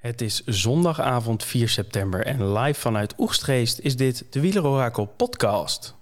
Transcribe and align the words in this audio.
Het 0.00 0.20
is 0.20 0.44
zondagavond 0.44 1.44
4 1.44 1.68
september 1.68 2.26
en 2.26 2.52
live 2.52 2.80
vanuit 2.80 3.14
Oegstgeest 3.18 3.78
is 3.78 3.96
dit 3.96 4.26
de 4.30 4.40
Wielerorakel 4.40 5.04
podcast. 5.04 5.94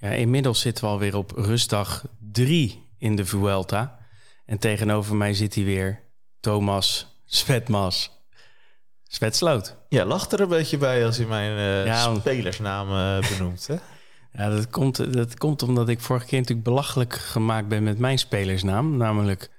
Inmiddels 0.00 0.60
zitten 0.60 0.84
we 0.84 0.90
alweer 0.90 1.16
op 1.16 1.32
rustdag 1.36 2.04
3 2.44 2.88
in 2.98 3.16
de 3.16 3.26
Vuelta. 3.26 3.98
En 4.44 4.58
tegenover 4.58 5.16
mij 5.16 5.34
zit 5.34 5.54
hij 5.54 5.64
weer, 5.64 6.00
Thomas 6.40 7.20
Svetmas. 7.24 8.10
Svetsloot. 9.02 9.76
Ja, 9.88 10.04
lacht 10.04 10.32
er 10.32 10.40
een 10.40 10.48
beetje 10.48 10.78
bij 10.78 11.06
als 11.06 11.16
je 11.16 11.26
mijn 11.26 11.52
Ja, 11.86 12.06
want- 12.06 12.20
spelersnaam 12.20 12.88
eh, 12.90 13.28
benoemt. 13.30 13.66
Hè? 13.66 13.76
Ja, 14.32 14.48
dat 14.50 14.70
komt, 14.70 15.12
dat 15.12 15.38
komt 15.38 15.62
omdat 15.62 15.88
ik 15.88 16.00
vorige 16.00 16.26
keer 16.26 16.38
natuurlijk 16.38 16.66
belachelijk 16.66 17.12
gemaakt 17.14 17.68
ben 17.68 17.82
met 17.82 17.98
mijn 17.98 18.18
spelersnaam. 18.18 18.96
Namelijk 18.96 19.50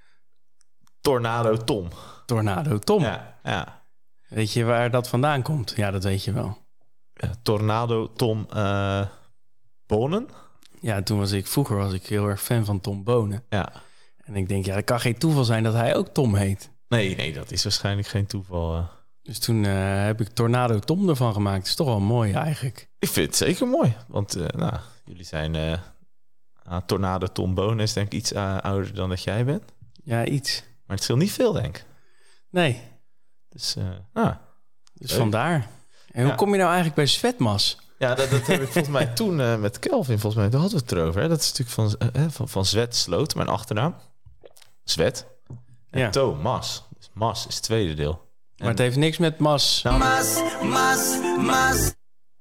Tornado 1.02 1.58
Tom. 1.58 1.88
Tornado 2.26 2.80
Tom. 2.80 3.02
Ja, 3.02 3.40
ja. 3.44 3.82
Weet 4.28 4.54
je 4.54 4.64
waar 4.64 4.92
dat 4.92 5.08
vandaan 5.08 5.42
komt? 5.42 5.74
Ja, 5.76 5.92
dat 5.92 6.04
weet 6.04 6.24
je 6.24 6.32
wel. 6.32 6.58
Ja, 7.14 7.32
Tornado 7.44 8.14
Tom 8.14 8.48
eh 8.54 9.06
Bonen. 9.88 10.28
Ja, 10.82 11.02
toen 11.04 11.20
was 11.20 11.32
ik, 11.32 11.48
vroeger 11.48 11.76
was 11.78 11.94
ik 11.94 12.06
heel 12.06 12.28
erg 12.28 12.42
fan 12.42 12.66
van 12.66 12.80
Tom 12.80 13.04
Bonen. 13.04 13.44
Ja. 13.50 13.72
En 14.24 14.36
ik 14.36 14.48
denk, 14.48 14.66
ja, 14.66 14.76
het 14.76 14.86
kan 14.86 15.00
geen 15.00 15.18
toeval 15.18 15.44
zijn 15.44 15.64
dat 15.64 15.74
hij 15.74 15.96
ook 15.96 16.08
Tom 16.08 16.36
heet. 16.36 16.70
Nee, 16.88 17.16
nee, 17.16 17.34
dat 17.34 17.52
is 17.52 17.64
waarschijnlijk 17.64 18.08
geen 18.08 18.26
toeval. 18.26 18.76
eh. 18.76 18.84
Dus 19.22 19.40
toen 19.40 19.66
eh, 19.66 20.04
heb 20.04 20.22
ik 20.22 20.28
Tornado 20.30 20.80
Tom 20.80 21.10
ervan 21.10 21.34
gemaakt. 21.34 21.58
Dat 21.60 21.68
is 21.68 21.76
toch 21.76 21.88
wel 21.88 22.00
mooi 22.00 22.34
eigenlijk. 22.34 22.90
Ik 23.00 23.08
vind 23.10 23.26
het 23.28 23.36
zeker 23.36 23.68
mooi. 23.68 23.96
Want 24.08 24.36
eh, 24.36 24.46
nou, 24.48 24.74
jullie 25.06 25.24
zijn... 25.24 25.80
ah, 26.64 26.82
Tornado 26.86 27.28
Tom 27.28 27.54
Bonen 27.54 27.80
is 27.80 27.94
denk 27.94 28.06
ik 28.08 28.14
iets 28.14 28.34
ouder 28.34 28.94
dan 28.94 29.10
dat 29.10 29.24
jij 29.24 29.46
bent. 29.46 29.64
Ja, 30.04 30.26
iets. 30.26 30.64
Maar 30.86 30.96
het 30.96 31.04
scheelt 31.06 31.20
niet 31.20 31.32
veel, 31.32 31.52
denk 31.54 31.78
ik. 31.78 31.86
Nee, 32.50 32.82
Dus, 33.50 33.76
ah. 34.14 34.36
dus 34.94 35.10
Leuk. 35.10 35.20
vandaar. 35.20 35.68
En 36.12 36.22
hoe 36.22 36.32
Ja. 36.32 36.36
kom 36.36 36.50
je 36.50 36.56
nou 36.56 36.66
eigenlijk 36.68 36.96
bij 36.96 37.06
Svetmas? 37.06 37.78
Ja, 37.98 38.16
dat, 38.16 38.30
dat 38.30 38.48
heb 38.48 38.62
ik 38.62 38.68
volgens 38.68 38.94
mij 38.94 39.06
toen 39.06 39.42
eh, 39.42 39.58
met 39.58 39.80
Kelvin, 39.80 40.20
volgens 40.20 40.42
mij, 40.42 40.50
daar 40.50 40.62
hadden 40.62 40.80
we 40.80 40.86
het 40.86 40.94
erover. 40.94 41.22
Hè? 41.22 41.28
Dat 41.28 41.40
is 41.40 41.54
natuurlijk 41.54 42.00
van, 42.00 42.12
eh, 42.12 42.26
van, 42.30 42.50
van 42.50 42.66
Zwet 42.66 42.96
Sloot, 42.96 43.36
mijn 43.36 43.48
achternaam. 43.48 43.96
Zwet. 44.84 45.26
En 45.90 46.00
Ja. 46.00 46.10
To, 46.10 46.36
Mas. 46.36 46.84
Dus 46.98 47.10
Mas 47.14 47.48
is 47.48 47.56
het 47.56 47.64
tweede 47.64 47.94
deel. 47.94 48.26
Maar 48.58 48.70
het 48.70 48.78
heeft 48.78 48.96
niks 48.96 49.18
met 49.18 49.40
Mas. 49.40 49.82
Nou, 49.84 50.00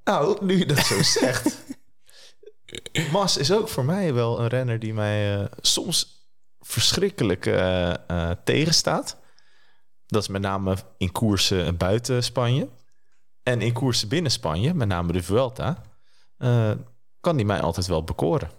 nou, 0.05 0.45
nu 0.45 0.59
je 0.59 0.67
dat 0.67 0.79
zo 0.79 1.03
zegt. 1.03 1.57
Mas 3.13 3.37
is 3.37 3.53
ook 3.53 3.69
voor 3.69 3.85
mij 3.85 4.15
wel 4.15 4.41
een 4.41 4.49
renner 4.49 4.79
die 4.79 4.95
mij 4.95 5.39
eh, 5.39 5.45
soms 5.61 6.29
verschrikkelijk 6.61 7.47
eh, 7.47 7.95
eh, 8.09 8.37
tegenstaat. 8.45 9.17
Dat 10.07 10.23
is 10.23 10.29
met 10.29 10.43
name 10.43 10.77
in 10.99 11.13
koersen 11.13 11.77
buiten 11.77 12.23
Spanje. 12.25 12.69
En 13.47 13.61
in 13.61 13.73
koersen 13.73 14.09
binnen 14.09 14.33
Spanje, 14.33 14.75
met 14.75 14.89
name 14.89 15.13
de 15.13 15.23
Vuelta, 15.23 15.83
eh, 16.39 16.71
kan 17.21 17.37
die 17.37 17.47
mij 17.47 17.61
altijd 17.61 17.87
wel 17.87 18.05
bekoren. 18.05 18.51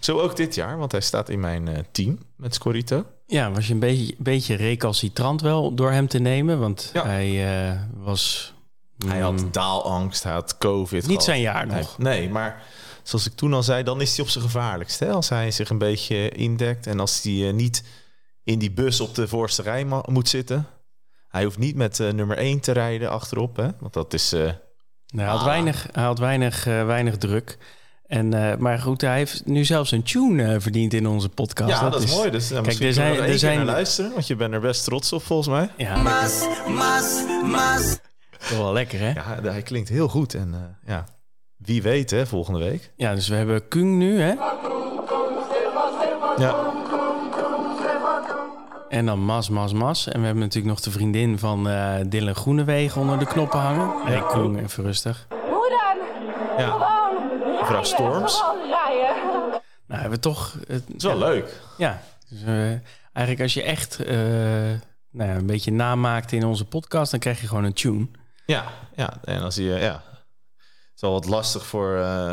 Zo 0.00 0.20
ook 0.20 0.36
dit 0.36 0.54
jaar, 0.54 0.78
want 0.78 0.92
hij 0.92 1.00
staat 1.00 1.28
in 1.28 1.40
mijn 1.40 1.68
eh, 1.68 1.78
team 1.92 2.18
met 2.36 2.54
Scorito. 2.54 3.04
Ja, 3.26 3.50
was 3.50 3.66
je 3.66 3.72
een 3.72 3.78
beetje, 3.78 4.14
beetje 4.18 4.54
recalcitrant 4.54 5.40
wel 5.40 5.74
door 5.74 5.90
hem 5.90 6.08
te 6.08 6.18
nemen? 6.18 6.58
Want 6.58 6.90
Ja. 6.92 7.04
hij 7.04 7.58
eh, 7.70 7.80
was... 7.96 8.54
Hij 9.06 9.16
mm, 9.16 9.22
had 9.22 9.54
daalangst, 9.54 10.22
hij 10.22 10.32
had 10.32 10.58
covid. 10.58 11.00
Niet 11.00 11.06
gehad. 11.08 11.22
zijn 11.24 11.40
jaar 11.40 11.66
Nee, 11.66 11.76
nog. 11.76 11.98
Nee, 11.98 12.28
maar 12.30 12.62
zoals 13.02 13.26
ik 13.26 13.34
toen 13.34 13.52
al 13.54 13.62
zei, 13.62 13.82
dan 13.82 14.00
is 14.00 14.16
hij 14.16 14.24
op 14.24 14.30
zijn 14.30 14.44
gevaarlijkst. 14.44 14.98
Hè? 15.00 15.10
Als 15.10 15.28
hij 15.28 15.50
zich 15.50 15.70
een 15.70 15.78
beetje 15.78 16.28
indekt 16.28 16.86
en 16.86 17.00
als 17.00 17.22
hij 17.22 17.52
niet 17.52 17.84
in 18.44 18.58
die 18.58 18.70
bus 18.70 19.00
op 19.00 19.14
de 19.14 19.28
voorste 19.28 19.62
rij 19.62 19.84
moet 20.06 20.28
zitten. 20.28 20.66
Hij 21.28 21.44
hoeft 21.44 21.58
niet 21.58 21.76
met 21.76 22.00
eh, 22.00 22.12
nummer 22.12 22.36
1 22.36 22.60
te 22.60 22.72
rijden 22.72 23.10
achterop, 23.10 23.56
hè? 23.56 23.68
want 23.80 23.92
dat 23.92 24.12
is... 24.14 24.32
eh, 24.32 24.50
hij 25.06 25.24
had 25.24 25.38
Ah. 25.40 25.44
weinig, 25.44 25.86
hij 25.92 26.04
had 26.04 26.18
weinig, 26.18 26.66
eh, 26.66 26.86
weinig 26.86 27.16
druk. 27.16 27.58
En, 28.06 28.34
eh, 28.50 28.56
maar 28.56 28.78
goed, 28.78 29.00
hij 29.00 29.16
heeft 29.16 29.46
nu 29.46 29.64
zelfs 29.64 29.90
een 29.90 30.02
tune 30.02 30.60
verdiend 30.60 30.94
in 30.94 31.06
onze 31.06 31.28
podcast. 31.28 31.70
ja, 31.70 31.88
dat, 31.90 32.02
is 32.02 32.14
mooi. 32.14 32.30
Dus 32.30 32.48
ja, 32.48 32.60
misschien 32.60 32.86
er 32.86 32.92
zijn- 32.92 33.18
er 33.18 33.38
zijn- 33.38 33.56
naar 33.56 33.66
luisteren, 33.66 34.12
want 34.12 34.26
je 34.26 34.36
bent 34.36 34.54
er 34.54 34.60
best 34.60 34.84
trots 34.84 35.12
op 35.12 35.22
volgens 35.22 35.48
mij. 35.48 35.70
Ja, 35.76 36.02
dat 36.02 36.22
is 38.40 38.58
wel 38.58 38.72
lekker, 38.72 38.98
hè? 38.98 39.08
Ja. 39.10 39.38
Ja, 39.42 39.50
hij 39.50 39.62
klinkt 39.62 39.88
heel 39.88 40.08
goed 40.08 40.34
en 40.34 40.54
eh, 40.54 40.88
ja, 40.92 41.04
wie 41.56 41.82
weet 41.82 42.10
hè, 42.10 42.26
volgende 42.26 42.58
week. 42.58 42.92
dus 42.96 43.28
we 43.28 43.34
hebben 43.34 43.68
Kung 43.68 43.96
nu, 43.98 44.20
hè? 44.20 44.34
Ja, 46.36 46.72
En 48.88 49.06
dan 49.06 49.24
Mas, 49.24 49.48
Mas, 49.48 49.72
Mas. 49.72 50.06
En 50.06 50.20
we 50.20 50.26
hebben 50.26 50.42
natuurlijk 50.42 50.74
nog 50.74 50.80
de 50.80 50.90
vriendin 50.90 51.38
van 51.38 51.68
eh 51.68 51.94
Dylan 52.06 52.34
Groenewegen 52.34 53.00
onder 53.00 53.18
de 53.18 53.26
knoppen 53.26 53.58
hangen. 53.60 54.04
Nee, 54.04 54.26
Kung, 54.26 54.62
even 54.62 54.84
rustig. 54.84 55.26
Hoe 55.28 55.68
dan? 55.68 56.06
ja. 56.66 56.70
Gewoon. 56.70 57.54
Mevrouw 57.60 57.82
Storms. 57.82 58.40
Gewoon 58.40 58.68
rijden. 58.68 59.16
Nou, 59.86 60.00
hebben 60.00 60.10
we 60.10 60.18
toch... 60.18 60.52
Het, 60.52 60.68
Het 60.68 60.96
is 60.96 61.02
wel 61.02 61.18
leuk. 61.18 61.60
Ja, 61.78 62.02
dus, 62.28 62.42
eh, 62.42 62.70
eigenlijk 63.12 63.40
als 63.40 63.54
je 63.54 63.62
echt 63.62 64.04
eh, 64.04 64.16
nou 65.10 65.30
ja, 65.30 65.34
een 65.34 65.46
beetje 65.46 65.72
namaakt 65.72 66.32
in 66.32 66.44
onze 66.44 66.64
podcast... 66.64 67.10
dan 67.10 67.20
krijg 67.20 67.40
je 67.40 67.46
gewoon 67.48 67.64
een 67.64 67.72
tune. 67.72 68.06
Ja, 68.46 68.64
ja. 68.96 69.12
En 69.24 69.42
als 69.42 69.54
je, 69.54 69.62
ja, 69.62 70.02
het 70.56 70.94
is 70.94 71.00
wel 71.00 71.12
wat 71.12 71.26
lastig 71.26 71.66
voor 71.66 71.96
eh 71.96 72.30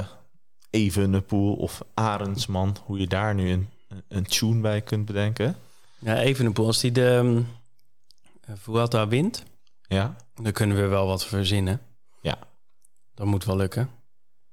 Evenepoel 0.69 1.55
of 1.55 1.81
Arendsman, 1.93 2.75
hoe 2.85 2.99
je 2.99 3.07
daar 3.07 3.35
nu 3.35 3.51
een, 3.51 3.69
een 4.07 4.25
tune 4.25 4.61
bij 4.61 4.81
kunt 4.81 5.05
bedenken. 5.05 5.55
Ja, 6.03 6.17
even 6.19 6.45
een 6.45 6.55
als 6.55 6.79
die 6.79 6.91
de 6.91 7.01
um, 7.11 7.47
Vuelta 8.53 9.07
wint... 9.07 9.43
Ja, 9.87 10.15
dan 10.41 10.51
kunnen 10.51 10.77
we 10.77 10.85
wel 10.87 11.07
wat 11.07 11.25
verzinnen. 11.25 11.81
ja. 12.21 12.37
Dat 13.15 13.25
moet 13.27 13.45
wel 13.45 13.55
lukken. 13.55 13.89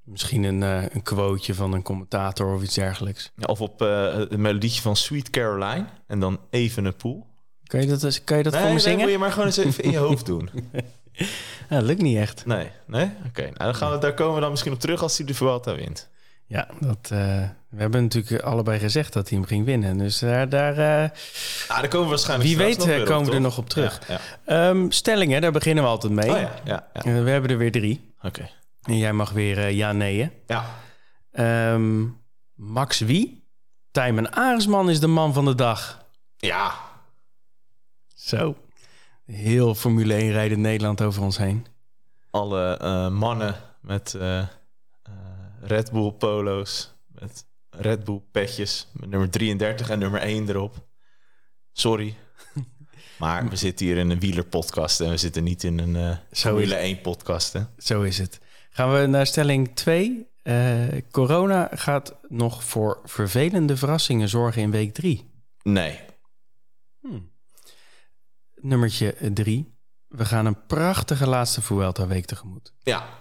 Misschien 0.05 0.43
een, 0.43 0.63
eh, 0.63 0.83
een 0.95 1.03
quoteje 1.03 1.55
van 1.55 1.73
een 1.73 1.83
commentator 1.83 2.55
of 2.55 2.63
iets 2.63 2.75
dergelijks. 2.75 3.33
Ja, 3.37 3.45
Of 3.47 3.61
op 3.61 3.83
eh 3.83 4.15
het 4.15 4.37
melodietje 4.37 4.81
van 4.81 4.97
Sweet 4.97 5.31
Caroline 5.31 5.87
en 6.07 6.21
dan 6.21 6.41
Evenepoel. 6.51 7.27
Kan 7.65 7.81
je 7.81 7.87
dat, 7.87 8.03
eens- 8.03 8.25
kan 8.25 8.37
je 8.37 8.43
dat 8.43 8.53
voor 8.53 8.63
Nee, 8.63 8.71
me 8.71 8.77
nee, 8.77 8.85
zingen? 8.87 9.01
moet 9.01 9.11
je 9.11 9.19
maar 9.19 9.31
gewoon 9.31 9.47
eens 9.47 9.57
even 9.57 9.85
in 9.85 9.91
je 9.91 9.97
hoofd 9.99 10.27
doen. 10.27 10.51
Ja, 11.69 11.77
dat 11.77 11.83
lukt 11.83 12.03
niet 12.03 12.17
echt. 12.17 12.47
Nee, 12.47 12.71
nee? 12.87 13.11
Oké, 13.27 13.43
nou, 13.43 13.55
dan 13.57 13.75
gaan 13.75 13.93
we, 13.93 13.99
daar 13.99 14.15
komen 14.15 14.35
we 14.35 14.41
dan 14.41 14.51
misschien 14.51 14.73
op 14.73 14.81
terug 14.81 15.03
als 15.03 15.17
hij 15.19 15.27
de 15.27 15.35
Vuelta 15.35 15.75
wint. 15.75 16.09
Ja, 16.51 16.67
dat, 16.81 16.99
eh, 17.03 17.49
we 17.69 17.81
hebben 17.81 18.03
natuurlijk 18.03 18.43
allebei 18.43 18.79
gezegd 18.79 19.13
dat 19.13 19.29
hij 19.29 19.39
hem 19.39 19.47
ging 19.47 19.65
winnen. 19.65 19.99
Dus 19.99 20.19
daar, 20.19 20.49
daar 20.49 20.73
Ah, 21.69 21.81
daar 21.81 21.89
komen 21.89 22.05
we 22.05 22.09
waarschijnlijk 22.11 22.49
wie 22.49 22.59
weet 22.59 22.79
nog 22.79 22.87
eh, 22.89 23.05
komen 23.05 23.29
we 23.29 23.35
er 23.35 23.41
nog 23.41 23.59
op 23.59 23.69
terug. 23.69 24.01
Ja, 24.09 24.21
ja. 24.47 24.69
Ehm, 24.69 24.91
stellingen, 24.91 25.41
daar 25.41 25.53
beginnen 25.53 25.85
we 25.85 25.91
altijd 25.91 26.13
mee. 26.13 26.31
Oh 26.31 26.41
ja, 26.65 26.87
we 27.03 27.11
hebben 27.31 27.51
er 27.51 27.59
weer 27.59 27.73
drie. 27.73 28.13
Oké. 28.23 28.49
En 28.83 28.99
jij 28.99 29.13
mag 29.13 29.31
weer 29.31 29.69
ja, 29.69 29.93
nee. 29.93 30.31
Ja. 30.47 30.65
Ehm, 31.33 32.05
Max 32.55 32.99
wie? 32.99 33.49
Tijmen 33.91 34.33
Aresman 34.33 34.91
is 34.91 35.01
de 35.01 35.07
man 35.07 35.33
van 35.33 35.45
de 35.45 35.55
dag. 35.55 36.05
Ja. 36.37 36.73
Zo. 38.15 38.57
Heel 39.27 39.75
Formule 39.75 40.15
1 40.15 40.33
rijden 40.33 40.61
Nederland 40.61 41.03
over 41.03 41.23
ons 41.23 41.39
heen. 41.39 41.67
alle 42.31 43.11
mannen 43.11 43.55
met 43.81 44.17
Red 45.61 45.91
Bull 45.91 46.13
polo's, 46.13 46.95
met 47.07 47.47
Red 47.71 48.05
Bull 48.05 48.23
petjes, 48.31 48.89
met 48.93 49.11
nummer 49.11 49.31
33 49.31 49.91
en 49.91 49.99
nummer 49.99 50.21
1 50.21 50.49
erop. 50.49 50.89
Sorry. 51.73 52.15
Maar 53.19 53.49
we 53.49 53.57
zitten 53.57 53.87
hier 53.87 53.97
in 53.97 54.11
een 54.11 54.21
wielerpodcast 54.21 55.01
en 55.01 55.11
we 55.11 55.17
zitten 55.17 55.45
niet 55.45 55.65
in 55.65 55.79
een 55.79 55.97
eh 55.97 56.17
is 56.31 56.41
Formule 56.41 56.75
1 56.75 57.01
podcast. 57.01 57.53
Hè? 57.53 57.63
Zo 57.79 58.03
is 58.03 58.19
het. 58.19 58.41
Gaan 58.71 58.93
we 58.93 59.07
naar 59.07 59.27
stelling 59.27 59.75
2. 59.75 60.29
corona 61.11 61.69
gaat 61.73 62.17
nog 62.29 62.65
voor 62.65 63.01
vervelende 63.05 63.77
verrassingen 63.77 64.29
zorgen 64.29 64.63
in 64.63 64.71
week 64.71 64.95
3. 64.95 65.31
Nee. 65.63 66.01
Nummertje 68.55 69.33
3. 69.33 69.75
We 70.09 70.25
gaan 70.25 70.47
een 70.47 70.67
prachtige 70.67 71.27
laatste 71.27 71.63
Vuelta-week 71.63 72.25
tegemoet. 72.25 72.75
Ja. 72.83 73.20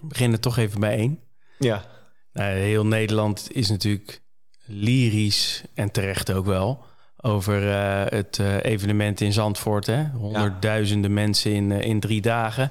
We 0.00 0.06
beginnen 0.06 0.40
toch 0.40 0.56
even 0.56 0.80
bij 0.80 0.96
één. 0.96 1.20
Ja. 1.58 1.84
Nou, 2.32 2.54
heel 2.54 2.86
Nederland 2.86 3.48
is 3.52 3.68
natuurlijk 3.68 4.22
lyrisch 4.64 5.62
en 5.74 5.90
terecht 5.90 6.32
ook 6.32 6.46
wel 6.46 6.86
over 7.20 7.70
eh, 7.70 8.18
het 8.18 8.38
eh, 8.38 8.64
evenement 8.64 9.20
in 9.20 9.32
Zandvoort. 9.32 9.86
Hè? 9.86 10.04
Honderdduizenden 10.04 11.14
mensen 11.14 11.52
in, 11.52 11.72
eh, 11.72 11.80
in 11.80 12.00
drie 12.00 12.20
dagen. 12.20 12.70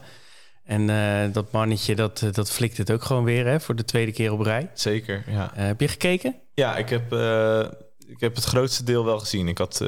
En 0.63 1.31
dat 1.31 1.51
mannetje, 1.51 1.95
dat, 1.95 2.23
dat 2.31 2.51
flikt 2.51 2.77
het 2.77 2.91
ook 2.91 3.03
gewoon 3.03 3.23
weer 3.23 3.45
hè, 3.45 3.59
voor 3.59 3.75
de 3.75 3.85
tweede 3.85 4.11
keer 4.11 4.31
op 4.31 4.41
rij. 4.41 4.69
Zeker, 4.73 5.23
ja. 5.27 5.51
Heb 5.53 5.81
je 5.81 5.87
gekeken? 5.87 6.35
Ja, 6.53 6.77
ik 6.77 6.89
heb, 6.89 7.13
ik 8.07 8.19
heb 8.19 8.35
het 8.35 8.43
grootste 8.43 8.83
deel 8.83 9.05
wel 9.05 9.19
gezien. 9.19 9.47
Ik 9.47 9.57
had 9.57 9.85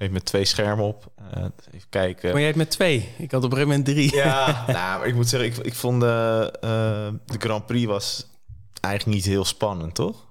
gegeven 0.00 0.06
moment 0.06 0.24
twee 0.24 0.44
schermen 0.44 0.84
op. 0.84 1.12
Eh, 1.16 1.44
even 1.74 1.88
kijken. 1.88 2.28
Maar 2.28 2.36
jij 2.38 2.46
hebt 2.46 2.56
met 2.56 2.70
twee. 2.70 3.08
Ik 3.18 3.30
had 3.30 3.44
op 3.44 3.50
een 3.52 3.56
gegeven 3.58 3.78
moment 3.78 3.84
drie. 3.84 4.14
Ja, 4.14 4.46
nou, 4.66 4.98
maar 4.98 5.06
ik 5.06 5.14
moet 5.14 5.28
zeggen, 5.28 5.48
ik, 5.50 5.56
ik 5.66 5.74
vond 5.74 6.00
de, 6.00 6.52
de 7.26 7.38
Grand 7.38 7.66
Prix 7.66 7.86
was 7.86 8.26
eigenlijk 8.80 9.16
niet 9.16 9.26
heel 9.26 9.44
spannend, 9.44 9.94
toch? 9.94 10.26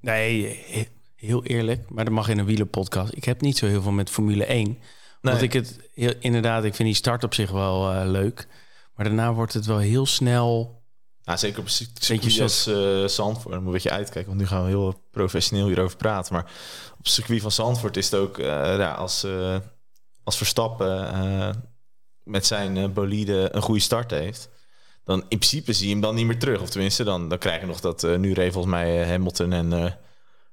Nee, 0.00 0.62
he- 0.70 0.88
heel 1.16 1.44
eerlijk. 1.44 1.90
Maar 1.90 2.04
dat 2.04 2.14
mag 2.14 2.28
in 2.28 2.38
een 2.38 2.44
wielerpodcast. 2.44 3.12
Ik 3.12 3.24
heb 3.24 3.40
niet 3.40 3.58
zo 3.58 3.66
heel 3.66 3.82
veel 3.82 3.92
met 3.92 4.10
Formule 4.10 4.44
1. 4.44 4.66
Nee. 4.66 4.78
Want 5.20 5.42
ik 5.42 5.52
het 5.52 5.78
heel, 5.94 6.12
inderdaad, 6.20 6.64
ik 6.64 6.74
vind 6.74 6.88
die 6.88 6.96
start 6.96 7.24
op 7.24 7.34
zich 7.34 7.50
wel 7.50 7.92
eh, 7.92 8.06
leuk. 8.06 8.46
Maar 8.96 9.06
daarna 9.06 9.32
wordt 9.32 9.52
het 9.52 9.66
wel 9.66 9.78
heel 9.78 10.06
snel. 10.06 10.82
Nou, 11.24 11.38
zeker 11.38 11.58
op 11.58 11.64
een 11.64 11.88
circuit 12.00 12.40
als 12.40 12.66
eh 12.66 13.04
Zandvoort. 13.04 13.54
Dan 13.54 13.62
moet 13.62 13.64
je 13.64 13.66
een 13.66 13.72
beetje 13.72 13.90
uitkijken, 13.90 14.26
want 14.26 14.40
nu 14.40 14.46
gaan 14.46 14.62
we 14.62 14.68
heel 14.68 15.02
professioneel 15.10 15.66
hierover 15.66 15.96
praten. 15.96 16.32
Maar 16.34 16.44
op 16.92 17.04
het 17.04 17.08
circuit 17.12 17.40
van 17.40 17.50
Zandvoort 17.52 17.96
is 17.96 18.10
het 18.10 18.20
ook... 18.20 18.38
eh, 18.38 18.46
ja, 18.78 18.92
als, 18.92 19.24
eh, 19.24 19.56
als 20.24 20.36
Verstappen 20.36 21.72
met 22.22 22.46
zijn 22.46 22.92
bolide 22.92 23.48
een 23.52 23.62
goede 23.62 23.80
start 23.80 24.10
heeft... 24.10 24.48
dan 25.04 25.20
in 25.20 25.38
principe 25.38 25.72
zie 25.72 25.86
je 25.86 25.92
hem 25.92 26.00
dan 26.02 26.14
niet 26.14 26.26
meer 26.26 26.38
terug. 26.38 26.60
Of 26.60 26.70
tenminste, 26.70 27.04
dan, 27.04 27.28
dan 27.28 27.38
krijg 27.38 27.60
je 27.60 27.66
nog 27.66 27.80
dat... 27.80 28.02
nu 28.02 28.32
reed 28.32 28.52
volgens 28.52 28.74
mij 28.74 29.06
Hamilton 29.06 29.52
en 29.52 29.98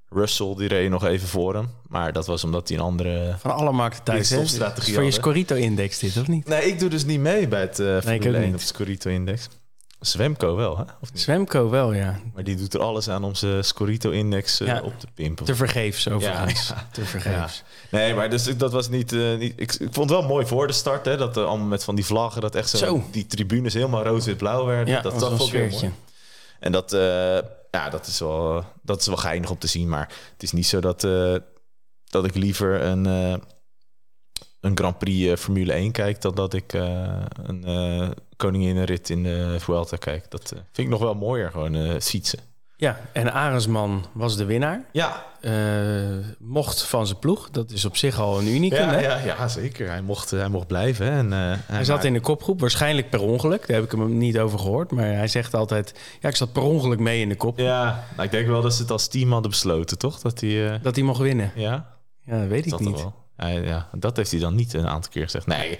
Russell, 0.10 0.56
die 0.56 0.68
reden 0.68 0.92
nog 0.92 1.06
even 1.06 1.28
voor 1.28 1.54
hem. 1.56 1.70
Maar 1.88 2.14
dat 2.14 2.26
was 2.26 2.44
omdat 2.44 2.68
hij 2.68 2.78
een 2.78 2.84
andere... 2.84 3.36
Van 3.40 3.56
alle 3.56 3.72
markten 3.72 4.04
thuis. 4.04 4.30
hè? 4.30 4.46
Voor 4.94 5.04
je. 5.04 5.12
Scorito-index 5.12 6.00
dit, 6.00 6.18
of 6.18 6.28
niet? 6.28 6.48
Nee, 6.48 6.62
ik 6.64 6.80
doe 6.80 6.90
dus 6.90 7.06
niet 7.06 7.20
mee 7.20 7.48
bij 7.48 7.62
het 7.62 7.80
uh, 7.80 7.90
ik 7.90 7.96
ook 7.96 8.04
Formule 8.04 8.38
1 8.38 8.46
niet. 8.46 8.54
op 8.54 8.60
het 8.60 8.68
Scorito-index. 8.68 9.48
Zwemco 10.02 10.56
wel, 10.56 10.78
hè? 10.78 10.84
Of 11.02 11.14
niet? 11.14 11.22
Zwemco 11.22 11.70
wel, 11.70 11.94
ja. 11.94 12.20
Maar 12.34 12.44
die 12.44 12.56
doet 12.56 12.74
er 12.74 12.80
alles 12.82 13.10
aan 13.10 13.24
om 13.24 13.36
zijn 13.36 13.64
Scorito-index 13.64 14.60
eh, 14.60 14.68
Ja. 14.68 14.82
op 14.82 15.00
te 15.00 15.08
pimpen. 15.14 15.46
Te 15.46 15.56
vergeefs 15.56 16.10
overigens. 16.10 16.68
Ja, 16.68 16.88
Te 16.92 17.06
vergeefs. 17.06 17.64
Nee, 17.92 18.14
maar 18.14 18.30
dus, 18.30 18.58
dat 18.58 18.72
was 18.72 18.90
niet... 18.90 19.14
eh, 19.14 19.38
niet 19.38 19.54
ik, 19.56 19.74
ik 19.74 19.94
vond 19.94 20.10
het 20.10 20.20
wel 20.20 20.28
mooi 20.28 20.46
voor 20.46 20.68
de 20.68 20.74
start, 20.74 21.06
hè. 21.06 21.18
Dat 21.18 21.38
er 21.38 21.46
allemaal 21.46 21.68
met 21.68 21.84
van 21.84 21.96
die 21.96 22.06
vlaggen, 22.06 22.42
dat 22.42 22.56
echt 22.56 22.70
zo... 22.70 22.78
Zo. 22.78 23.04
Die 23.12 23.26
tribunes 23.28 23.74
helemaal 23.74 24.04
rood-wit-blauw 24.04 24.66
werden. 24.66 24.94
Ja, 24.94 25.02
dat 25.02 25.12
was 25.14 25.22
dat 25.22 25.38
vond 25.38 25.54
een 25.54 25.64
ik 25.66 25.72
mooi. 25.72 25.92
En 26.60 26.72
dat, 26.72 26.94
eh, 26.94 27.40
ja, 27.72 27.90
dat 27.90 28.08
is 28.08 28.20
wel, 28.20 28.64
dat 28.82 29.00
is 29.00 29.08
wel 29.08 29.18
geinig 29.18 29.50
om 29.50 29.58
te 29.58 29.68
zien. 29.68 29.90
Maar 29.90 30.08
het 30.34 30.44
is 30.44 30.52
niet 30.52 30.68
zo 30.68 30.80
dat, 30.80 31.04
eh, 31.04 31.36
dat 32.10 32.26
ik 32.26 32.36
liever 32.36 32.82
een, 32.82 33.06
eh, 33.06 33.34
een 34.62 34.78
Grand 34.78 34.98
Prix 34.98 35.32
eh, 35.32 35.38
Formule 35.38 35.74
1 35.74 35.92
kijk... 35.92 36.22
dan 36.22 36.36
dat 36.36 36.54
ik 36.54 36.74
eh, 36.74 37.14
een 37.44 37.64
eh 37.64 38.10
koninginnenrit 38.38 39.10
in 39.10 39.24
de 39.24 39.56
Vuelta 39.60 39.98
kijk. 39.98 40.26
Dat 40.32 40.48
vind 40.48 40.78
ik 40.78 40.90
nog 40.90 41.00
wel 41.00 41.16
mooier, 41.16 41.52
gewoon 41.52 42.02
fietsen. 42.02 42.40
Ja, 42.76 43.00
en 43.14 43.34
Arendsman 43.34 44.06
was 44.14 44.38
de 44.38 44.46
winnaar. 44.46 44.86
Ja, 44.92 45.26
mocht 46.40 46.84
van 46.84 47.08
zijn 47.08 47.20
ploeg. 47.20 47.50
Dat 47.50 47.72
is 47.72 47.86
op 47.86 47.98
zich 47.98 48.20
al 48.20 48.40
een 48.40 48.48
unicum. 48.48 48.78
ja, 48.78 49.00
ja, 49.00 49.18
ja, 49.18 49.48
zeker. 49.48 49.88
Hij 49.90 50.02
mocht, 50.02 50.30
hij 50.32 50.50
mocht 50.50 50.68
blijven. 50.68 51.06
hè. 51.06 51.20
En, 51.20 51.60
Hij 51.66 51.84
zat 51.84 52.04
in 52.04 52.14
de 52.14 52.20
kopgroep, 52.20 52.60
waarschijnlijk 52.60 53.10
per 53.10 53.22
ongeluk. 53.22 53.68
Daar 53.68 53.76
heb 53.76 53.86
ik 53.86 53.92
hem 53.92 54.18
niet 54.18 54.40
over 54.40 54.60
gehoord. 54.60 54.92
Maar 54.92 55.06
hij 55.06 55.28
zegt 55.28 55.54
altijd: 55.54 55.94
Ja, 56.20 56.30
ik 56.30 56.36
zat 56.36 56.52
per 56.52 56.62
ongeluk 56.62 57.00
mee 57.00 57.22
in 57.22 57.30
de 57.30 57.36
kop. 57.36 57.58
Ja, 57.60 58.04
nou, 58.14 58.24
ik 58.24 58.32
denk 58.32 58.48
wel 58.48 58.62
dat 58.62 58.74
ze 58.74 58.82
het 58.82 58.92
als 58.92 59.08
team 59.08 59.32
hadden 59.32 59.52
besloten, 59.52 59.98
toch? 59.98 60.20
Dat 60.20 60.40
hij... 60.40 60.80
Dat 60.82 60.96
hij 60.96 61.04
mocht 61.06 61.20
winnen. 61.20 61.52
ja, 61.56 61.96
Ja, 62.26 62.40
dat 62.40 62.48
weet 62.48 62.66
ik 62.66 62.72
dat 62.72 62.80
niet. 62.80 63.02
wel. 63.02 63.14
Hij- 63.42 63.62
ja, 63.64 63.90
dat 63.92 64.18
heeft 64.18 64.32
hij 64.32 64.40
dan 64.40 64.56
niet 64.56 64.74
een 64.74 64.88
aantal 64.88 65.12
keer 65.12 65.24
gezegd. 65.24 65.46
Nee, 65.48 65.80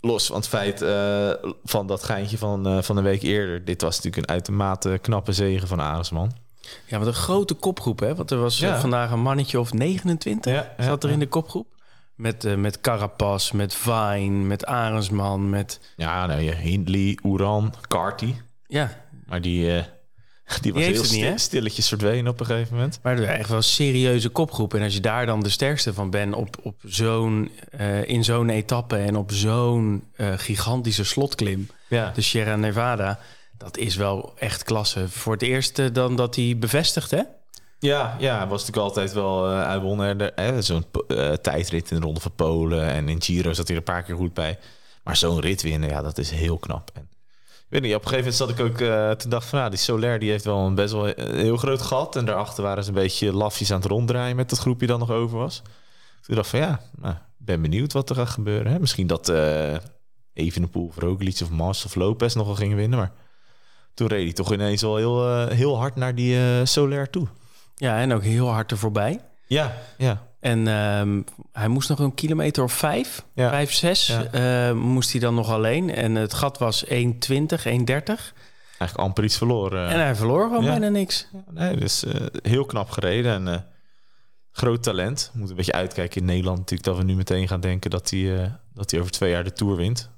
los 0.00 0.26
van 0.26 0.36
het 0.36 0.48
feit 0.48 0.82
eh, 0.82 1.30
van 1.64 1.86
dat 1.86 2.02
geintje 2.04 2.38
van, 2.38 2.66
eh, 2.66 2.82
van 2.82 2.96
een 2.96 3.02
week 3.04 3.22
eerder. 3.22 3.64
Dit 3.64 3.82
was 3.82 3.96
natuurlijk 3.96 4.26
een 4.26 4.34
uitermate 4.34 4.98
knappe 5.02 5.32
zegen 5.32 5.68
van 5.68 5.80
Arendsman. 5.80 6.32
Ja, 6.86 6.98
wat 6.98 7.06
een 7.06 7.12
grote 7.12 7.54
kopgroep, 7.54 7.98
hè? 8.00 8.14
Want 8.14 8.30
er 8.30 8.38
was 8.40 8.60
eh, 8.60 8.68
Ja. 8.68 8.80
vandaag 8.80 9.10
een 9.10 9.22
mannetje 9.22 9.60
of 9.60 9.72
29 9.72 10.52
Ja, 10.52 10.74
ja, 10.78 10.84
zat 10.84 11.04
er 11.04 11.10
in 11.10 11.18
de 11.18 11.28
kopgroep. 11.28 11.66
Met, 12.14 12.56
met 12.56 12.80
Carapaz, 12.80 13.50
met 13.50 13.74
Vine, 13.74 14.28
met 14.44 14.66
Arendsman, 14.66 15.50
met... 15.50 15.80
Ja, 15.96 16.26
nou, 16.26 16.40
ja, 16.40 16.54
Hindley, 16.54 17.18
Oeran, 17.24 17.74
Carty. 17.88 18.34
Ja, 18.66 19.04
Maar 19.26 19.40
die, 19.40 19.82
die 20.62 20.72
was 20.72 20.82
heeft 20.82 21.10
heel 21.10 21.30
niet, 21.30 21.40
stilletjes 21.40 21.88
verdwenen 21.88 22.32
op 22.32 22.40
een 22.40 22.46
gegeven 22.46 22.74
moment. 22.74 22.98
maar 23.02 23.18
er 23.18 23.28
echt 23.28 23.48
wel 23.48 23.56
een 23.56 23.62
serieuze 23.62 24.28
kopgroep. 24.28 24.74
En 24.74 24.82
als 24.82 24.94
je 24.94 25.00
daar 25.00 25.26
dan 25.26 25.42
de 25.42 25.48
sterkste 25.48 25.94
van 25.94 26.10
bent 26.10 26.34
op, 26.34 26.56
op 26.62 26.74
zo'n, 26.84 27.50
eh, 27.70 28.08
in 28.08 28.24
zo'n 28.24 28.48
etappe... 28.48 28.96
en 28.96 29.16
op 29.16 29.32
zo'n 29.32 30.04
eh, 30.16 30.32
gigantische 30.36 31.04
slotklim, 31.04 31.68
Ja, 31.88 32.12
de 32.14 32.20
Sierra 32.20 32.56
Nevada... 32.56 33.18
dat 33.58 33.76
is 33.76 33.96
wel 33.96 34.32
echt 34.38 34.62
klasse. 34.62 35.08
Voor 35.08 35.32
het 35.32 35.42
eerst 35.42 35.78
eh, 35.78 35.86
dan 35.92 36.16
dat 36.16 36.36
hij 36.36 36.56
bevestigt, 36.58 37.10
hè? 37.10 37.22
Ja, 37.78 38.16
ja, 38.18 38.38
hij 38.38 38.46
was 38.46 38.60
natuurlijk 38.66 38.86
altijd 38.86 39.12
wel 39.12 39.52
uh, 39.52 40.28
hè, 40.34 40.62
Zo'n 40.62 40.84
tijdrit 41.42 41.90
in 41.90 41.96
de 41.96 42.02
Ronde 42.02 42.20
van 42.20 42.34
Polen 42.34 42.86
en 42.86 43.08
in 43.08 43.22
Giro 43.22 43.52
zat 43.52 43.68
hij 43.68 43.76
er 43.76 43.82
een 43.86 43.92
paar 43.94 44.02
keer 44.02 44.16
goed 44.16 44.34
bij. 44.34 44.58
Maar 45.02 45.16
zo'n 45.16 45.40
rit 45.40 45.62
winnen, 45.62 45.88
ja, 45.88 46.02
dat 46.02 46.18
is 46.18 46.30
heel 46.30 46.58
knap. 46.58 46.90
En, 46.94 47.08
weet 47.70 47.82
niet, 47.82 47.94
op 47.94 48.02
een 48.02 48.08
gegeven 48.08 48.32
moment 48.32 48.34
zat 48.34 48.50
ik 48.50 48.60
ook 48.60 48.80
eh 48.80 49.10
toen 49.10 49.30
dacht 49.30 49.46
van, 49.46 49.58
nou, 49.58 49.70
die 49.70 49.78
Soler 49.78 50.18
die 50.18 50.30
heeft 50.30 50.44
wel 50.44 50.58
een 50.58 50.74
best 50.74 50.92
wel 50.92 51.04
heel 51.16 51.56
groot 51.56 51.82
gat. 51.82 52.16
En 52.16 52.24
daarachter 52.24 52.62
waren 52.62 52.82
ze 52.82 52.88
een 52.88 52.94
beetje 52.94 53.32
lafjes 53.32 53.72
aan 53.72 53.80
het 53.80 53.90
ronddraaien 53.90 54.36
met 54.36 54.50
dat 54.50 54.58
groepje 54.58 54.86
dat 54.86 54.98
nog 54.98 55.10
over 55.10 55.38
was. 55.38 55.62
Toen 56.20 56.36
dacht 56.36 56.48
van, 56.48 56.58
ja, 56.58 56.80
nou, 56.96 57.14
ben 57.36 57.62
benieuwd 57.62 57.92
wat 57.92 58.10
er 58.10 58.16
gaat 58.16 58.28
gebeuren. 58.28 58.72
Hè? 58.72 58.78
Misschien 58.78 59.06
dat 59.06 59.28
eh 59.28 59.76
Evenepoel 60.32 60.86
of 60.86 60.96
Roglic 60.96 61.40
of 61.42 61.50
Mars 61.50 61.84
of 61.84 61.94
Lopez 61.94 62.34
nog 62.34 62.46
wel 62.46 62.54
gingen 62.54 62.76
winnen, 62.76 62.98
maar... 62.98 63.12
Toen 63.94 64.08
reed 64.08 64.24
hij 64.24 64.32
toch 64.32 64.52
ineens 64.52 64.82
wel 64.82 64.96
heel, 64.96 65.28
eh, 65.28 65.56
heel 65.56 65.78
hard 65.78 65.96
naar 65.96 66.14
die 66.14 66.64
Soler 66.66 67.10
toe. 67.10 67.26
Ja, 67.74 68.00
en 68.00 68.12
ook 68.12 68.22
heel 68.22 68.48
hard 68.48 68.70
er 68.70 68.78
voorbij. 68.78 69.20
Ja, 69.50 69.76
ja. 69.98 70.26
En 70.40 70.68
ehm, 70.68 71.22
hij 71.52 71.68
moest 71.68 71.88
nog 71.88 71.98
een 71.98 72.14
kilometer 72.14 72.62
of 72.62 72.72
vijf, 72.72 73.24
Ja. 73.34 73.48
vijf, 73.50 73.72
zes, 73.72 74.06
Ja. 74.06 74.24
eh, 74.68 74.74
moest 74.74 75.10
hij 75.12 75.20
dan 75.20 75.34
nog 75.34 75.50
alleen. 75.50 75.94
En 75.94 76.14
het 76.14 76.34
gat 76.34 76.58
was 76.58 76.84
1,20, 76.88 77.66
1,30. 77.66 78.34
Eigenlijk 78.78 78.96
amper 79.08 79.24
iets 79.24 79.36
verloren. 79.36 79.88
En 79.88 80.00
hij 80.00 80.14
verloor 80.14 80.42
gewoon 80.48 80.64
Ja. 80.64 80.70
bijna 80.70 80.88
niks. 80.88 81.26
Nee, 81.50 81.76
dus 81.76 82.04
eh, 82.04 82.26
heel 82.42 82.64
knap 82.64 82.90
gereden 82.90 83.32
en 83.32 83.48
eh, 83.54 83.60
groot 84.50 84.82
talent. 84.82 85.20
We 85.32 85.38
moeten 85.38 85.50
een 85.50 85.56
beetje 85.64 85.78
uitkijken 85.80 86.20
in 86.20 86.26
Nederland 86.26 86.58
natuurlijk 86.58 86.88
dat 86.88 86.96
we 86.98 87.04
nu 87.04 87.14
meteen 87.14 87.48
gaan 87.48 87.60
denken 87.60 87.90
dat 87.90 88.10
hij, 88.10 88.42
eh, 88.42 88.50
dat 88.74 88.90
hij 88.90 89.00
over 89.00 89.12
twee 89.12 89.30
jaar 89.30 89.44
de 89.44 89.52
Tour 89.52 89.76
wint. 89.76 90.10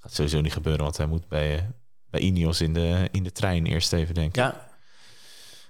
Gaat 0.00 0.12
sowieso 0.14 0.40
niet 0.40 0.52
gebeuren, 0.52 0.82
want 0.82 0.96
hij 0.96 1.06
moet 1.06 1.28
bij, 1.28 1.56
eh, 1.56 1.62
bij 2.10 2.20
Ineos 2.20 2.60
in 2.60 2.72
de, 2.72 3.08
in 3.12 3.22
de 3.22 3.32
trein 3.32 3.66
eerst 3.66 3.92
even 3.92 4.14
denken. 4.14 4.42
Ja, 4.42 4.65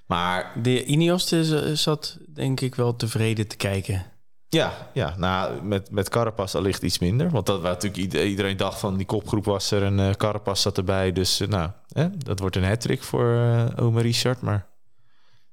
Maar 0.06 0.53
de 0.62 0.85
Ineos 0.85 1.29
zat 1.73 2.19
denk 2.35 2.61
ik 2.61 2.75
wel 2.75 2.97
tevreden 2.97 3.47
te 3.47 3.57
kijken. 3.57 4.04
ja, 4.49 4.90
ja 4.95 5.14
nou, 5.19 5.62
met, 5.62 5.90
met 5.90 6.09
Carapaz 6.09 6.54
allicht 6.54 6.83
iets 6.83 6.99
minder. 6.99 7.30
Want 7.30 7.47
dat 7.47 7.61
was 7.61 7.71
natuurlijk 7.71 8.02
ieder- 8.02 8.25
iedereen 8.26 8.57
dacht 8.57 8.78
van 8.78 8.97
die 8.97 9.07
kopgroep 9.07 9.45
was 9.45 9.71
er 9.71 9.83
en 9.83 10.00
eh 10.00 10.11
Carapaz 10.14 10.62
zat 10.62 10.76
erbij. 10.76 11.12
Dus 11.12 11.40
eh, 11.40 11.49
nou, 11.49 11.71
hè, 11.92 12.16
dat 12.19 12.38
wordt 12.38 12.57
een 12.57 12.64
hat 12.64 12.87
voor 12.99 13.35
eh 13.35 13.85
Oma 13.85 14.00
Richard, 14.00 14.40
maar 14.40 14.66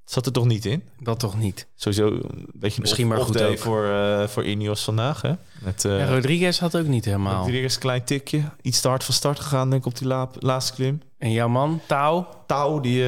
het 0.04 0.12
zat 0.14 0.26
er 0.26 0.32
toch 0.32 0.46
niet 0.46 0.66
in. 0.66 0.84
Dat 1.00 1.20
toch 1.20 1.38
niet. 1.38 1.68
Sowieso 1.76 2.08
een 2.08 2.50
beetje 2.54 2.82
Misschien 2.82 3.08
maar 3.08 3.18
goed 3.22 3.42
ook. 3.42 3.58
voor, 3.58 3.86
eh 3.86 4.28
voor 4.28 4.46
Ineos 4.46 4.84
vandaag. 4.84 5.22
Hè? 5.22 5.34
Met 5.62 5.84
Ja, 5.84 5.90
uh, 5.98 6.10
Rodriguez 6.14 6.60
had 6.60 6.78
ook 6.78 6.88
niet 6.88 7.06
helemaal. 7.06 7.44
Rodriguez 7.44 7.78
klein 7.78 8.04
tikje. 8.04 8.44
Iets 8.62 8.82
te 8.82 8.88
hard 8.88 9.04
van 9.04 9.14
start 9.14 9.40
gegaan 9.40 9.70
denk 9.70 9.82
ik 9.82 9.88
op 9.88 9.98
die 9.98 10.08
la- 10.08 10.30
laatste 10.40 10.74
klim. 10.74 11.02
En 11.18 11.32
jouw 11.32 11.48
man, 11.48 11.82
Touw, 11.88 12.28
Touw, 12.48 12.80
die, 12.80 13.04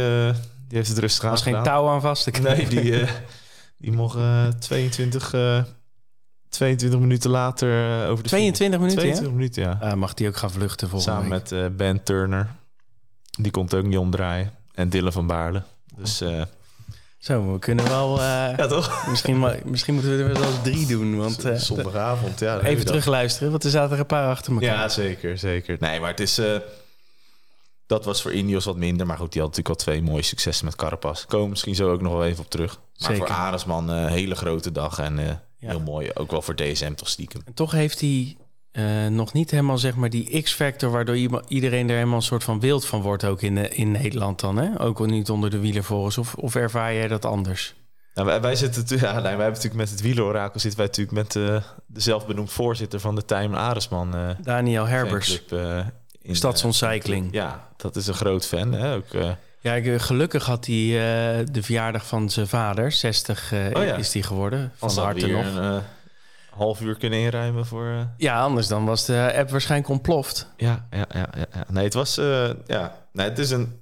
die 0.68 0.78
heeft 0.78 0.90
het 0.90 0.98
rustig 0.98 1.30
was 1.30 1.42
geen 1.42 1.64
touw 1.64 1.88
aan 1.88 2.02
vast 2.02 2.34
te 2.34 2.42
Nee, 2.42 2.68
die, 2.68 3.00
eh, 3.02 3.10
die 3.78 3.92
mocht 3.92 4.18
eh, 4.18 4.48
22, 4.60 5.34
eh, 5.34 5.64
22 6.50 7.00
minuten 7.00 7.30
later 7.30 8.02
eh, 8.04 8.10
over 8.10 8.24
de 8.24 8.30
22 8.30 8.80
minuten, 8.80 9.00
22 9.00 9.36
minuten, 9.36 9.64
ja. 9.64 9.78
ja? 9.82 9.90
Ah, 9.90 9.98
mag 9.98 10.14
die 10.14 10.28
ook 10.28 10.36
gaan 10.38 10.52
vluchten 10.52 10.90
volgende 10.90 11.16
Samen 11.16 11.30
week. 11.32 11.42
met 11.42 11.52
eh, 11.52 11.66
Ben 11.78 12.04
Turner. 12.04 12.48
Die 13.40 13.52
komt 13.52 13.74
ook 13.74 13.86
niet 13.86 13.98
omdraaien. 13.98 14.52
En 14.74 14.90
Dylan 14.90 15.12
van 15.12 15.28
Baarle. 15.28 15.62
Dus 15.96 16.22
eh, 16.22 16.42
Zo, 17.18 17.54
we 17.54 17.60
kunnen 17.60 17.88
wel... 17.88 18.20
eh, 18.20 18.26
ja, 18.58 18.68
toch? 18.68 19.08
misschien, 19.10 19.46
misschien 19.66 19.94
moeten 19.94 20.18
we 20.18 20.24
er 20.24 20.40
wel 20.40 20.44
eens 20.50 20.62
drie 20.64 20.88
doen. 20.88 21.18
Want 21.18 21.44
eh, 21.46 21.56
Zondagavond, 21.56 22.40
ja. 22.40 22.60
even 22.62 22.86
terugluisteren, 22.86 23.52
want 23.52 23.64
er 23.64 23.70
zaten 23.70 23.94
er 23.94 24.00
een 24.00 24.06
paar 24.06 24.30
achter 24.30 24.54
elkaar. 24.54 24.68
Ja, 24.68 24.90
zeker, 24.90 25.38
zeker. 25.38 25.78
Nee, 25.80 26.00
maar 26.00 26.10
het 26.10 26.20
is... 26.20 26.38
eh, 26.38 26.56
dat 27.88 28.06
was 28.06 28.22
voor 28.22 28.34
Ineos 28.34 28.66
wat 28.66 28.78
minder. 28.78 29.06
Maar 29.06 29.18
goed, 29.18 29.32
die 29.32 29.42
had 29.42 29.50
natuurlijk 29.50 29.80
al 29.80 29.84
twee 29.86 30.02
mooie 30.02 30.22
successen 30.22 30.66
met 30.66 30.76
Carapaz. 30.76 31.26
Komen 31.26 31.50
misschien 31.50 31.76
zo 31.76 31.92
ook 31.92 32.02
nog 32.02 32.14
wel 32.14 32.26
even 32.26 32.44
op 32.44 32.50
terug. 32.50 32.76
Maar 32.98 33.10
Zeker. 33.12 33.28
voor 33.28 33.36
Aresman 33.36 33.90
een 33.90 34.08
hele 34.08 34.36
grote 34.36 34.72
dag. 34.72 35.00
En 35.00 35.20
eh, 35.20 35.26
Ja. 35.26 35.70
heel 35.70 35.80
mooi. 35.80 36.10
Ook 36.14 36.32
wel 36.32 36.42
voor 36.42 36.56
DSM 36.56 36.94
toch 36.94 37.10
stiekem. 37.10 37.42
En 37.46 37.54
toch 37.54 37.72
heeft 37.72 38.00
hij 38.00 38.38
eh, 38.72 39.08
nog 39.08 39.34
niet 39.34 39.52
helemaal 39.52 39.78
zeg 39.78 39.96
maar 39.96 40.10
die 40.10 40.42
X-factor... 40.42 40.92
waardoor 40.92 41.16
iedereen 41.48 41.90
er 41.90 41.96
helemaal 41.96 42.16
een 42.16 42.22
soort 42.22 42.44
van 42.44 42.60
wild 42.60 42.86
van 42.86 43.02
wordt... 43.02 43.24
ook 43.24 43.42
in, 43.42 43.58
eh, 43.58 43.80
in 43.80 43.92
Nederland 43.92 44.40
dan, 44.40 44.58
hè? 44.58 44.82
Ook 44.82 45.00
al 45.00 45.06
niet 45.06 45.30
onder 45.30 45.50
de 45.50 45.60
wielervolgers. 45.60 46.18
Of, 46.18 46.36
of 46.36 46.56
ervaar 46.56 46.94
jij 46.94 47.08
dat 47.08 47.26
anders? 47.26 47.76
Nou, 48.14 48.28
wij, 48.28 48.42
wij 48.42 48.56
zitten 48.56 48.84
ja, 49.00 49.12
nee, 49.14 49.22
wij 49.22 49.30
hebben 49.30 49.46
natuurlijk 49.48 49.76
met 49.76 49.90
het 49.90 50.02
wielerorakel 50.02 50.60
zitten 50.60 50.80
wij 50.80 50.88
natuurlijk 50.88 51.18
met 51.18 51.36
eh, 51.36 51.64
de 51.86 52.00
zelfbenoemd 52.02 52.52
voorzitter 52.52 53.00
van 53.00 53.16
de 53.16 53.26
Time 53.26 53.58
Aresman. 53.58 54.16
eh 54.16 54.30
Daniel 54.42 54.86
Herbers, 54.86 55.30
fanclub, 55.36 55.62
eh, 55.62 55.86
in, 56.28 56.36
Stadson 56.36 56.74
eh. 56.74 57.32
Ja, 57.32 57.68
dat 57.78 57.96
is 57.96 58.08
een 58.08 58.14
groot 58.14 58.46
fan. 58.46 58.72
Hè? 58.72 58.96
Ook, 58.96 59.14
eh, 59.14 59.32
Ja, 59.60 59.74
ik- 59.74 60.02
gelukkig 60.02 60.46
had 60.46 60.66
hij 60.66 60.76
eh, 60.76 61.46
de 61.52 61.64
verjaardag 61.64 62.08
van 62.08 62.30
zijn 62.30 62.48
vader. 62.48 62.92
60 62.92 63.52
eh, 63.52 63.60
Oh 63.74 63.84
ja. 63.84 63.96
is 63.96 64.14
hij 64.14 64.22
geworden. 64.22 64.72
Van 64.76 64.88
Als 64.88 64.98
harte 64.98 65.28
nog. 65.28 65.46
een 65.46 65.62
eh, 65.76 65.78
half 66.50 66.82
uur 66.82 66.98
kunnen 66.98 67.20
inruimen 67.20 67.66
voor... 67.66 67.86
eh, 67.88 68.02
Ja, 68.18 68.42
anders 68.42 68.68
dan 68.68 68.86
was 68.86 69.06
de 69.06 69.34
app 69.38 69.50
waarschijnlijk 69.50 69.90
ontploft. 69.92 70.52
Ja, 70.58 70.88
ja, 70.92 71.06
ja, 71.14 71.28
ja, 71.36 71.46
ja. 71.54 71.66
Nee, 71.70 71.84
het 71.84 71.94
was... 71.94 72.18
eh, 72.18 72.50
ja, 72.66 73.08
nee, 73.14 73.30
het 73.30 73.40
is 73.40 73.52
een... 73.52 73.80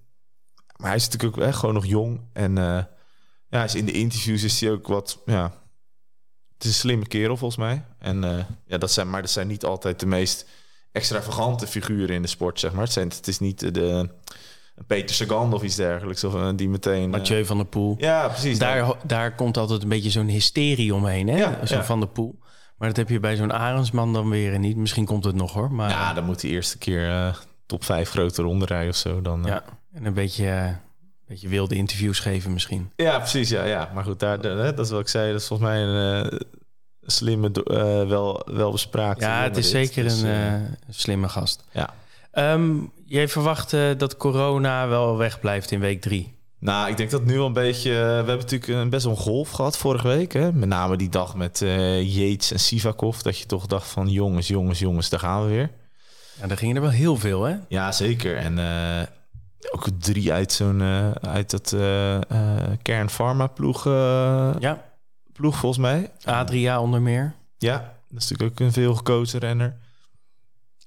Maar 0.77 0.87
hij 0.87 0.97
is 0.97 1.05
natuurlijk 1.09 1.37
ook 1.37 1.43
echt 1.47 1.57
gewoon 1.57 1.75
nog 1.75 1.85
jong. 1.85 2.21
En 2.33 2.57
eh, 2.57 2.83
ja, 3.49 3.63
is 3.63 3.75
in 3.75 3.85
de 3.85 3.91
interviews 3.91 4.43
is 4.43 4.61
hij 4.61 4.71
ook 4.71 4.87
wat... 4.87 5.19
Ja, 5.25 5.43
het 6.53 6.63
is 6.63 6.67
een 6.67 6.73
slimme 6.73 7.07
kerel 7.07 7.37
volgens 7.37 7.59
mij. 7.59 7.83
En 7.99 8.23
eh, 8.23 8.43
ja, 8.65 8.77
dat 8.77 8.91
zijn, 8.91 9.09
maar 9.09 9.21
dat 9.21 9.31
zijn 9.31 9.47
niet 9.47 9.65
altijd 9.65 9.99
de 9.99 10.05
meest 10.05 10.45
extravagante 10.93 11.67
figuren 11.67 12.15
in 12.15 12.21
de 12.21 12.27
sport, 12.27 12.59
zeg 12.59 12.71
maar. 12.71 12.83
Het, 12.83 12.91
zijn, 12.93 13.07
het 13.07 13.27
is 13.27 13.39
niet 13.39 13.73
de, 13.73 14.09
Peter 14.87 15.15
Sagan 15.15 15.53
of 15.53 15.63
iets 15.63 15.75
dergelijks. 15.75 16.23
Of 16.23 16.35
eh, 16.35 16.49
die 16.55 16.69
meteen... 16.69 17.03
eh, 17.03 17.09
Mathieu 17.09 17.45
van 17.45 17.57
der 17.57 17.65
Poel. 17.65 17.95
ja, 17.99 18.27
precies. 18.27 18.59
Daar, 18.59 18.93
daar 19.03 19.35
komt 19.35 19.57
altijd 19.57 19.83
een 19.83 19.89
beetje 19.89 20.09
zo'n 20.09 20.27
hysterie 20.27 20.93
omheen, 20.95 21.27
hè? 21.27 21.37
Ja, 21.37 21.65
zo 21.65 21.75
ja. 21.75 21.83
van 21.83 21.99
de 21.99 22.07
Poel. 22.07 22.39
Maar 22.77 22.87
dat 22.87 22.97
heb 22.97 23.09
je 23.09 23.19
bij 23.19 23.35
zo'n 23.35 23.53
Arendsman 23.53 24.13
dan 24.13 24.29
weer 24.29 24.59
niet. 24.59 24.77
Misschien 24.77 25.05
komt 25.05 25.23
het 25.25 25.35
nog 25.35 25.53
hoor. 25.53 25.71
Maar 25.71 25.89
Ja, 25.89 26.13
dan 26.13 26.23
moet 26.23 26.41
hij 26.41 26.51
eerste 26.51 26.77
keer 26.77 27.09
eh, 27.09 27.35
top 27.65 27.83
5 27.83 28.09
grote 28.09 28.41
ronde 28.41 28.65
rijden 28.65 28.89
of 28.89 28.95
zo. 28.95 29.21
Dan, 29.21 29.43
ja, 29.45 29.63
en 29.93 30.05
een 30.05 30.13
beetje, 30.13 30.45
een 30.47 30.77
beetje 31.27 31.47
wilde 31.47 31.75
interviews 31.75 32.19
geven 32.19 32.53
misschien. 32.53 32.91
Ja, 32.95 33.17
precies. 33.17 33.49
Ja, 33.49 33.63
ja. 33.63 33.91
Maar 33.93 34.03
goed, 34.03 34.19
daar, 34.19 34.41
dat 34.41 34.79
is 34.79 34.89
wat 34.89 34.99
ik 34.99 35.07
zei. 35.07 35.31
Dat 35.31 35.41
is 35.41 35.47
volgens 35.47 35.69
mij 35.69 35.81
een 35.81 36.39
slimme, 37.05 37.51
eh, 37.51 38.07
wel, 38.07 38.41
wel 38.51 38.71
bespraakt. 38.71 39.21
Ja, 39.21 39.43
het 39.43 39.57
is 39.57 39.69
zeker 39.69 40.05
een 40.05 40.25
eh, 40.25 40.53
slimme 40.89 41.29
gast. 41.29 41.63
ja. 41.71 41.89
Ehm, 42.31 42.71
jij 43.05 43.27
verwacht 43.27 43.73
eh, 43.73 43.81
dat 43.97 44.17
corona 44.17 44.87
wel 44.87 45.17
wegblijft 45.17 45.71
in 45.71 45.79
week 45.79 46.01
drie. 46.01 46.33
Nou, 46.59 46.89
ik 46.89 46.97
denk 46.97 47.11
dat 47.11 47.25
nu 47.25 47.37
wel 47.37 47.45
een 47.45 47.53
beetje... 47.53 47.89
eh, 47.89 47.97
we 47.97 48.03
hebben 48.03 48.37
natuurlijk 48.37 48.67
een 48.67 48.89
best 48.89 49.03
wel 49.05 49.13
een 49.13 49.19
golf 49.21 49.49
gehad 49.49 49.77
vorige 49.77 50.07
week. 50.07 50.33
Hè? 50.33 50.51
Met 50.53 50.69
name 50.69 50.95
die 50.97 51.09
dag 51.09 51.35
met 51.35 51.61
eh 51.61 52.01
Yates 52.15 52.51
en 52.51 52.59
Sivakov. 52.59 53.17
Dat 53.17 53.37
je 53.37 53.45
toch 53.45 53.65
dacht 53.65 53.87
van 53.87 54.09
jongens, 54.09 54.47
jongens, 54.47 54.79
jongens, 54.79 55.09
daar 55.09 55.19
gaan 55.19 55.43
we 55.43 55.49
weer. 55.49 55.69
Ja, 56.41 56.47
daar 56.47 56.57
gingen 56.57 56.75
er 56.75 56.81
wel 56.81 56.91
heel 56.91 57.17
veel, 57.17 57.43
hè? 57.43 57.55
Ja, 57.67 57.91
zeker. 57.91 58.37
En 58.37 58.59
eh, 58.59 59.07
ook 59.71 59.87
drie 59.99 60.33
uit 60.33 60.51
zo'n... 60.51 60.81
eh, 60.81 61.11
uit 61.11 61.49
dat 61.51 61.73
eh 61.73 62.15
eh, 62.15 62.21
Kern 62.81 63.09
Pharma 63.09 63.47
ploeg, 63.47 63.85
eh, 63.85 64.49
Ja, 64.59 64.83
ploeg 65.33 65.57
volgens 65.57 65.81
mij. 65.81 66.11
Adria 66.23 66.81
onder 66.81 67.01
meer. 67.01 67.33
Ja, 67.57 67.77
dat 68.09 68.21
is 68.21 68.29
natuurlijk 68.29 68.51
ook 68.61 68.67
een 68.67 68.73
veel 68.73 68.95
gekozen 68.95 69.39
renner. 69.39 69.77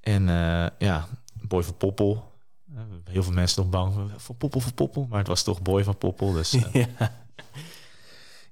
En 0.01 0.29
eh, 0.29 0.67
ja, 0.79 1.07
Boy 1.43 1.63
van 1.63 1.77
Poppel. 1.77 2.33
Eh, 2.75 2.81
Heel 3.05 3.23
veel 3.23 3.33
mensen 3.33 3.63
nog 3.63 3.71
bang 3.71 4.11
van 4.17 4.37
Poppel, 4.37 4.61
van 4.61 4.75
Poppel. 4.75 5.07
Maar 5.11 5.19
het 5.19 5.29
was 5.29 5.43
toch 5.43 5.63
Boy 5.63 5.85
van 5.85 5.99
Poppel. 5.99 6.33
Dus, 6.33 6.53
eh. 6.55 6.75
ja. 6.99 7.13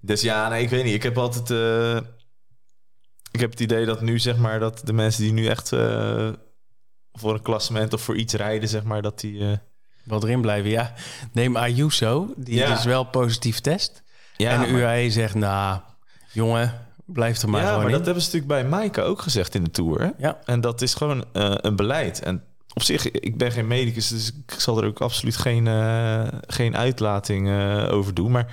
dus 0.01 0.21
ja, 0.21 0.49
nee, 0.49 0.63
ik 0.63 0.69
weet 0.71 0.85
niet. 0.85 0.95
Ik 0.95 1.03
heb 1.03 1.19
altijd... 1.19 1.51
ik 3.31 3.41
heb 3.41 3.51
het 3.51 3.61
idee 3.61 3.87
dat 3.87 4.01
nu, 4.01 4.19
zeg 4.19 4.37
maar, 4.37 4.59
dat 4.61 4.81
de 4.85 4.93
mensen 4.93 5.23
die 5.23 5.33
nu 5.33 5.47
echt 5.47 5.69
voor 7.13 7.35
een 7.35 7.43
klassement 7.43 7.93
of 7.93 8.03
voor 8.03 8.17
iets 8.17 8.35
rijden, 8.35 8.69
zeg 8.69 8.83
maar, 8.83 9.03
dat 9.03 9.21
die... 9.21 9.59
Wel 10.05 10.23
erin 10.23 10.41
blijven, 10.41 10.71
ja. 10.71 10.95
Neem 11.33 11.57
Ayuso, 11.57 12.33
die 12.37 12.55
Ja. 12.55 12.79
is 12.79 12.85
wel 12.85 13.05
positief 13.05 13.61
test. 13.61 14.03
Ja, 14.37 14.51
en 14.51 14.61
de 14.61 14.73
maar- 14.73 14.81
UAE 14.81 15.11
zegt, 15.11 15.35
nou, 15.35 15.81
jongen, 16.33 16.73
blijf 17.05 17.43
er 17.43 17.49
maar 17.49 17.63
ja, 17.63 17.77
maar 17.77 17.87
in. 17.87 17.93
dat 17.93 18.05
hebben 18.05 18.23
ze 18.23 18.37
natuurlijk 18.37 18.61
bij 18.61 18.71
Maaike 18.71 19.03
ook 19.03 19.21
gezegd 19.21 19.55
in 19.55 19.65
de 19.65 19.71
Tour. 19.71 20.01
Hè? 20.01 20.11
Ja. 20.19 20.39
En 20.45 20.61
dat 20.61 20.83
is 20.83 20.95
gewoon 20.95 21.25
eh, 21.33 21.55
een 21.57 21.77
beleid. 21.77 22.21
En 22.21 22.43
op 22.75 22.83
zich, 22.83 23.11
ik 23.11 23.39
ben 23.39 23.53
geen 23.53 23.67
medicus, 23.67 24.09
dus 24.09 24.33
ik 24.47 24.61
zal 24.61 24.79
er 24.79 24.87
ook 24.87 25.01
absoluut 25.01 25.37
geen, 25.37 25.67
eh, 25.67 26.29
geen 26.47 26.77
uitlating 26.77 27.49
eh, 27.49 27.93
over 27.93 28.15
doen. 28.15 28.31
Maar 28.31 28.47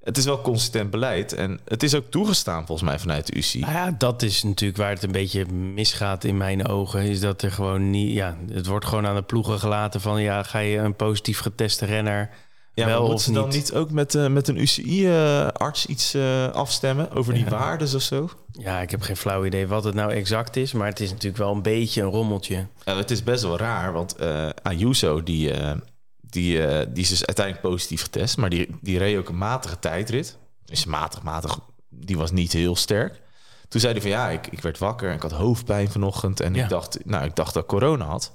het 0.00 0.16
is 0.16 0.24
wel 0.24 0.40
consistent 0.40 0.90
beleid. 0.90 1.32
En 1.32 1.60
het 1.64 1.82
is 1.82 1.94
ook 1.94 2.10
toegestaan 2.10 2.66
volgens 2.66 2.88
mij 2.88 2.98
vanuit 2.98 3.26
de 3.26 3.36
UCI. 3.36 3.60
Nou 3.60 3.72
ja, 3.72 3.94
dat 3.98 4.22
is 4.22 4.42
natuurlijk 4.42 4.78
waar 4.78 4.90
het 4.90 5.02
een 5.02 5.12
beetje 5.12 5.46
misgaat 5.52 6.24
in 6.24 6.36
mijn 6.36 6.66
ogen. 6.66 7.02
Is 7.02 7.20
dat 7.20 7.42
er 7.42 7.52
gewoon 7.52 7.90
niet. 7.90 8.12
Ja, 8.12 8.36
het 8.52 8.66
wordt 8.66 8.84
gewoon 8.84 9.06
aan 9.06 9.14
de 9.14 9.22
ploegen 9.22 9.58
gelaten 9.58 10.00
van 10.00 10.22
ja, 10.22 10.42
ga 10.42 10.58
je 10.58 10.78
een 10.78 10.96
positief 10.96 11.38
geteste 11.38 11.84
renner 11.84 12.30
Ja, 12.78 12.84
maar 12.86 12.94
wel 12.98 13.06
moeten 13.06 13.24
ze 13.24 13.30
niet? 13.30 13.38
dan 13.40 13.48
niet 13.48 13.72
ook 13.74 13.90
met, 13.90 14.14
eh, 14.14 14.26
met 14.28 14.48
een 14.48 14.56
UCI-arts 14.60 15.86
iets 15.86 16.14
eh, 16.14 16.48
afstemmen 16.48 17.10
over 17.10 17.34
die 17.34 17.44
Ja. 17.44 17.50
waardes 17.50 17.94
of 17.94 18.02
zo? 18.02 18.30
Ja, 18.52 18.80
ik 18.80 18.90
heb 18.90 19.00
geen 19.02 19.16
flauw 19.16 19.44
idee 19.44 19.66
wat 19.66 19.84
het 19.84 19.94
nou 19.94 20.12
exact 20.12 20.56
is, 20.56 20.72
maar 20.72 20.86
het 20.88 21.00
is 21.00 21.10
natuurlijk 21.10 21.36
wel 21.42 21.52
een 21.52 21.62
beetje 21.62 22.02
een 22.02 22.10
rommeltje. 22.10 22.66
Ja, 22.84 22.96
het 22.96 23.10
is 23.10 23.22
best 23.22 23.42
wel 23.42 23.56
raar, 23.58 23.92
want 23.92 24.16
eh 24.16 24.48
Ayuso 24.62 25.22
die, 25.22 25.52
eh, 25.52 25.72
die, 26.20 26.66
eh, 26.66 26.86
die 26.92 27.02
is 27.02 27.08
dus 27.08 27.26
uiteindelijk 27.26 27.66
positief 27.66 28.02
getest, 28.02 28.36
maar 28.36 28.50
die, 28.50 28.68
die 28.80 28.98
reed 28.98 29.18
ook 29.18 29.28
een 29.28 29.38
matige 29.38 29.78
tijdrit. 29.78 30.36
Dus 30.64 30.84
matig, 30.84 31.22
matig, 31.22 31.58
die 31.88 32.16
was 32.16 32.30
niet 32.30 32.52
heel 32.52 32.76
sterk. 32.76 33.20
Toen 33.68 33.80
zei 33.80 33.92
hij 33.92 34.02
van 34.02 34.10
ja, 34.10 34.28
ik, 34.28 34.46
ik 34.46 34.60
werd 34.60 34.78
wakker 34.78 35.08
en 35.08 35.14
ik 35.14 35.22
had 35.22 35.32
hoofdpijn 35.32 35.90
vanochtend 35.90 36.40
en 36.40 36.54
Ja. 36.54 36.62
ik, 36.62 36.68
dacht, 36.68 36.98
nou, 37.04 37.24
ik 37.24 37.36
dacht 37.36 37.54
dat 37.54 37.62
ik 37.62 37.68
corona 37.68 38.04
had. 38.04 38.32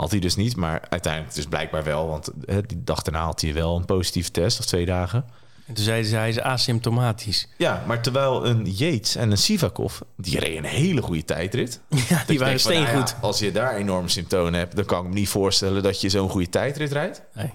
Had 0.00 0.10
hij 0.10 0.20
dus 0.20 0.36
niet, 0.36 0.56
maar 0.56 0.82
uiteindelijk 0.88 1.34
dus 1.34 1.46
blijkbaar 1.46 1.84
wel, 1.84 2.08
want 2.08 2.30
eh, 2.44 2.56
die 2.66 2.84
dag 2.84 3.02
daarna 3.02 3.24
had 3.24 3.40
hij 3.40 3.54
wel 3.54 3.76
een 3.76 3.84
positieve 3.84 4.30
test 4.30 4.58
of 4.58 4.64
twee 4.66 4.86
dagen. 4.86 5.24
En 5.66 5.74
toen 5.74 5.84
zeiden 5.84 6.10
ze 6.10 6.16
hij 6.16 6.28
is 6.28 6.40
asymptomatisch. 6.40 7.48
Ja, 7.58 7.84
maar 7.86 8.02
terwijl 8.02 8.46
een 8.46 8.70
Yates 8.70 9.16
en 9.16 9.30
een 9.30 9.38
Sivakov, 9.38 10.00
die 10.16 10.38
reden 10.38 10.58
een 10.58 10.64
hele 10.70 11.02
goede 11.02 11.24
tijdrit. 11.24 11.80
Ja, 12.08 12.22
die 12.26 12.38
waren 12.38 12.54
nou 12.54 12.58
steengoed. 12.58 13.08
ja, 13.10 13.16
als 13.20 13.38
je 13.38 13.52
daar 13.52 13.76
enorme 13.76 14.08
symptomen 14.08 14.54
hebt, 14.54 14.76
dan 14.76 14.84
kan 14.84 15.02
ik 15.02 15.08
me 15.08 15.14
niet 15.14 15.28
voorstellen 15.28 15.82
dat 15.82 16.00
je 16.00 16.08
zo'n 16.08 16.28
goede 16.28 16.48
tijdrit 16.48 16.92
rijdt. 16.92 17.22
Nee. 17.34 17.50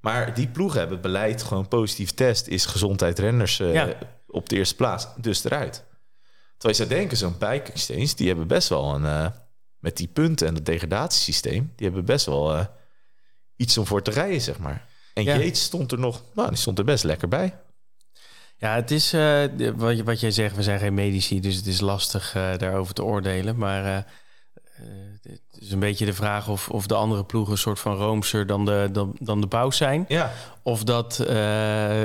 Maar 0.00 0.34
die 0.34 0.48
ploegen 0.48 0.78
hebben 0.78 1.00
beleid 1.00 1.42
gewoon 1.42 1.68
positief 1.68 2.10
test 2.10 2.46
is 2.46 2.66
gezondheid 2.66 3.18
renners 3.18 3.60
eh, 3.60 3.72
Ja. 3.72 3.88
op 4.28 4.48
de 4.48 4.56
eerste 4.56 4.76
plaats, 4.76 5.06
dus 5.16 5.44
eruit. 5.44 5.84
Terwijl 6.58 6.80
je 6.80 6.86
zou 6.86 6.88
denken, 6.88 7.16
zo'n 7.16 7.36
exchange, 7.40 8.12
die 8.16 8.26
hebben 8.28 8.46
best 8.46 8.68
wel 8.68 8.94
een, 8.94 9.04
eh, 9.06 9.26
met 9.82 9.96
die 9.96 10.08
punten 10.08 10.46
en 10.46 10.54
het 10.54 10.66
degradatiesysteem, 10.66 11.72
die 11.76 11.86
hebben 11.86 12.04
best 12.04 12.26
wel 12.26 12.54
eh, 12.54 12.64
iets 13.56 13.78
om 13.78 13.86
voor 13.86 14.02
te 14.02 14.10
rijden, 14.10 14.40
zeg 14.40 14.58
maar. 14.58 14.86
En 15.14 15.22
Ja. 15.24 15.54
Stond 15.54 15.92
er 15.92 15.98
nog, 15.98 16.22
nou, 16.34 16.48
die 16.48 16.56
stond 16.58 16.78
er 16.78 16.84
best 16.84 17.04
lekker 17.04 17.28
bij. 17.28 17.54
Ja, 18.56 18.74
het 18.74 18.90
is 18.90 19.10
de- 19.10 19.72
wat, 19.76 19.96
je- 19.96 20.04
wat 20.04 20.20
jij 20.20 20.30
zegt, 20.30 20.56
we 20.56 20.62
zijn 20.62 20.78
geen 20.78 20.94
medici, 20.94 21.40
dus 21.40 21.56
het 21.56 21.66
is 21.66 21.80
lastig 21.80 22.34
eh, 22.34 22.56
daarover 22.58 22.94
te 22.94 23.04
oordelen. 23.04 23.56
Maar 23.56 24.06
het 25.22 25.40
is 25.58 25.70
een 25.72 25.78
beetje 25.78 26.04
de 26.04 26.12
vraag 26.12 26.48
of, 26.48 26.68
of 26.68 26.86
de 26.86 26.94
andere 26.94 27.24
ploegen 27.24 27.52
een 27.52 27.58
soort 27.58 27.78
van 27.80 27.96
roomser 27.96 28.46
dan 28.46 28.64
de, 28.64 28.88
dan, 28.92 29.16
dan 29.20 29.40
de 29.40 29.46
paus 29.46 29.76
zijn. 29.76 30.04
Ja, 30.08 30.32
Of 30.62 30.84
dat 30.84 31.18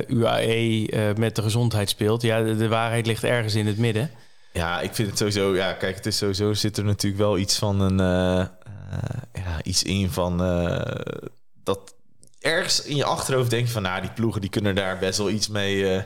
UAE 0.07 1.13
met 1.17 1.35
de 1.35 1.41
gezondheid 1.41 1.89
speelt. 1.89 2.21
Ja, 2.21 2.41
de, 2.43 2.55
de 2.55 2.67
waarheid 2.67 3.05
ligt 3.07 3.23
ergens 3.23 3.55
in 3.55 3.67
het 3.67 3.77
midden. 3.77 4.11
Ja, 4.57 4.81
ik 4.81 4.93
vind 4.93 5.07
het 5.09 5.17
sowieso. 5.17 5.55
Ja, 5.55 5.73
kijk, 5.73 5.95
het 5.95 6.05
is 6.05 6.17
sowieso 6.17 6.53
zit 6.53 6.77
er 6.77 6.83
natuurlijk 6.83 7.21
wel 7.21 7.37
iets 7.37 7.57
van 7.57 7.79
een. 7.79 7.99
eh, 7.99 8.39
eh, 8.39 9.21
ja, 9.33 9.63
iets 9.63 9.83
in 9.83 10.09
van. 10.11 10.43
eh, 10.43 11.15
dat 11.63 11.95
ergens 12.39 12.81
in 12.83 12.95
je 12.95 13.03
achterhoofd 13.05 13.49
denk 13.49 13.65
je 13.67 13.71
van. 13.73 13.81
Nou, 13.81 14.01
die 14.01 14.11
ploegen 14.11 14.41
die 14.41 14.49
kunnen 14.49 14.75
daar 14.75 14.97
best 14.99 15.17
wel 15.17 15.29
iets 15.29 15.47
mee. 15.47 16.03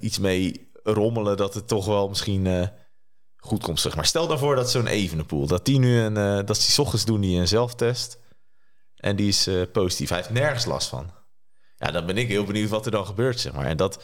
iets 0.00 0.18
mee 0.18 0.70
rommelen. 0.82 1.36
Dat 1.36 1.54
het 1.54 1.68
toch 1.68 1.86
wel 1.86 2.08
misschien. 2.08 2.70
goed 3.36 3.62
komt, 3.62 3.80
zeg 3.80 3.96
maar. 3.96 4.06
Stel 4.06 4.26
daarvoor 4.26 4.56
dat 4.56 4.70
zo'n 4.70 4.86
Evenepoel. 4.86 5.46
Dat 5.46 5.64
die 5.64 5.78
nu 5.78 5.98
een. 6.00 6.14
dat 6.46 6.64
die 6.66 6.78
ochtends 6.78 7.04
doen 7.04 7.20
die 7.20 7.40
een 7.40 7.48
zelftest. 7.48 8.18
En 8.96 9.16
die 9.16 9.28
is 9.28 9.48
positief. 9.72 10.08
Hij 10.08 10.18
heeft 10.18 10.30
nergens 10.30 10.64
last 10.64 10.88
van. 10.88 11.10
Ja, 11.76 11.90
dan 11.90 12.06
ben 12.06 12.16
ik 12.16 12.28
heel 12.28 12.44
benieuwd 12.44 12.70
wat 12.70 12.84
er 12.84 12.92
dan 12.92 13.06
gebeurt, 13.06 13.40
zeg 13.40 13.52
maar. 13.52 13.66
En 13.66 13.76
dat. 13.76 14.02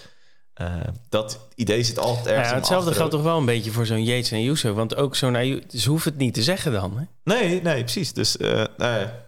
Eh, 0.56 0.74
dat 1.08 1.38
idee 1.54 1.82
zit 1.82 1.98
altijd 1.98 2.26
ergens. 2.26 2.48
Ja, 2.48 2.54
hetzelfde 2.54 2.94
geldt 2.94 3.10
toch 3.10 3.22
wel 3.22 3.38
een 3.38 3.44
beetje 3.44 3.70
voor 3.70 3.86
zo'n 3.86 4.04
Yates 4.04 4.30
en 4.30 4.42
Yuso. 4.42 4.72
Want 4.72 4.96
ook 4.96 5.16
zo'n 5.16 5.36
Ayu- 5.36 5.62
ze 5.68 5.88
hoeven 5.88 6.10
het 6.10 6.20
niet 6.20 6.34
te 6.34 6.42
zeggen 6.42 6.72
dan. 6.72 6.98
Hè? 6.98 7.04
Nee, 7.34 7.62
nee, 7.62 7.82
precies. 7.82 8.12
Dus 8.12 8.36
nou 8.36 8.66
ja, 8.78 9.24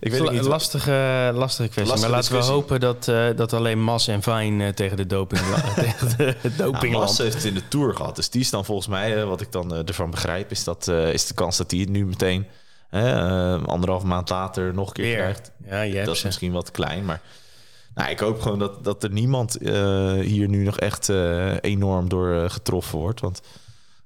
ik 0.00 0.10
weet 0.10 0.20
Het 0.20 0.30
niet. 0.30 0.40
een 0.40 0.46
lastige, 0.46 1.30
lastige 1.34 1.68
kwestie. 1.68 1.92
Lastige 1.92 2.10
maar 2.12 2.20
laten 2.20 2.38
we 2.38 2.44
hopen 2.44 2.80
dat, 2.80 3.08
eh, 3.08 3.26
dat 3.36 3.52
alleen 3.52 3.82
Mas 3.82 4.08
en 4.08 4.22
eh, 4.60 4.68
tegen 4.68 4.96
de 4.96 5.06
doping 5.06 5.40
tegen 5.74 6.16
de 6.16 6.36
Nou, 6.42 6.56
dopingland. 6.56 7.04
Mas 7.06 7.18
heeft 7.18 7.34
het 7.34 7.44
in 7.44 7.54
de 7.54 7.68
Tour 7.68 7.94
gehad. 7.94 8.16
Dus 8.16 8.30
die 8.30 8.40
is 8.40 8.50
dan 8.50 8.64
volgens 8.64 8.86
mij, 8.88 9.24
wat 9.24 9.40
ik 9.40 9.52
dan 9.52 9.74
ervan 9.86 10.10
begrijp... 10.10 10.50
is 10.50 10.64
dat 10.64 10.88
is 10.88 11.26
de 11.26 11.34
kans 11.34 11.56
dat 11.56 11.70
hij 11.70 11.80
het 11.80 11.88
nu 11.88 12.06
meteen... 12.06 12.46
anderhalf 13.66 14.02
maand 14.02 14.28
later 14.30 14.74
nog 14.74 14.86
een 14.86 14.92
keer 14.92 15.04
Weer. 15.04 15.16
krijgt. 15.16 15.50
Ja, 15.66 15.80
je 15.80 15.94
hebt 15.94 16.06
Dat 16.06 16.16
is 16.16 16.22
misschien 16.22 16.52
wat 16.52 16.70
klein, 16.70 17.04
maar... 17.04 17.20
Nou, 17.94 18.10
ik 18.10 18.18
hoop 18.18 18.40
gewoon 18.40 18.58
dat, 18.58 18.84
dat 18.84 19.02
er 19.02 19.10
niemand 19.10 19.56
eh, 19.56 20.12
hier 20.12 20.48
nu 20.48 20.64
nog 20.64 20.78
echt 20.78 21.08
eh, 21.08 21.54
enorm 21.60 22.08
door 22.08 22.34
eh, 22.34 22.50
getroffen 22.50 22.98
wordt. 22.98 23.20
Want 23.20 23.42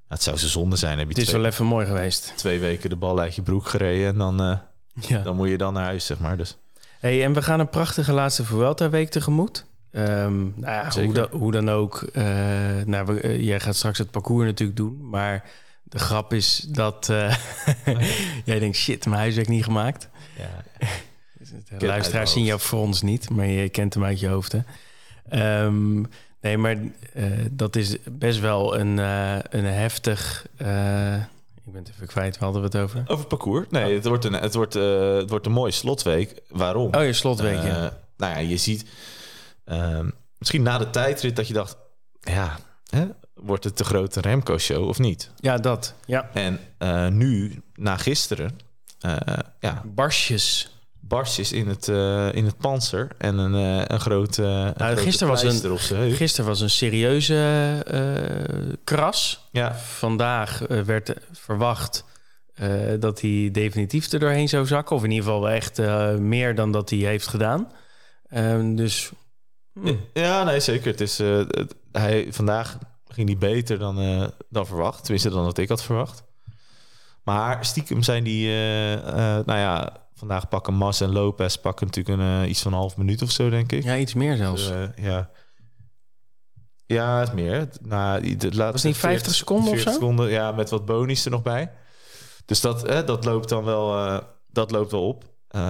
het 0.09 0.23
zou 0.23 0.37
zo 0.37 0.47
zonde 0.47 0.76
zijn. 0.76 0.99
Heb 0.99 1.07
je 1.07 1.12
Het 1.12 1.23
is 1.23 1.28
twee, 1.28 1.40
wel 1.40 1.50
even 1.50 1.64
mooi 1.66 1.87
geweest. 1.87 2.33
twee 2.37 2.59
weken 2.61 2.90
de 2.90 2.97
bal 2.97 3.19
uit 3.21 3.35
je 3.35 3.43
broek 3.43 3.66
gereden... 3.69 4.07
en 4.09 4.19
dan, 4.19 4.61
Ja. 5.00 5.23
dan 5.23 5.37
moet 5.37 5.49
je 5.49 5.59
dan 5.59 5.73
naar 5.73 5.85
huis, 5.85 6.07
zeg 6.07 6.19
maar. 6.19 6.37
Dus 6.37 6.57
Hey, 6.99 7.25
en 7.25 7.33
we 7.33 7.43
gaan 7.43 7.61
een 7.61 7.69
prachtige 7.69 8.12
laatste 8.12 8.45
Vuelta-week 8.45 9.09
tegemoet. 9.11 9.66
Ehm, 9.90 10.38
nou 10.38 10.55
ja, 10.64 11.02
hoe, 11.02 11.12
dan, 11.12 11.28
hoe 11.31 11.52
dan 11.52 11.71
ook. 11.71 12.05
nou, 12.85 13.07
we, 13.07 13.45
jij 13.45 13.61
gaat 13.61 13.76
straks 13.76 13.99
het 13.99 14.11
parcours 14.11 14.47
natuurlijk 14.47 14.78
doen. 14.78 15.09
Maar 15.09 15.45
de 15.83 15.99
grap 15.99 16.33
is 16.33 16.66
dat 16.69 17.09
eh, 17.09 17.37
jij 18.45 18.59
denkt, 18.59 18.76
shit, 18.76 19.07
mijn 19.07 19.21
huiswerk 19.21 19.49
niet 19.49 19.64
gemaakt. 19.64 20.09
ja, 20.38 20.87
De 21.65 21.75
mijn 21.75 21.87
luisteraars 21.87 22.33
zien 22.33 22.59
voor 22.59 22.81
ons 22.81 23.03
niet, 23.03 23.31
maar 23.31 23.47
je 23.47 23.69
kent 23.69 23.95
hem 23.95 24.05
uit 24.05 24.21
je 24.21 24.29
hoofd. 24.29 24.53
Hè? 24.53 24.61
Ehm, 25.29 26.01
nee, 26.41 26.59
maar 26.59 26.77
eh, 27.13 27.25
dat 27.51 27.77
is 27.77 27.97
best 28.11 28.41
wel 28.41 28.79
een, 28.79 28.99
eh, 28.99 29.39
een 29.49 29.65
heftig... 29.65 30.47
eh, 30.57 31.15
ik 31.67 31.73
ben 31.73 31.83
het 31.83 31.91
even 31.95 32.07
kwijt, 32.07 32.39
waar 32.39 32.45
hadden 32.51 32.71
we 32.71 32.79
het 32.79 32.85
over? 32.87 33.03
Over 33.07 33.27
parcours? 33.27 33.67
Nee, 33.71 33.95
het, 33.95 34.05
wordt 34.07 34.25
een, 34.25 34.33
het, 34.33 34.55
wordt, 34.55 34.77
eh, 34.77 35.15
het 35.17 35.31
wordt 35.31 35.47
een 35.47 35.53
mooie 35.53 35.73
slotweek. 35.73 36.41
Waarom? 36.49 36.95
Oh, 36.95 37.05
je 37.05 37.13
slotweek, 37.13 37.63
ja. 37.63 37.85
Eh, 37.85 37.93
nou 38.17 38.33
ja, 38.33 38.39
je 38.39 38.57
ziet 38.57 38.85
ehm, 39.65 40.11
misschien 40.39 40.63
na 40.63 40.79
de 40.79 40.91
tijdrit 40.91 41.37
dat 41.37 41.49
je 41.49 41.55
dacht... 41.55 41.77
Ja, 42.21 42.59
hè, 42.91 43.07
wordt 43.35 43.65
het 43.65 43.79
de 43.79 43.85
grote 43.85 44.21
Remco-show 44.21 44.89
of 44.89 44.99
niet? 44.99 45.31
Ja, 45.37 45.57
dat. 45.59 45.95
Ja. 46.07 46.31
En 46.33 46.59
eh, 46.79 47.09
nu, 47.09 47.63
na 47.75 47.97
gisteren... 47.97 48.59
eh, 49.01 49.17
ja, 49.61 49.83
Barsjes. 49.85 50.75
Barstjes 51.09 51.53
in 51.53 51.69
het, 51.69 51.89
eh, 51.89 52.33
in 52.35 52.45
het 52.45 52.57
panzer 52.59 53.09
en 53.19 53.39
een, 53.39 53.55
eh, 53.55 53.85
een 53.87 54.01
grote, 54.01 54.43
een 54.43 54.75
grote 54.75 54.97
gisteren 55.03 55.33
was 55.33 55.43
een-. 55.43 56.13
Gisteren 56.13 56.47
was 56.51 56.61
een 56.61 56.71
serieuze 56.71 57.35
eh, 57.87 58.73
kras. 58.85 59.49
Ja, 59.51 59.75
Vandaag 59.75 60.67
eh, 60.67 60.81
werd 60.81 61.15
verwacht 61.33 62.05
eh, 62.55 62.71
dat 63.01 63.21
hij 63.21 63.49
definitief 63.53 64.13
er 64.13 64.19
doorheen 64.19 64.49
zou 64.49 64.67
zakken. 64.67 64.97
Of 64.97 65.05
in 65.05 65.11
ieder 65.11 65.25
geval 65.25 65.49
echt 65.49 65.79
eh, 65.79 66.15
meer 66.15 66.55
dan 66.55 66.73
dat 66.73 66.91
hij 66.91 66.99
heeft 66.99 67.27
gedaan. 67.27 67.73
Ehm, 68.29 68.75
dus 68.75 69.11
hm, 69.81 69.95
ja 70.13 70.45
nee, 70.45 70.61
zeker. 70.61 70.91
Het 70.91 71.01
is, 71.01 71.19
eh, 71.21 71.37
het- 71.37 71.75
hij, 71.93 72.27
vandaag 72.31 72.79
ging 73.09 73.29
hij 73.29 73.39
beter 73.39 73.79
dan, 73.79 74.01
eh, 74.01 74.27
dan 74.49 74.67
verwacht. 74.67 75.03
Tenminste, 75.03 75.31
dan 75.31 75.45
dat 75.45 75.59
ik 75.59 75.69
had 75.69 75.83
verwacht. 75.83 76.23
Maar 77.25 77.65
stiekem 77.65 78.03
zijn 78.03 78.25
die... 78.25 78.47
eh, 78.49 78.93
eh, 78.93 79.47
nou 79.47 79.59
ja, 79.59 79.93
vandaag 80.16 80.49
pakken 80.49 80.75
Mas 80.75 81.00
en 81.00 81.12
Lopez 81.12 81.56
pakken 81.56 81.87
natuurlijk 81.87 82.18
een, 82.20 82.42
eh, 82.42 82.49
iets 82.50 82.62
van 82.62 82.73
een 82.73 82.78
half 82.78 82.96
minuut 82.96 83.23
of 83.23 83.30
zo, 83.30 83.50
denk 83.50 83.73
ik. 83.73 83.82
ja, 83.82 83.96
iets 83.96 84.14
meer 84.14 84.37
zelfs. 84.37 84.68
Dus, 84.68 84.70
eh, 84.96 85.04
ja. 85.04 85.30
Ja, 86.87 87.18
het 87.20 87.32
meer. 87.32 87.68
Nou, 87.82 88.20
die- 88.20 88.37
de 88.37 88.46
laatste 88.46 88.73
Was 88.73 88.82
niet 88.82 88.96
50 88.96 89.35
seconden 89.35 89.64
of 89.64 89.70
40 89.75 89.92
zo? 89.92 89.99
seconden, 89.99 90.30
ja, 90.30 90.52
met 90.52 90.70
wat 90.70 90.85
bonies 90.85 91.25
er 91.25 91.30
nog 91.30 91.42
bij. 91.42 91.73
Dus 92.44 92.61
dat, 92.61 92.82
hè, 92.82 93.04
dat 93.04 93.25
loopt 93.25 93.49
dan 93.49 93.64
wel, 93.64 93.96
eh, 94.06 94.18
dat 94.49 94.70
loopt 94.70 94.90
wel 94.90 95.08
op. 95.08 95.25
Eh, 95.49 95.61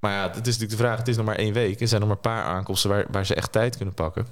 maar 0.00 0.12
ja, 0.12 0.22
het 0.22 0.34
is 0.36 0.58
natuurlijk 0.58 0.70
de 0.70 0.76
vraag. 0.76 0.98
Het 0.98 1.08
is 1.08 1.16
nog 1.16 1.26
maar 1.26 1.36
één 1.36 1.52
week. 1.52 1.80
Er 1.80 1.88
zijn 1.88 2.00
nog 2.00 2.08
maar 2.08 2.18
een 2.18 2.22
paar 2.22 2.44
aankomsten 2.44 2.90
waar, 2.90 3.06
waar 3.10 3.26
ze 3.26 3.34
echt 3.34 3.52
tijd 3.52 3.76
kunnen 3.76 3.94
pakken. 3.94 4.26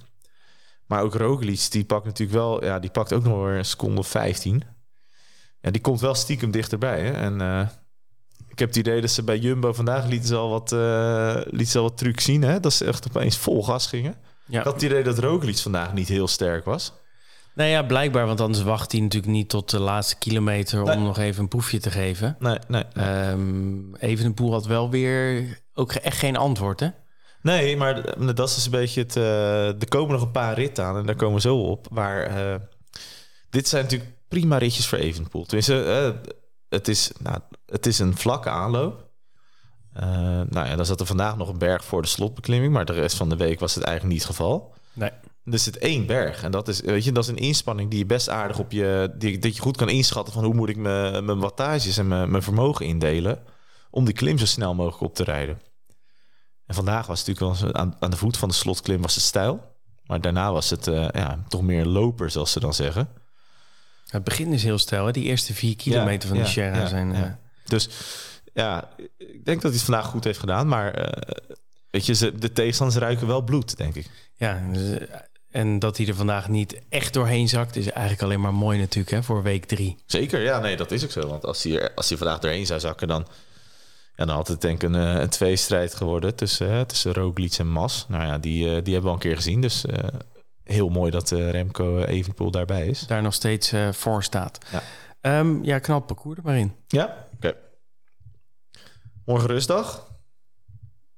Maar 0.86 1.02
ook 1.02 1.14
Roglic, 1.14 1.70
die 1.70 1.84
pakt 1.84 2.04
natuurlijk 2.04 2.38
wel... 2.38 2.64
Ja, 2.64 2.78
die 2.78 2.90
pakt 2.90 3.12
ook 3.12 3.22
nog 3.24 3.44
weer 3.44 3.56
een 3.58 3.64
seconde 3.64 3.98
of 3.98 4.08
15. 4.08 4.62
Ja, 5.60 5.70
die 5.70 5.80
komt 5.80 6.00
wel 6.00 6.14
stiekem 6.14 6.50
dichterbij. 6.50 7.00
Hè? 7.00 7.10
En 7.12 7.40
eh, 7.40 7.66
ik 8.48 8.58
heb 8.58 8.68
het 8.68 8.76
idee 8.78 9.00
dat 9.00 9.10
ze 9.10 9.22
bij 9.22 9.38
Jumbo 9.38 9.72
vandaag 9.72 10.06
lieten 10.06 10.28
ze 10.28 10.36
al 10.36 10.48
wat, 10.50 10.70
lieten 11.50 11.66
ze 11.72 11.78
al 11.78 11.84
wat 11.84 11.98
trucs 11.98 12.24
zien. 12.24 12.42
Hè? 12.42 12.60
Dat 12.60 12.72
ze 12.72 12.84
echt 12.84 13.08
opeens 13.08 13.36
vol 13.36 13.64
gas 13.64 13.86
gingen. 13.86 14.14
Ja. 14.46 14.58
Ik 14.58 14.64
had 14.64 14.74
het 14.74 14.82
idee 14.82 15.02
dat 15.02 15.18
Roglic 15.18 15.56
vandaag 15.58 15.92
niet 15.92 16.08
heel 16.08 16.28
sterk 16.28 16.64
was. 16.64 16.92
Nou 17.54 17.70
ja, 17.70 17.82
blijkbaar, 17.82 18.26
want 18.26 18.40
anders 18.40 18.62
wacht 18.64 18.92
hij 18.92 19.00
natuurlijk 19.00 19.32
niet 19.32 19.48
tot 19.48 19.70
de 19.70 19.78
laatste 19.78 20.16
kilometer 20.18 20.82
Nee. 20.82 20.96
om 20.96 21.02
nog 21.02 21.18
even 21.18 21.42
een 21.42 21.48
proefje 21.48 21.78
te 21.80 21.90
geven. 21.90 22.36
Nee, 22.38 22.58
nee, 22.68 22.84
nee. 22.94 23.36
Evenepoel 23.98 24.52
had 24.52 24.66
wel 24.66 24.90
weer 24.90 25.44
ook 25.74 25.92
echt 25.92 26.18
geen 26.18 26.36
antwoord, 26.36 26.80
hè? 26.80 26.88
Nee, 27.42 27.76
maar 27.76 28.02
dat 28.34 28.48
is 28.48 28.54
dus 28.54 28.64
een 28.64 28.70
beetje 28.70 29.00
het... 29.02 29.16
eh, 29.16 29.66
er 29.66 29.88
komen 29.88 30.12
nog 30.12 30.22
een 30.22 30.30
paar 30.30 30.54
ritten 30.54 30.84
aan 30.84 30.96
en 30.96 31.06
daar 31.06 31.16
komen 31.16 31.34
we 31.34 31.40
zo 31.40 31.56
op. 31.56 31.90
Maar 31.90 32.22
eh, 32.22 32.54
dit 33.50 33.68
zijn 33.68 33.82
natuurlijk 33.82 34.10
prima 34.28 34.58
ritjes 34.58 34.86
voor 34.86 34.98
Evenepoel. 34.98 35.44
Tenminste, 35.44 35.82
eh, 35.84 36.30
het, 36.68 36.88
is, 36.88 37.12
nou, 37.18 37.38
het 37.66 37.86
is 37.86 37.98
een 37.98 38.16
vlakke 38.16 38.48
aanloop. 38.48 39.06
Eh, 39.92 40.06
nou 40.48 40.66
ja, 40.66 40.76
dan 40.76 40.86
zat 40.86 41.00
er 41.00 41.06
vandaag 41.06 41.36
nog 41.36 41.48
een 41.48 41.58
berg 41.58 41.84
voor 41.84 42.02
de 42.02 42.08
slotbeklimming. 42.08 42.72
Maar 42.72 42.84
de 42.84 42.92
rest 42.92 43.16
van 43.16 43.28
de 43.28 43.36
week 43.36 43.60
was 43.60 43.74
het 43.74 43.84
eigenlijk 43.84 44.14
niet 44.14 44.26
het 44.26 44.36
geval. 44.36 44.74
Nee. 44.92 45.10
Er 45.44 45.58
zit 45.58 45.78
één 45.78 46.06
berg. 46.06 46.42
En 46.42 46.50
dat 46.50 46.68
is, 46.68 46.80
weet 46.80 47.04
je, 47.04 47.12
dat 47.12 47.24
is 47.24 47.30
een 47.30 47.36
inspanning 47.36 47.90
die 47.90 47.98
je 47.98 48.06
best 48.06 48.28
aardig 48.28 48.58
op 48.58 48.72
je... 48.72 49.14
Die, 49.18 49.38
dat 49.38 49.56
je 49.56 49.62
goed 49.62 49.76
kan 49.76 49.88
inschatten 49.88 50.34
van 50.34 50.44
hoe 50.44 50.54
moet 50.54 50.68
ik 50.68 50.76
mijn, 50.76 51.24
mijn 51.24 51.38
wattages 51.38 51.98
en 51.98 52.08
mijn, 52.08 52.30
mijn 52.30 52.42
vermogen 52.42 52.86
indelen... 52.86 53.42
om 53.90 54.04
die 54.04 54.14
klim 54.14 54.38
zo 54.38 54.46
snel 54.46 54.74
mogelijk 54.74 55.02
op 55.02 55.14
te 55.14 55.24
rijden. 55.24 55.60
En 56.66 56.74
vandaag 56.74 57.06
was 57.06 57.18
het 57.18 57.28
natuurlijk 57.28 57.76
aan, 57.76 57.96
aan 57.98 58.10
de 58.10 58.16
voet 58.16 58.36
van 58.36 58.48
de 58.48 58.54
slotklim 58.54 59.02
was 59.02 59.14
het 59.14 59.24
stijl. 59.24 59.76
Maar 60.08 60.20
daarna 60.20 60.52
was 60.52 60.70
het 60.70 60.86
eh, 60.86 61.08
ja, 61.12 61.44
toch 61.48 61.62
meer 61.62 61.84
loper, 61.84 62.30
zoals 62.30 62.52
ze 62.52 62.60
dan 62.60 62.74
zeggen. 62.74 63.08
Het 64.08 64.24
begin 64.24 64.52
is 64.52 64.62
heel 64.62 64.78
stijl, 64.78 65.06
hè? 65.06 65.12
Die 65.12 65.24
eerste 65.24 65.54
vier 65.54 65.76
kilometer 65.76 66.28
van 66.28 66.38
de 66.38 66.42
Sierra 66.46 66.86
zijn... 66.86 67.14
eh, 67.14 67.20
Dus 67.64 67.88
ja, 68.54 68.88
ik 69.16 69.44
denk 69.44 69.62
dat 69.62 69.70
hij 69.70 69.80
het 69.80 69.82
vandaag 69.82 70.06
goed 70.06 70.24
heeft 70.24 70.38
gedaan. 70.38 70.68
Maar 70.68 70.94
eh, 70.94 71.36
weet 71.90 72.06
je, 72.06 72.14
ze, 72.14 72.38
de 72.38 72.52
tegenstanders 72.52 72.98
ruiken 73.00 73.26
wel 73.26 73.40
bloed, 73.42 73.76
denk 73.76 73.94
ik. 73.94 74.06
Ja, 74.36 74.62
dus, 74.72 74.98
eh, 74.98 75.16
en 75.50 75.78
dat 75.78 75.96
hij 75.96 76.06
er 76.06 76.14
vandaag 76.14 76.48
niet 76.48 76.80
echt 76.88 77.12
doorheen 77.12 77.48
zakt... 77.48 77.76
is 77.76 77.90
eigenlijk 77.90 78.22
alleen 78.22 78.40
maar 78.40 78.54
mooi 78.54 78.78
natuurlijk, 78.78 79.10
hè? 79.14 79.22
Voor 79.22 79.42
week 79.42 79.64
drie. 79.64 79.96
Zeker, 80.06 80.40
ja, 80.40 80.58
nee, 80.58 80.76
dat 80.76 80.90
is 80.90 81.04
ook 81.04 81.10
zo. 81.10 81.26
Want 81.28 81.44
als 81.44 81.62
hij, 81.62 81.80
er- 81.80 81.94
als 81.94 82.08
hij 82.08 82.18
vandaag 82.18 82.38
doorheen 82.38 82.66
zou 82.66 82.80
zakken, 82.80 83.08
dan, 83.08 83.26
ja, 84.16 84.24
dan 84.24 84.36
had 84.36 84.48
het 84.48 84.60
denk 84.60 84.82
ik 84.82 84.88
een, 84.88 84.94
een 84.94 85.28
tweestrijd 85.28 85.94
geworden 85.94 86.34
tussen, 86.34 86.86
tussen 86.86 87.12
Roglic 87.12 87.52
en 87.58 87.68
Mas. 87.70 88.04
Nou 88.08 88.24
ja, 88.24 88.38
die, 88.38 88.64
die 88.82 88.92
hebben 88.92 89.02
we 89.02 89.08
al 89.08 89.12
een 89.14 89.18
keer 89.18 89.36
gezien. 89.36 89.60
Dus 89.60 89.84
heel 90.70 90.88
mooi 90.88 91.10
dat 91.10 91.32
eh, 91.32 91.50
Remco 91.50 91.98
Evenpoel 91.98 92.50
daarbij 92.50 92.86
is. 92.86 93.06
Daar 93.06 93.22
nog 93.22 93.34
steeds 93.34 93.72
eh, 93.72 93.92
voor 93.92 94.22
staat. 94.22 94.58
Ja. 94.72 94.82
Ehm, 95.20 95.64
ja, 95.64 95.74
het 95.74 95.86
parcours 95.86 96.38
er 96.38 96.44
maar 96.44 96.58
in. 96.58 96.74
Ja, 96.86 97.26
oké. 97.34 97.54
Morgen 99.24 99.48
rustdag. 99.48 100.06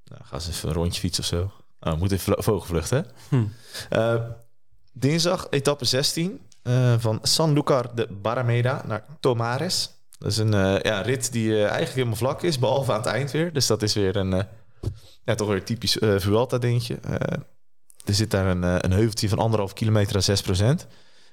Nou, 0.05 0.23
ga 0.25 0.35
eens 0.35 0.49
even 0.49 0.69
een 0.69 0.75
rondje 0.75 1.01
fietsen 1.01 1.23
of 1.23 1.29
zo. 1.29 1.53
Oh, 1.81 1.93
we 1.93 1.99
moeten 1.99 2.19
even 2.19 2.43
vogelvlucht, 2.43 2.91
hè? 2.91 3.01
Hm. 3.29 3.45
Eh, 3.89 4.15
dinsdag, 4.93 5.47
etappe 5.51 5.85
16 5.85 6.41
eh, 6.63 6.95
van 6.99 7.19
Sanlúcar 7.23 7.95
de 7.95 8.07
Barrameda 8.11 8.83
naar 8.87 9.05
Tomares. 9.21 9.91
Dat 10.21 10.31
is 10.31 10.37
een 10.37 10.55
eh, 10.55 10.81
ja, 10.81 11.01
rit 11.01 11.33
die 11.33 11.53
eh, 11.53 11.61
eigenlijk 11.61 11.95
helemaal 11.95 12.17
vlak 12.17 12.43
is, 12.43 12.59
behalve 12.59 12.93
aan 12.93 13.01
het 13.01 13.07
eind 13.07 13.31
weer. 13.31 13.53
Dus 13.53 13.67
dat 13.67 13.83
is 13.83 13.95
weer 13.95 14.17
een, 14.17 14.33
eh, 14.33 14.45
ja, 15.25 15.35
toch 15.35 15.49
weer 15.49 15.65
typisch 15.65 15.99
eh 15.99 16.15
Vuelta-dingetje. 16.19 16.99
Eh, 18.11 18.17
er 18.19 18.23
zit 18.23 18.31
daar 18.31 18.47
een, 18.47 18.65
eh, 18.65 18.75
een 18.79 18.93
heuveltje 18.93 19.29
van 19.29 19.39
anderhalf 19.39 19.73
kilometer 19.73 20.15
aan 20.17 20.23
6 20.23 20.41
procent. 20.41 20.87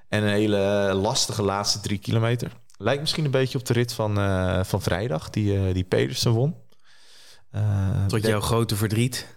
En 0.10 0.24
een 0.24 0.30
hele 0.30 0.92
lastige 0.94 1.42
laatste 1.42 1.80
drie 1.80 1.98
kilometer. 1.98 2.52
Lijkt 2.78 3.02
misschien 3.02 3.26
een 3.26 3.32
beetje 3.32 3.58
op 3.58 3.66
de 3.66 3.74
rit 3.74 3.94
van, 3.94 4.18
eh, 4.20 4.64
van 4.64 4.82
vrijdag, 4.82 5.30
die, 5.30 5.58
eh, 5.68 5.74
die 5.74 5.84
Pedersen 5.84 6.32
won. 6.32 6.56
Eh, 7.52 8.06
Tot 8.06 8.24
jouw 8.26 8.42
grote 8.42 8.76
verdriet. 8.76 9.28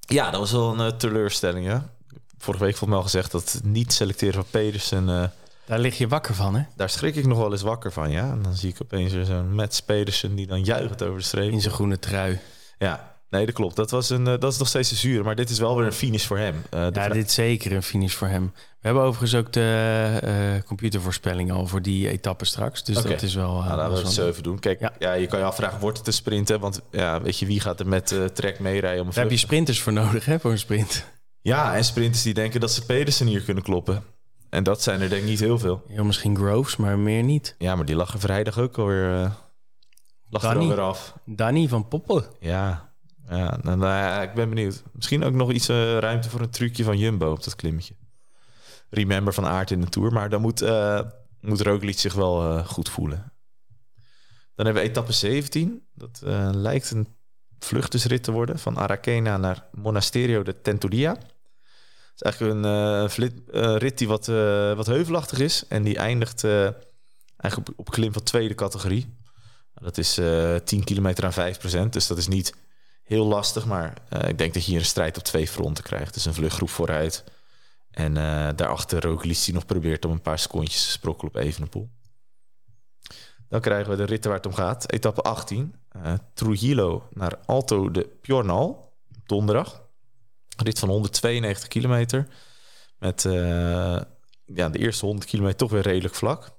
ja, 0.00 0.30
dat 0.30 0.40
was 0.40 0.52
wel 0.52 0.72
een 0.78 0.90
eh, 0.92 0.96
teleurstelling, 0.98 1.66
ja. 1.66 1.92
Vorige 2.38 2.64
week 2.64 2.76
vond 2.76 2.90
ik 2.90 2.96
al 2.96 3.02
gezegd 3.02 3.30
dat 3.32 3.52
het 3.52 3.64
niet 3.64 3.92
selecteren 3.92 4.34
van 4.34 4.44
Pedersen... 4.50 5.08
eh, 5.08 5.24
Daar 5.66 5.78
lig 5.78 5.98
je 5.98 6.08
wakker 6.08 6.34
van, 6.34 6.54
hè? 6.54 6.62
daar 6.76 6.90
schrik 6.90 7.16
ik 7.16 7.26
nog 7.26 7.38
wel 7.38 7.52
eens 7.52 7.62
wakker 7.62 7.92
van, 7.92 8.10
ja. 8.10 8.30
En 8.30 8.42
dan 8.42 8.54
zie 8.54 8.70
ik 8.70 8.76
opeens 8.82 9.12
zo'n 9.26 9.54
Mats 9.54 9.80
Pedersen 9.82 10.34
die 10.34 10.46
dan 10.46 10.64
juichend 10.64 11.02
over 11.02 11.18
de 11.18 11.24
streep. 11.24 11.52
In 11.52 11.60
zijn 11.60 11.74
groene 11.74 11.98
trui. 11.98 12.40
Ja, 12.78 13.13
nee, 13.34 13.46
dat 13.46 13.54
klopt. 13.54 13.76
Dat, 13.76 13.90
was 13.90 14.10
een, 14.10 14.26
eh, 14.26 14.38
dat 14.38 14.52
is 14.52 14.58
nog 14.58 14.68
steeds 14.68 14.90
een 14.90 14.96
zure, 14.96 15.22
maar 15.22 15.34
dit 15.34 15.50
is 15.50 15.58
wel 15.58 15.76
weer 15.76 15.86
een 15.86 15.92
finish 15.92 16.26
voor 16.26 16.38
hem. 16.38 16.62
De 16.70 16.90
Ja, 16.92 17.08
dit 17.08 17.26
is 17.26 17.34
zeker 17.34 17.72
een 17.72 17.82
finish 17.82 18.14
voor 18.14 18.28
hem. 18.28 18.52
We 18.54 18.90
hebben 18.90 19.02
overigens 19.02 19.34
ook 19.34 19.52
de 19.52 20.18
eh, 20.22 20.66
computervoorspelling 20.66 21.52
al 21.52 21.66
voor 21.66 21.82
die 21.82 22.08
etappe 22.08 22.44
straks. 22.44 22.84
Dus 22.84 23.02
dat 23.02 23.22
is 23.22 23.34
wel... 23.34 23.62
Nou, 23.62 23.76
laten 23.76 23.92
we 23.92 23.98
het 23.98 24.12
zo 24.12 24.28
even 24.28 24.42
doen. 24.42 24.58
Kijk, 24.58 24.80
ja. 24.80 24.92
Ja. 24.98 25.12
je 25.12 25.26
kan 25.26 25.38
je 25.38 25.44
afvragen, 25.44 25.80
wordt 25.80 25.98
het 25.98 26.06
een 26.06 26.12
sprinten? 26.12 26.60
Want 26.60 26.80
ja, 26.90 27.22
weet 27.22 27.38
je, 27.38 27.46
wie 27.46 27.60
gaat 27.60 27.80
er 27.80 27.88
met 27.88 28.14
trek 28.34 28.58
meerijden 28.58 29.00
om 29.04 29.10
Daar 29.10 29.22
heb 29.22 29.30
je 29.30 29.36
sprinters 29.36 29.80
voor 29.80 29.92
nodig, 29.92 30.24
hè, 30.24 30.40
voor 30.40 30.50
een 30.50 30.58
sprint. 30.58 31.04
Ja, 31.40 31.76
en 31.76 31.84
sprinters 31.84 32.22
die 32.22 32.34
denken 32.34 32.60
dat 32.60 32.70
ze 32.70 32.84
Pedersen 32.84 33.26
hier 33.26 33.42
kunnen 33.42 33.62
kloppen. 33.62 34.02
En 34.50 34.62
dat 34.62 34.82
zijn 34.82 35.00
er 35.00 35.08
denk 35.08 35.22
ik 35.22 35.28
niet 35.28 35.40
heel 35.40 35.58
veel. 35.58 35.82
Heel 35.88 36.04
misschien 36.04 36.36
Groves, 36.36 36.76
maar 36.76 36.98
meer 36.98 37.22
niet. 37.22 37.54
Ja, 37.58 37.76
maar 37.76 37.84
die 37.84 37.96
lag 37.96 38.12
er 38.12 38.20
vrijdag 38.20 38.58
ook 38.58 38.78
alweer, 38.78 39.32
lag 40.28 40.42
er 40.42 40.48
Danny. 40.48 40.62
alweer 40.62 40.80
af. 40.80 41.14
Danny 41.24 41.68
van 41.68 41.88
Poppen. 41.88 42.24
Ja, 42.40 42.93
ja 43.28 43.58
nou, 43.62 43.76
nou 43.76 43.92
ja, 43.92 44.22
ik 44.22 44.34
ben 44.34 44.48
benieuwd. 44.48 44.82
Misschien 44.92 45.24
ook 45.24 45.32
nog 45.32 45.52
iets 45.52 45.68
eh, 45.68 45.98
ruimte 45.98 46.30
voor 46.30 46.40
een 46.40 46.50
trucje 46.50 46.84
van 46.84 46.98
Jumbo 46.98 47.30
op 47.30 47.44
dat 47.44 47.56
klimmetje. 47.56 47.94
Remember 48.90 49.34
van 49.34 49.46
aard 49.46 49.70
in 49.70 49.80
de 49.80 49.88
Tour. 49.88 50.12
Maar 50.12 50.28
dan 50.28 50.40
moet, 50.40 50.62
eh 50.62 51.00
moet 51.40 51.60
Roglic 51.60 51.98
zich 51.98 52.14
wel 52.14 52.42
eh, 52.42 52.66
goed 52.66 52.88
voelen. 52.88 53.32
Dan 54.54 54.64
hebben 54.66 54.82
we 54.82 54.88
etappe 54.88 55.12
17. 55.12 55.86
Dat 55.94 56.20
lijkt 56.54 56.90
een 56.90 57.08
vluchtersrit 57.58 58.22
te 58.22 58.32
worden. 58.32 58.58
Van 58.58 58.78
Araquena 58.78 59.36
naar 59.36 59.66
Monasterio 59.72 60.42
de 60.42 60.60
Tenturia. 60.60 61.10
Het 61.10 62.14
is 62.14 62.22
eigenlijk 62.22 62.64
een 63.46 63.78
rit 63.78 63.98
die 63.98 64.08
wat, 64.08 64.26
wat 64.76 64.86
heuvelachtig 64.86 65.38
is. 65.38 65.66
En 65.68 65.82
die 65.82 65.96
eindigt 65.96 66.44
eigenlijk 67.44 67.68
op, 67.76 67.90
klim 67.90 68.12
van 68.12 68.22
tweede 68.22 68.54
categorie. 68.54 69.16
Dat 69.74 69.98
is 69.98 70.18
eh 70.18 70.56
10 70.56 70.84
kilometer 70.84 71.24
aan 71.24 71.32
5 71.32 71.58
procent. 71.58 71.92
Dus 71.92 72.06
dat 72.06 72.18
is 72.18 72.28
niet 72.28 72.54
heel 73.04 73.26
lastig. 73.26 73.66
Maar 73.66 73.94
eh, 74.08 74.28
ik 74.28 74.38
denk 74.38 74.54
dat 74.54 74.64
je 74.64 74.70
hier 74.70 74.80
een 74.80 74.86
strijd 74.86 75.16
op 75.16 75.22
twee 75.22 75.48
fronten 75.48 75.84
krijgt. 75.84 76.14
Dus 76.14 76.24
een 76.24 76.34
vluchtgroep 76.34 76.70
vooruit. 76.70 77.24
En 77.90 78.16
eh, 78.16 78.48
daarachter 78.56 79.02
Roglic 79.02 79.44
die 79.44 79.54
nog 79.54 79.66
probeert 79.66 80.04
om 80.04 80.10
een 80.10 80.22
paar 80.22 80.38
secondjes 80.38 80.84
te 80.84 80.90
sprokkelen 80.90 81.34
op 81.34 81.40
Evenepoel. 81.40 81.90
Dan 83.48 83.60
krijgen 83.60 83.90
we 83.90 83.96
de 83.96 84.04
ritten 84.04 84.30
waar 84.30 84.40
het 84.40 84.48
om 84.48 84.54
gaat. 84.54 84.92
Etappe 84.92 85.22
18. 85.22 85.74
eh, 85.88 86.12
Trujillo 86.34 87.08
naar 87.10 87.38
Alto 87.46 87.90
de 87.90 88.18
Piornal. 88.20 88.92
Donderdag. 89.26 89.82
Rit 90.56 90.78
van 90.78 90.88
192 90.88 91.68
kilometer. 91.68 92.28
Met 92.98 93.22
ja, 94.44 94.68
de 94.68 94.78
eerste 94.78 95.06
100 95.06 95.26
kilometer 95.26 95.56
toch 95.56 95.70
weer 95.70 95.82
redelijk 95.82 96.14
vlak. 96.14 96.50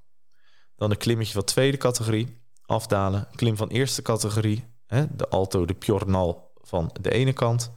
Dan 0.76 0.92
een 0.92 0.98
klimmetje 0.98 1.34
van 1.34 1.44
tweede 1.44 1.78
categorie. 1.78 2.42
Afdalen. 2.66 3.28
Klim 3.36 3.58
van 3.58 3.68
eerste 3.68 4.02
categorie. 4.02 4.75
Hè, 4.88 5.06
de 5.16 5.28
Alto 5.28 5.66
de 5.66 5.74
Piornal 5.74 6.52
van 6.62 6.96
de 7.02 7.12
ene 7.12 7.34
kant. 7.34 7.72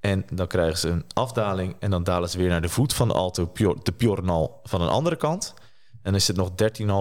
En 0.00 0.24
dan 0.32 0.46
krijgen 0.46 0.78
ze 0.78 0.88
een 0.88 1.04
afdaling. 1.14 1.76
En 1.78 1.90
dan 1.90 2.04
dalen 2.04 2.28
ze 2.28 2.38
weer 2.38 2.48
naar 2.48 2.62
de 2.62 2.68
voet 2.68 2.94
van 2.94 3.08
de 3.08 3.14
Alto 3.14 3.46
Pior- 3.46 3.82
de 3.82 3.92
Piornal 3.92 4.60
van 4.62 4.80
een 4.80 4.88
andere 4.88 5.16
kant. 5.16 5.54
En 5.92 5.98
dan 6.02 6.14
is 6.14 6.28
het 6.28 6.36
nog 6.36 6.50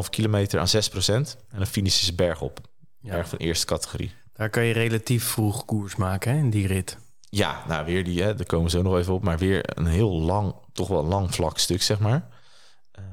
13,5 0.04 0.10
kilometer 0.10 0.60
aan 0.60 0.68
6% 0.68 1.38
En 1.50 1.58
dan 1.58 1.66
finishen 1.68 2.06
ze 2.06 2.16
bergop. 2.16 2.60
Ja. 3.00 3.12
Berg 3.12 3.30
van 3.30 3.38
eerste 3.38 3.66
categorie. 3.66 4.12
Daar 4.34 4.50
kan 4.50 4.64
je 4.64 4.74
relatief 4.74 5.24
vroeg 5.24 5.66
koers 5.66 5.96
maken 5.96 6.32
hè, 6.32 6.38
in 6.38 6.50
die 6.50 6.68
rit. 6.68 6.98
Ja, 7.30 7.64
nou 7.68 7.86
weer 7.86 8.04
die, 8.04 8.24
hè, 8.24 8.36
daar 8.36 8.46
komen 8.46 8.70
zo 8.70 8.82
nog 8.82 8.98
even 8.98 9.14
op. 9.14 9.24
Maar 9.24 9.38
weer 9.38 9.78
een 9.78 9.86
heel 9.86 10.12
lang, 10.12 10.56
toch 10.74 10.88
wel 10.88 11.06
lang 11.06 11.36
vlak 11.36 11.58
stuk, 11.58 11.82
zeg 11.82 12.00
maar. 12.00 12.28
Eh, 12.92 13.04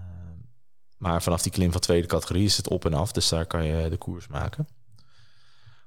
maar 0.97 1.23
vanaf 1.23 1.43
die 1.43 1.53
klim 1.53 1.73
van 1.73 1.81
tweede 1.81 2.07
categorie 2.07 2.45
is 2.45 2.57
het 2.57 2.69
op 2.69 2.85
en 2.85 2.95
af. 2.95 3.13
Dus 3.13 3.29
daar 3.29 3.47
kan 3.47 3.65
je 3.65 3.89
de 3.89 3.97
koers 3.97 4.27
maken. 4.27 4.69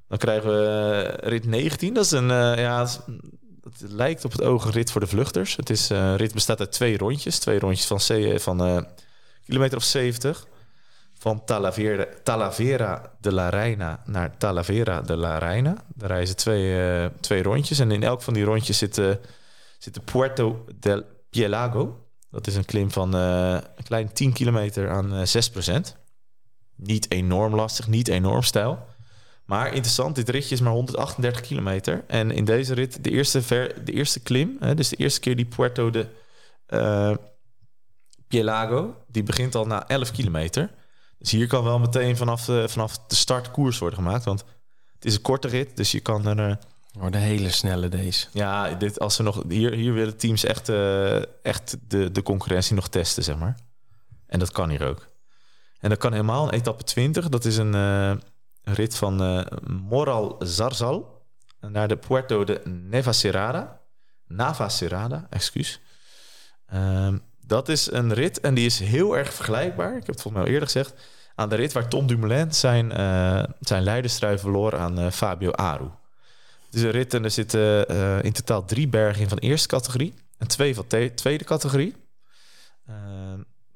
Dan 0.08 0.18
krijgen 0.18 0.50
we 0.50 0.66
eh, 1.22 1.30
rit 1.30 1.46
19. 1.46 1.94
Dat 1.94 2.06
is 2.06 2.12
een, 2.12 2.32
eh, 2.32 2.58
ja, 2.58 2.88
het, 3.62 3.92
lijkt 3.92 4.26
op 4.26 4.32
het 4.32 4.44
oog 4.44 4.74
rit 4.74 4.92
voor 4.92 5.02
de 5.02 5.08
vluchters. 5.08 5.56
Het 5.56 5.70
is, 5.70 5.90
eh, 5.90 6.16
rit 6.16 6.34
bestaat 6.34 6.60
uit 6.60 6.72
twee 6.72 6.98
rondjes. 6.98 7.40
Twee 7.40 7.60
rondjes 7.60 7.88
van, 7.88 7.98
C, 7.98 8.40
van 8.40 8.88
kilometer 9.46 9.78
of 9.78 9.84
70. 9.84 10.48
Van 11.20 11.46
Talavera, 11.46 12.08
Talavera 12.24 13.14
de 13.22 13.34
la 13.34 13.50
Reina 13.50 14.04
naar 14.06 14.38
Talavera 14.38 15.02
de 15.02 15.16
la 15.16 15.38
Reina. 15.38 15.76
Daar 15.96 16.10
reizen 16.10 16.36
twee, 16.36 17.10
twee 17.20 17.44
rondjes. 17.44 17.80
En 17.80 17.92
in 17.92 18.04
elk 18.04 18.22
van 18.22 18.34
die 18.34 18.44
rondjes 18.44 18.78
zit, 18.78 18.96
zit 19.78 19.94
de 19.94 20.02
Puerto 20.12 20.66
del 20.76 21.04
Pielago. 21.30 22.06
Dat 22.32 22.48
is 22.48 22.56
een 22.56 22.66
klim 22.66 22.92
van 22.92 23.14
een 23.14 23.84
klein 23.84 24.14
10 24.14 24.34
kilometer 24.34 24.90
aan 24.90 25.14
eh 25.14 25.26
6%. 25.26 25.96
Niet 26.76 27.12
enorm 27.12 27.56
lastig, 27.56 27.88
niet 27.88 28.08
enorm 28.08 28.42
stijl. 28.44 28.86
Maar 29.48 29.68
interessant, 29.68 30.16
dit 30.16 30.30
ritje 30.30 30.56
is 30.56 30.62
maar 30.62 30.72
138 30.74 31.42
kilometer. 31.42 32.04
En 32.08 32.32
in 32.32 32.46
deze 32.46 32.74
rit, 32.74 33.04
de 33.04 33.10
eerste, 33.10 33.42
ver, 33.42 33.86
de 33.86 33.92
eerste 33.92 34.20
klim, 34.20 34.58
hè, 34.60 34.76
dus 34.76 34.90
de 34.90 34.96
eerste 34.96 35.20
keer 35.20 35.36
die 35.36 35.46
Puerto 35.46 35.90
de 35.90 36.08
eh, 36.66 37.16
Pielago, 38.28 38.96
die 39.08 39.24
begint 39.24 39.56
al 39.56 39.66
na 39.66 39.88
11 39.88 40.12
kilometer. 40.12 40.70
Dus 41.20 41.32
hier 41.32 41.48
kan 41.48 41.64
wel 41.64 41.80
meteen 41.80 42.18
vanaf 42.18 42.46
de, 42.46 42.70
vanaf 42.70 42.98
de 43.08 43.16
start 43.16 43.52
koers 43.52 43.78
worden 43.78 44.00
gemaakt. 44.00 44.24
Want 44.26 44.44
het 44.94 45.06
is 45.06 45.16
een 45.16 45.22
korte 45.22 45.48
rit, 45.48 45.78
dus 45.78 45.92
je 45.92 46.00
kan 46.00 46.28
er... 46.28 46.50
eh, 46.50 46.56
Wordt 46.92 47.16
een 47.16 47.22
hele 47.22 47.52
snelle 47.52 47.88
deze. 47.90 48.28
ja, 48.34 48.74
dit, 48.74 49.00
als 49.00 49.18
we 49.18 49.24
nog, 49.24 49.44
hier, 49.48 49.74
hier 49.74 49.94
willen 49.94 50.18
teams 50.18 50.44
echt, 50.44 50.70
eh, 50.70 51.22
echt 51.46 51.78
de, 51.88 52.12
de 52.12 52.24
concurrentie 52.24 52.76
nog 52.76 52.88
testen, 52.88 53.24
zeg 53.24 53.38
maar. 53.38 53.58
En 54.28 54.40
dat 54.40 54.52
kan 54.52 54.70
hier 54.70 54.88
ook. 54.88 55.08
En 55.80 55.90
dat 55.90 55.98
kan 55.98 56.12
helemaal 56.12 56.44
een 56.48 56.54
etappe 56.54 56.84
20. 56.84 57.30
Dat 57.30 57.46
is 57.46 57.58
een 57.58 57.74
eh, 58.68 58.74
rit 58.74 58.96
van 58.96 59.22
eh, 59.22 59.46
Moral 59.90 60.36
Zarzal 60.40 61.26
naar 61.60 61.88
de 61.88 61.98
Puerto 61.98 62.44
de 62.44 62.62
Navacerrada. 62.66 63.82
Navacerrada, 64.28 65.28
excuus. 65.30 65.82
Ehm, 66.66 67.18
dat 67.46 67.70
is 67.70 67.92
een 67.92 68.14
rit 68.14 68.40
en 68.40 68.54
die 68.54 68.66
is 68.66 68.80
heel 68.80 69.18
erg 69.18 69.34
vergelijkbaar. 69.34 69.90
Ik 69.90 70.06
heb 70.06 70.08
het 70.08 70.22
volgens 70.22 70.34
mij 70.34 70.44
al 70.44 70.50
eerder 70.50 70.70
gezegd. 70.70 70.94
Aan 71.36 71.50
de 71.50 71.56
rit 71.56 71.72
waar 71.72 71.88
Tom 71.88 72.08
Dumoulin 72.08 72.54
zijn, 72.54 72.92
eh 72.92 73.44
zijn 73.60 73.84
leiderstrui 73.84 74.38
verloor 74.38 74.78
aan 74.78 75.00
eh, 75.00 75.12
Fabio 75.12 75.52
Aru. 75.52 75.90
Het 76.66 76.76
is 76.76 76.82
een 76.82 76.92
rit 76.92 77.14
en 77.14 77.24
er 77.24 77.32
zitten 77.32 77.88
in 78.24 78.32
totaal 78.32 78.66
drie 78.66 78.88
bergen 78.88 79.22
in 79.22 79.30
van 79.30 79.38
eerste 79.38 79.68
categorie 79.68 80.14
en 80.38 80.48
twee 80.48 80.76
van 80.76 80.88
tweede 81.16 81.44
categorie. 81.44 82.07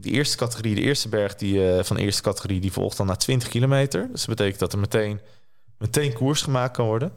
Uh, 0.01 0.11
de 0.11 0.17
eerste 0.17 0.37
categorie, 0.37 0.75
de 0.75 0.81
eerste 0.81 1.09
berg 1.09 1.35
die, 1.35 1.69
eh, 1.69 1.83
van 1.83 1.95
de 1.95 2.01
eerste 2.01 2.21
categorie, 2.21 2.59
die 2.59 2.71
volgt 2.71 2.97
dan 2.97 3.07
na 3.07 3.15
20 3.15 3.47
kilometer. 3.47 4.07
Dus 4.11 4.25
dat 4.25 4.35
betekent 4.35 4.59
dat 4.59 4.73
er 4.73 4.79
meteen, 4.79 5.19
meteen 5.77 6.13
koers 6.13 6.41
gemaakt 6.41 6.75
kan 6.75 6.85
worden. 6.85 7.11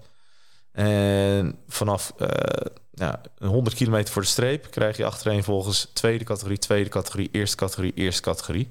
En 0.73 1.59
vanaf 1.69 2.13
eh, 2.19 2.67
ja, 2.91 3.21
een 3.39 3.49
100 3.49 3.77
kilometer 3.77 4.13
voor 4.13 4.23
de 4.23 4.29
streep 4.29 4.71
krijg 4.71 4.97
je 4.97 5.05
achtereen 5.05 5.45
volgens 5.45 5.91
tweede 5.93 6.25
categorie, 6.25 6.59
tweede 6.59 6.91
categorie, 6.91 7.29
eerste 7.33 7.57
categorie, 7.57 7.93
eerste 7.95 8.23
categorie. 8.23 8.69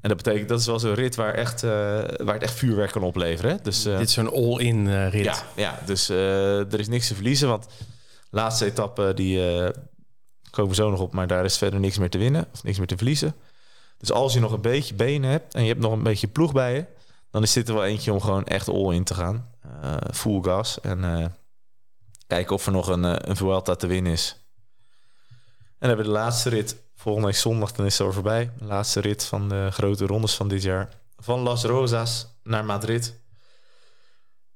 En 0.00 0.08
dat 0.08 0.22
betekent 0.22 0.48
dat 0.48 0.60
is 0.60 0.66
wel 0.66 0.78
zo'n 0.78 0.94
rit 0.94 1.14
waar, 1.14 1.34
echt, 1.34 1.62
eh, 1.62 1.70
waar 2.16 2.34
het 2.34 2.42
echt 2.42 2.54
vuurwerk 2.54 2.90
kan 2.90 3.02
opleveren. 3.02 3.50
Hè? 3.50 3.56
Dus, 3.62 3.82
Dit 3.82 4.00
is 4.00 4.12
zo'n 4.12 4.32
all-in 4.32 5.08
rit. 5.08 5.24
ja, 5.24 5.42
ja 5.56 5.78
dus 5.86 6.08
er 6.08 6.80
is 6.80 6.88
niks 6.88 7.08
te 7.08 7.14
verliezen. 7.14 7.48
Want 7.48 7.66
laatste 8.30 8.64
etappe, 8.64 9.12
die 9.14 9.50
eh, 9.50 9.68
komen 10.56 10.70
we 10.70 10.82
zo 10.82 10.90
nog 10.90 11.00
op. 11.00 11.12
Maar 11.12 11.26
daar 11.26 11.44
is 11.44 11.58
verder 11.58 11.80
niks 11.80 11.98
meer 11.98 12.10
te 12.10 12.18
winnen 12.18 12.48
of 12.52 12.62
niks 12.64 12.78
meer 12.78 12.86
te 12.86 12.96
verliezen. 12.96 13.34
Dus 13.98 14.12
als 14.12 14.32
je 14.32 14.40
nog 14.40 14.52
een 14.52 14.60
beetje 14.60 14.94
benen 14.94 15.30
hebt 15.30 15.54
en 15.54 15.62
je 15.62 15.68
hebt 15.68 15.80
nog 15.80 15.92
een 15.92 16.02
beetje 16.02 16.28
ploeg 16.28 16.52
bij 16.52 16.74
je... 16.74 16.84
dan 17.30 17.42
is 17.42 17.52
dit 17.52 17.68
er 17.68 17.74
wel 17.74 17.84
eentje 17.84 18.12
om 18.12 18.20
gewoon 18.20 18.44
echt 18.44 18.68
all-in 18.68 19.04
te 19.04 19.14
gaan. 19.14 19.50
Full 20.12 20.42
gas. 20.42 20.80
En 20.80 21.04
eh, 21.04 21.26
kijken 22.26 22.54
of 22.54 22.66
er 22.66 22.72
nog 22.72 22.88
een, 22.88 23.04
eh, 23.04 23.14
een 23.18 23.36
Vuelta 23.36 23.74
te 23.74 23.86
winnen 23.86 24.12
is. 24.12 24.36
En 25.58 25.88
dan 25.88 25.88
hebben 25.88 26.06
we 26.06 26.12
de 26.12 26.18
laatste 26.18 26.48
rit. 26.48 26.76
Volgende 26.94 27.28
week 27.28 27.36
zondag, 27.36 27.72
dan 27.72 27.86
is 27.86 27.98
het 27.98 28.06
al 28.06 28.12
voorbij. 28.12 28.50
De 28.58 28.64
laatste 28.64 29.00
rit 29.00 29.24
van 29.24 29.48
de 29.48 29.68
grote 29.72 30.06
rondes 30.06 30.34
van 30.34 30.48
dit 30.48 30.62
jaar. 30.62 30.88
Van 31.16 31.40
Las 31.40 31.64
Rosas 31.64 32.26
naar 32.42 32.64
Madrid. 32.64 33.18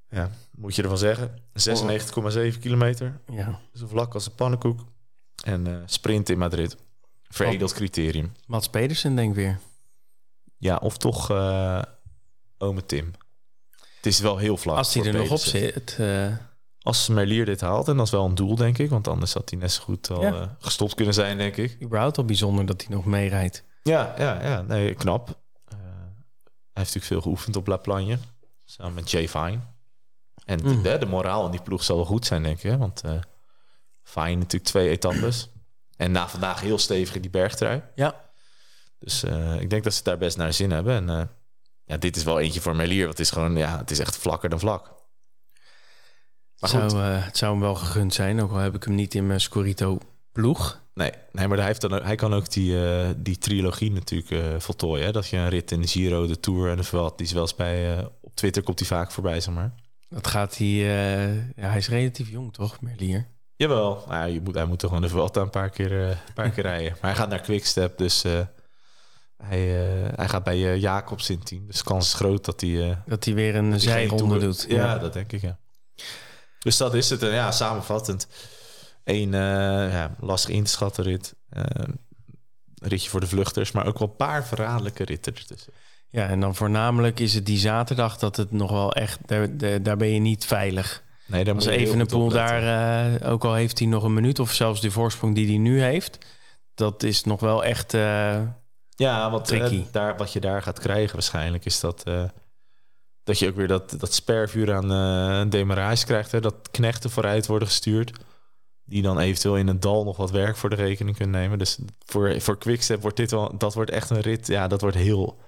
Ja, 0.09 0.29
moet 0.51 0.75
je 0.75 0.81
ervan 0.81 0.97
zeggen. 0.97 1.41
96,7 1.53 2.59
kilometer. 2.59 3.19
Ja. 3.31 3.59
Zo 3.73 3.87
vlak 3.87 4.13
als 4.13 4.25
een 4.25 4.35
pannenkoek. 4.35 4.79
En 5.45 5.67
eh, 5.67 5.73
sprint 5.85 6.29
in 6.29 6.37
Madrid. 6.37 6.77
Veredeld 7.29 7.73
criterium. 7.73 8.31
Mats 8.45 8.69
Pedersen 8.69 9.15
denk 9.15 9.29
ik 9.29 9.35
weer. 9.35 9.59
Ja, 10.57 10.75
of 10.75 10.97
toch 10.97 11.29
eh 11.29 11.81
ome 12.57 12.85
Tim. 12.85 13.11
Het 13.95 14.05
is 14.05 14.19
wel 14.19 14.37
heel 14.37 14.57
vlak. 14.57 14.77
Als 14.77 14.93
hij 14.93 15.05
er 15.05 15.13
nog 15.13 15.31
op 15.31 15.37
zit. 15.37 15.95
eh, 15.99 16.35
Als 16.81 17.07
Merlier 17.07 17.45
dit 17.45 17.61
haalt, 17.61 17.87
en 17.87 17.97
dat 17.97 18.05
is 18.05 18.11
wel 18.11 18.25
een 18.25 18.35
doel, 18.35 18.55
denk 18.55 18.77
ik. 18.77 18.89
Want 18.89 19.07
anders 19.07 19.33
had 19.33 19.49
hij 19.49 19.59
net 19.59 19.71
zo 19.71 19.83
goed 19.83 20.09
al 20.09 20.21
Ja. 20.21 20.55
gestopt 20.59 20.93
kunnen 20.95 21.13
zijn, 21.13 21.37
denk 21.37 21.57
ik. 21.57 21.77
überhaupt 21.81 22.17
al 22.17 22.25
bijzonder 22.25 22.65
dat 22.65 22.81
hij 22.85 22.95
nog 22.95 23.05
meerijdt. 23.05 23.63
Ja, 23.83 24.13
ja, 24.17 24.43
ja. 24.43 24.61
Nee, 24.61 24.93
knap. 24.93 25.27
Hij 25.27 25.77
heeft 26.83 26.95
natuurlijk 26.95 27.05
veel 27.05 27.21
geoefend 27.21 27.55
op 27.55 27.67
La 27.67 27.77
Plagne. 27.77 28.17
Samen 28.65 28.93
met 28.93 29.11
Jay 29.11 29.27
Fine. 29.29 29.59
En 30.45 30.59
Mm. 30.63 30.81
de, 30.83 30.97
de 30.97 31.05
moraal 31.05 31.45
in 31.45 31.51
die 31.51 31.61
ploeg 31.61 31.83
zal 31.83 31.95
wel 31.95 32.05
goed 32.05 32.25
zijn, 32.25 32.43
denk 32.43 32.55
ik. 32.57 32.63
Hè? 32.71 32.77
Want 32.77 33.01
Fine 34.11 34.35
natuurlijk 34.35 34.63
twee 34.63 34.89
etappes. 34.89 35.49
En 35.97 36.11
na 36.11 36.27
vandaag 36.27 36.61
heel 36.61 36.77
stevig 36.77 37.15
in 37.15 37.21
die 37.21 37.29
bergtrui. 37.31 37.81
Ja. 37.95 38.29
Dus 38.99 39.23
eh, 39.23 39.61
ik 39.61 39.69
denk 39.69 39.83
dat 39.83 39.93
ze 39.93 40.03
daar 40.03 40.17
best 40.17 40.37
naar 40.37 40.53
zin 40.53 40.71
hebben. 40.71 40.95
En 40.95 41.09
eh, 41.19 41.25
ja, 41.83 41.97
dit 41.97 42.15
is 42.15 42.23
wel 42.23 42.39
eentje 42.39 42.61
voor 42.61 42.75
Melier. 42.75 43.05
Want 43.05 43.17
het 43.17 43.25
is 43.27 43.31
gewoon, 43.31 43.55
ja, 43.57 43.77
het 43.77 43.91
is 43.91 43.99
echt 43.99 44.17
vlakker 44.17 44.49
dan 44.49 44.59
vlak. 44.59 44.83
Maar 46.59 46.69
Het 46.69 46.81
goed, 46.81 46.91
zou, 46.91 47.03
eh, 47.03 47.25
het 47.25 47.37
zou 47.37 47.51
hem 47.51 47.61
wel 47.61 47.75
gegund 47.75 48.13
zijn, 48.13 48.41
ook 48.41 48.51
al 48.51 48.57
heb 48.57 48.75
ik 48.75 48.83
hem 48.83 48.95
niet 48.95 49.13
in 49.15 49.27
mijn 49.27 49.41
Scorito 49.41 49.97
ploeg. 50.31 50.81
nee, 50.93 51.11
nee, 51.31 51.47
maar 51.47 51.57
hij, 51.57 51.65
heeft 51.67 51.81
dan, 51.81 51.93
ook- 51.93 52.03
hij 52.03 52.15
kan 52.15 52.33
ook 52.33 52.51
die, 52.51 52.75
die 53.21 53.37
trilogie 53.37 53.91
natuurlijk 53.91 54.61
voltooien. 54.61 55.05
Hè? 55.05 55.11
Dat 55.11 55.27
je 55.27 55.37
een 55.37 55.49
rit 55.49 55.71
in 55.71 55.81
de 55.81 55.87
Giro, 55.87 56.27
de 56.27 56.39
Tour 56.39 56.69
en 56.71 56.77
de 56.77 56.83
Vuelta... 56.83 57.15
die 57.15 57.25
is 57.25 57.31
wel 57.31 57.41
eens 57.41 57.55
bij... 57.55 58.05
op 58.21 58.35
Twitter 58.35 58.63
komt 58.63 58.79
hij 58.79 58.87
vaak 58.87 59.11
voorbij, 59.11 59.41
zeg 59.41 59.53
maar. 59.53 59.73
Dat 60.09 60.27
gaat 60.27 60.57
hij... 60.57 60.67
ja, 60.67 61.67
hij 61.69 61.77
is 61.77 61.89
relatief 61.89 62.29
jong, 62.29 62.53
toch, 62.53 62.81
Merlier? 62.81 63.27
Jawel, 63.61 64.03
nou, 64.07 64.31
je 64.31 64.41
moet, 64.41 64.55
hij 64.55 64.65
moet 64.65 64.79
toch 64.79 64.89
gewoon 64.89 65.05
de 65.05 65.11
Vuelta 65.11 65.41
een 65.41 65.49
paar 65.49 65.69
keer, 65.69 66.01
eh, 66.01 66.09
een 66.09 66.33
paar 66.33 66.49
keer 66.49 66.63
rijden. 66.63 66.91
Maar 66.91 67.11
hij 67.11 67.15
gaat 67.15 67.29
naar 67.29 67.39
Quickstep, 67.39 67.97
dus 67.97 68.23
eh, 68.23 68.39
hij, 69.37 69.83
eh, 69.83 70.09
hij 70.15 70.29
gaat 70.29 70.43
bij 70.43 70.77
Jacobs 70.77 71.29
in 71.29 71.43
team. 71.43 71.67
Dus 71.67 71.77
de 71.77 71.83
kans 71.83 72.07
is 72.07 72.13
groot 72.13 72.45
dat 72.45 72.61
hij... 72.61 72.97
Dat 73.05 73.25
hij 73.25 73.33
weer 73.33 73.55
een 73.55 73.79
zijronde 73.79 74.39
doet. 74.39 74.65
Ja, 74.69 74.97
dat 74.97 75.13
denk 75.13 75.31
ik, 75.31 75.41
ja. 75.41 75.57
Dus 76.59 76.77
dat 76.77 76.93
is 76.93 77.09
het. 77.09 77.23
En 77.23 77.31
ja, 77.31 77.51
samenvattend. 77.51 78.27
Eén 79.03 79.31
ja, 79.31 80.15
lastig 80.19 80.55
in 80.55 80.63
te 80.63 80.71
schatten 80.71 81.03
rit. 81.03 81.35
Ritje 82.81 83.09
voor 83.09 83.19
de 83.19 83.27
vluchters, 83.27 83.71
maar 83.71 83.87
ook 83.87 83.99
wel 83.99 84.07
een 84.07 84.15
paar 84.15 84.45
verraderlijke 84.45 85.03
ritten 85.03 85.35
ertussen. 85.35 85.73
Ja, 86.09 86.27
en 86.27 86.39
dan 86.39 86.55
voornamelijk 86.55 87.19
is 87.19 87.33
het 87.33 87.45
die 87.45 87.57
zaterdag 87.57 88.17
dat 88.17 88.35
het 88.35 88.51
nog 88.51 88.71
wel 88.71 88.93
echt... 88.93 89.19
Daar 89.25 89.57
daar 89.83 89.97
ben 89.97 90.13
je 90.13 90.19
niet 90.19 90.45
veilig. 90.45 91.03
Nee, 91.31 91.43
daar 91.43 91.55
Als 91.55 91.65
moet 91.65 91.73
je 91.73 91.79
Evenepoel 91.79 92.29
daar, 92.29 93.19
eh, 93.21 93.31
ook 93.31 93.43
al 93.43 93.53
heeft 93.53 93.79
hij 93.79 93.87
nog 93.87 94.03
een 94.03 94.13
minuut... 94.13 94.39
of 94.39 94.53
zelfs 94.53 94.81
de 94.81 94.91
voorsprong 94.91 95.35
die 95.35 95.47
hij 95.47 95.57
nu 95.57 95.81
heeft... 95.81 96.17
dat 96.73 97.03
is 97.03 97.23
nog 97.23 97.39
wel 97.39 97.63
echt... 97.63 97.93
eh, 97.93 98.41
Ja, 98.89 99.31
want 99.31 99.51
eh, 99.51 99.79
daar, 99.91 100.17
wat 100.17 100.33
je 100.33 100.39
daar 100.39 100.61
gaat 100.61 100.79
krijgen 100.79 101.13
waarschijnlijk 101.13 101.65
is 101.65 101.79
dat... 101.79 102.03
dat 103.23 103.39
je 103.39 103.47
ook 103.47 103.55
weer 103.55 103.67
dat, 103.67 103.95
dat 103.97 104.13
spervuur 104.13 104.73
aan 104.73 104.89
een 104.89 105.49
demarage 105.49 106.05
krijgt. 106.05 106.31
Hè? 106.31 106.39
Dat 106.39 106.55
knechten 106.71 107.09
vooruit 107.09 107.47
worden 107.47 107.67
gestuurd. 107.67 108.19
Die 108.83 109.01
dan 109.01 109.19
eventueel 109.19 109.57
in 109.57 109.67
een 109.67 109.79
dal 109.79 110.03
nog 110.03 110.17
wat 110.17 110.31
werk 110.31 110.55
voor 110.55 110.69
de 110.69 110.75
rekening 110.75 111.17
kunnen 111.17 111.41
nemen. 111.41 111.57
Dus 111.57 111.77
voor, 112.05 112.41
voor 112.41 112.57
Quickstep 112.57 113.01
wordt 113.01 113.17
dit 113.17 113.31
wel... 113.31 113.57
Dat 113.57 113.73
wordt 113.73 113.91
echt 113.91 114.09
een 114.09 114.21
rit. 114.21 114.47
Ja, 114.47 114.67
dat 114.67 114.81
wordt 114.81 114.97
heel, 114.97 115.39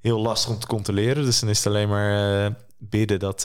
heel 0.00 0.20
lastig 0.20 0.50
om 0.50 0.58
te 0.58 0.66
controleren. 0.66 1.24
Dus 1.24 1.40
dan 1.40 1.48
is 1.48 1.58
het 1.58 1.66
alleen 1.66 1.88
maar 1.88 2.52
bidden 2.78 3.18
dat, 3.18 3.44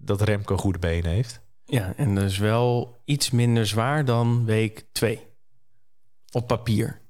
dat 0.00 0.20
Remco 0.20 0.56
goede 0.56 0.78
benen 0.78 1.10
heeft. 1.10 1.40
Ja, 1.64 1.92
en 1.96 2.14
dat 2.14 2.24
is 2.24 2.38
wel 2.38 3.00
iets 3.04 3.30
minder 3.30 3.66
zwaar 3.66 4.04
dan 4.04 4.44
week 4.44 4.84
2. 4.92 5.26
Op 6.32 6.46
papier. 6.46 7.00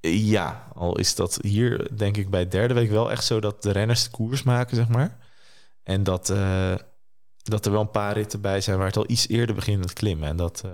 Ja, 0.00 0.68
al 0.74 0.98
is 0.98 1.14
dat 1.14 1.38
hier 1.42 1.96
denk 1.96 2.16
ik 2.16 2.30
bij 2.30 2.42
de 2.42 2.48
derde 2.48 2.74
week 2.74 2.90
wel 2.90 3.10
echt 3.10 3.24
zo 3.24 3.40
dat 3.40 3.62
de 3.62 3.70
renners 3.70 4.04
de 4.04 4.10
koers 4.10 4.42
maken, 4.42 4.76
zeg 4.76 4.88
maar. 4.88 5.18
En 5.82 6.02
dat, 6.02 6.30
eh, 6.30 6.74
dat 7.42 7.66
er 7.66 7.72
wel 7.72 7.80
een 7.80 7.90
paar 7.90 8.12
ritten 8.12 8.40
bij 8.40 8.60
zijn 8.60 8.76
waar 8.76 8.86
het 8.86 8.96
al 8.96 9.10
iets 9.10 9.28
eerder 9.28 9.54
begint 9.54 9.78
met 9.78 9.92
klimmen. 9.92 10.28
En 10.28 10.36
dat, 10.36 10.62
eh, 10.64 10.70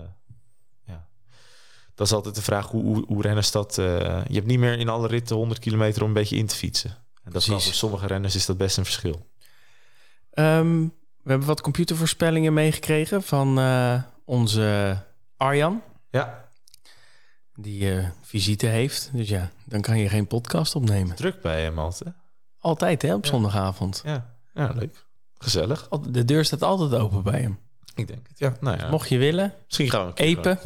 ja. 0.84 1.08
dat 1.94 2.06
is 2.06 2.12
altijd 2.12 2.34
de 2.34 2.42
vraag 2.42 2.66
hoe, 2.68 2.82
hoe, 2.82 3.04
hoe 3.06 3.22
renners 3.22 3.50
dat... 3.50 3.78
eh, 3.78 3.86
je 4.26 4.34
hebt 4.34 4.46
niet 4.46 4.58
meer 4.58 4.78
in 4.78 4.88
alle 4.88 5.06
ritten 5.06 5.36
100 5.36 5.60
kilometer 5.60 6.02
om 6.02 6.08
een 6.08 6.14
beetje 6.14 6.36
in 6.36 6.46
te 6.46 6.56
fietsen. 6.56 6.90
En 6.90 7.32
dat 7.32 7.44
kan 7.44 7.52
Precies. 7.52 7.64
voor 7.64 7.74
sommige 7.74 8.06
renners 8.06 8.34
is 8.34 8.46
dat 8.46 8.56
best 8.56 8.76
een 8.76 8.84
verschil. 8.84 9.26
Ehm, 10.30 10.86
we 11.22 11.30
hebben 11.30 11.46
wat 11.48 11.60
computervoorspellingen 11.60 12.52
meegekregen 12.52 13.22
van 13.22 13.58
eh, 13.58 14.02
onze 14.24 14.96
Arjan. 15.36 15.82
Ja, 16.10 16.48
Die 17.54 17.96
eh, 17.96 18.08
visite 18.22 18.66
heeft. 18.66 19.10
Dus 19.12 19.28
ja, 19.28 19.50
dan 19.64 19.80
kan 19.80 19.98
je 19.98 20.08
geen 20.08 20.26
podcast 20.26 20.74
opnemen. 20.74 21.16
druk 21.16 21.40
bij 21.42 21.62
hem 21.62 21.78
altijd. 21.78 22.14
Altijd 22.58 23.02
hè, 23.02 23.14
op 23.14 23.24
Ja. 23.24 23.30
zondagavond. 23.30 24.02
Ja, 24.04 24.34
ja 24.54 24.72
leuk. 24.74 25.04
Gezellig. 25.38 25.88
De 25.88 26.24
deur 26.24 26.44
staat 26.44 26.62
altijd 26.62 27.00
open 27.00 27.22
bij 27.22 27.40
hem. 27.40 27.58
Ik 27.94 28.06
denk 28.08 28.26
het, 28.28 28.38
ja. 28.38 28.56
Nou 28.60 28.78
ja, 28.78 28.90
Mocht 28.90 29.08
je 29.08 29.18
willen, 29.18 29.54
misschien 29.64 29.90
gaan 29.90 30.00
we 30.02 30.06
een 30.08 30.14
keer 30.14 30.26
Epen, 30.26 30.58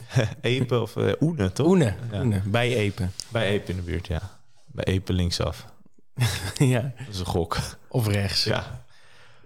Epen 0.40 0.82
of 0.82 0.96
eh 0.96 1.12
Oene, 1.20 1.52
toch? 1.52 1.66
Oene, 1.66 1.94
Ja. 2.12 2.20
Oene, 2.20 2.40
bij 2.44 2.74
Epen. 2.76 3.12
Bij 3.28 3.46
Epen 3.48 3.68
in 3.70 3.76
de 3.76 3.82
buurt, 3.82 4.06
ja. 4.06 4.20
Bij 4.66 4.84
Epen 4.84 5.14
linksaf. 5.14 5.66
ja, 6.58 6.80
Dat 6.80 7.08
is 7.08 7.18
een 7.18 7.26
gok. 7.26 7.58
of 7.88 8.06
rechts. 8.06 8.44
Ja. 8.44 8.84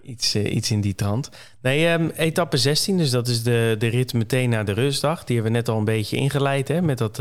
Iets, 0.05 0.35
eh, 0.35 0.55
iets 0.55 0.71
in 0.71 0.81
die 0.81 0.95
trant. 0.95 1.31
Nee, 1.61 1.87
ehm, 1.87 2.09
etappe 2.09 2.57
16, 2.57 2.97
dus 2.97 3.11
dat 3.11 3.29
is 3.29 3.43
de, 3.43 3.77
de 3.79 3.87
rit 3.87 4.13
meteen 4.13 4.51
na 4.51 4.63
de 4.63 4.73
rustdag. 4.73 5.25
Die 5.25 5.35
hebben 5.35 5.53
we 5.53 5.59
net 5.59 5.69
al 5.69 5.79
een 5.79 5.85
beetje 5.85 6.17
ingeleid 6.17 6.69
hè, 6.69 6.83
met 6.83 6.99
dat 6.99 7.19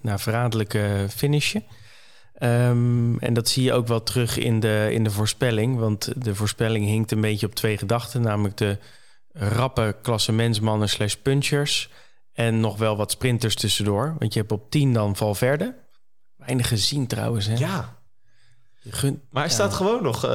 nou, 0.00 0.18
verraderlijke 0.18 1.06
finishje. 1.08 1.62
Ehm, 2.38 3.18
en 3.18 3.34
dat 3.34 3.48
zie 3.48 3.62
je 3.62 3.72
ook 3.72 3.86
wel 3.86 4.02
terug 4.02 4.38
in 4.38 4.60
de, 4.60 4.88
in 4.90 5.04
de 5.04 5.10
voorspelling. 5.10 5.78
Want 5.78 6.24
de 6.24 6.34
voorspelling 6.34 6.86
hinkt 6.86 7.10
een 7.10 7.20
beetje 7.20 7.46
op 7.46 7.54
twee 7.54 7.78
gedachten. 7.78 8.20
Namelijk 8.22 8.56
de 8.56 8.78
rappe 9.32 9.96
klassementsmannen 10.02 10.88
slash 10.88 11.14
punchers. 11.14 11.90
En 12.32 12.60
nog 12.60 12.76
wel 12.76 12.96
wat 12.96 13.10
sprinters 13.10 13.54
tussendoor. 13.54 14.14
Want 14.18 14.32
je 14.32 14.40
hebt 14.40 14.52
op 14.52 14.70
10 14.70 14.92
dan 14.92 15.16
Valverde. 15.16 15.74
Weinig 16.36 16.68
gezien 16.68 17.06
trouwens. 17.06 17.46
Hè? 17.46 17.54
ja. 17.54 17.97
Maar 19.30 19.42
hij 19.42 19.42
Ja. 19.42 19.48
staat 19.48 19.74
gewoon 19.74 20.02
nog... 20.02 20.24
eh, 20.24 20.30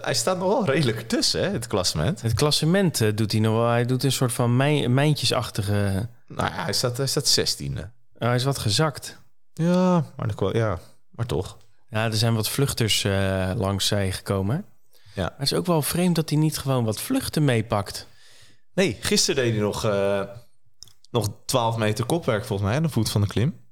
hij 0.00 0.14
staat 0.14 0.38
nog 0.38 0.48
wel 0.48 0.64
redelijk 0.64 1.08
tussen, 1.08 1.40
hè, 1.42 1.48
het 1.50 1.66
klassement. 1.66 2.22
Het 2.22 2.34
klassement 2.34 3.00
eh, 3.00 3.08
doet 3.14 3.32
hij 3.32 3.40
nog 3.40 3.54
wel. 3.54 3.68
Hij 3.68 3.84
doet 3.84 4.02
een 4.02 4.12
soort 4.12 4.32
van 4.32 4.56
mijn, 4.56 4.94
mijntjesachtige... 4.94 6.08
Nou 6.26 6.50
ja, 6.54 6.62
hij 6.64 6.72
staat, 6.72 6.96
hij 6.96 7.06
staat 7.06 7.38
16e. 7.60 7.78
Oh, 7.78 7.80
hij 8.18 8.34
is 8.34 8.44
wat 8.44 8.58
gezakt. 8.58 9.18
Ja, 9.52 10.04
maar, 10.16 10.34
dat, 10.36 10.52
ja, 10.54 10.78
maar 11.10 11.26
toch. 11.26 11.56
Ja, 11.88 12.04
er 12.04 12.14
zijn 12.16 12.34
wat 12.34 12.48
vluchters 12.48 13.04
eh, 13.04 13.50
langs 13.56 13.86
zij 13.86 14.12
gekomen. 14.12 14.64
Ja. 15.14 15.22
Maar 15.22 15.32
het 15.38 15.52
is 15.52 15.54
ook 15.54 15.66
wel 15.66 15.82
vreemd 15.82 16.14
dat 16.14 16.30
hij 16.30 16.38
niet 16.38 16.58
gewoon 16.58 16.84
wat 16.84 17.00
vluchten 17.00 17.44
meepakt. 17.44 18.06
Nee, 18.74 18.96
gisteren 19.00 19.44
deed 19.44 19.52
hij 19.52 19.62
nog, 19.62 19.82
nog 21.10 21.28
12 21.46 21.76
meter 21.76 22.04
kopwerk 22.06 22.44
volgens 22.44 22.68
mij 22.68 22.76
aan 22.76 22.82
de 22.82 22.88
voet 22.88 23.10
van 23.10 23.20
de 23.20 23.26
klim. 23.26 23.62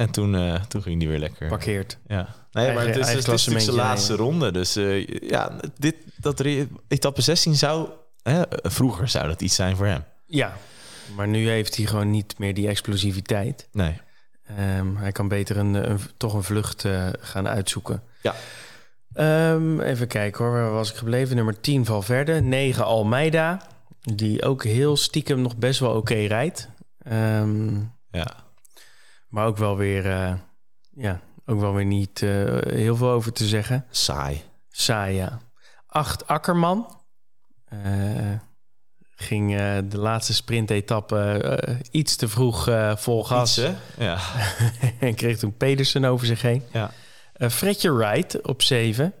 En 0.00 0.10
toen, 0.10 0.34
eh, 0.34 0.54
toen 0.54 0.82
ging 0.82 1.00
hij 1.00 1.10
weer 1.10 1.18
lekker. 1.18 1.48
Parkeert. 1.48 1.98
Ja. 2.06 2.28
Nee, 2.52 2.72
maar 2.74 2.86
het 2.86 2.96
is, 2.96 3.06
eigen 3.06 3.08
het 3.08 3.18
is 3.18 3.24
klassementje 3.24 3.72
laatste 3.72 4.16
ronde. 4.16 4.52
Dus 4.52 4.76
eh, 4.76 5.06
ja, 5.06 5.60
dit, 5.78 5.94
dat 6.16 6.40
etappe 6.88 7.22
16 7.22 7.54
zou... 7.54 7.88
Hè, 8.22 8.42
vroeger 8.62 9.08
zou 9.08 9.26
dat 9.26 9.42
iets 9.42 9.54
zijn 9.54 9.76
voor 9.76 9.86
hem. 9.86 10.04
Ja, 10.26 10.56
maar 11.16 11.28
nu 11.28 11.48
heeft 11.48 11.76
hij 11.76 11.86
gewoon 11.86 12.10
niet 12.10 12.38
meer 12.38 12.54
die 12.54 12.68
explosiviteit. 12.68 13.68
Nee. 13.72 14.00
Ehm, 14.56 14.96
hij 14.96 15.12
kan 15.12 15.28
beter 15.28 15.56
een, 15.56 15.90
een, 15.90 15.98
toch 16.16 16.34
een 16.34 16.42
vlucht 16.42 16.84
eh, 16.84 17.06
gaan 17.20 17.48
uitzoeken. 17.48 18.02
Ja. 18.22 18.34
Ehm, 19.12 19.80
even 19.80 20.06
kijken 20.06 20.44
hoor, 20.44 20.52
waar 20.52 20.70
was 20.70 20.90
ik 20.90 20.96
gebleven? 20.96 21.36
Nummer 21.36 21.60
10 21.60 21.84
Valverde, 21.84 22.40
9 22.40 22.84
Almeida. 22.84 23.62
Die 24.00 24.42
ook 24.44 24.64
heel 24.64 24.96
stiekem 24.96 25.42
nog 25.42 25.56
best 25.56 25.80
wel 25.80 25.94
oké 25.94 26.14
rijdt. 26.14 26.68
Ehm, 27.02 27.74
Ja. 28.10 28.48
Maar 29.30 29.46
ook 29.46 29.56
wel 29.56 29.76
weer, 29.76 30.10
eh, 30.10 30.32
ja, 30.90 31.20
ook 31.46 31.60
wel 31.60 31.74
weer 31.74 31.84
niet 31.84 32.22
eh, 32.22 32.58
heel 32.60 32.96
veel 32.96 33.10
over 33.10 33.32
te 33.32 33.46
zeggen. 33.46 33.86
Saai. 33.90 34.42
Saai, 34.70 35.16
ja. 35.16 35.40
8 35.86 36.26
Akkerman. 36.26 36.98
Eh, 37.64 38.32
ging 39.16 39.56
de 39.88 39.98
laatste 39.98 40.34
sprintetappe 40.34 41.78
iets 41.90 42.16
te 42.16 42.28
vroeg 42.28 42.68
vol 42.94 43.24
gas. 43.24 43.58
Iets? 43.58 43.68
Ja. 43.98 44.18
en 45.00 45.14
kreeg 45.14 45.38
toen 45.38 45.56
Pedersen 45.56 46.04
over 46.04 46.26
zich 46.26 46.42
heen. 46.42 46.62
Ja. 46.72 46.90
Fredje 47.50 47.92
Wright 47.92 48.42
op 48.42 48.62
7. 48.62 49.14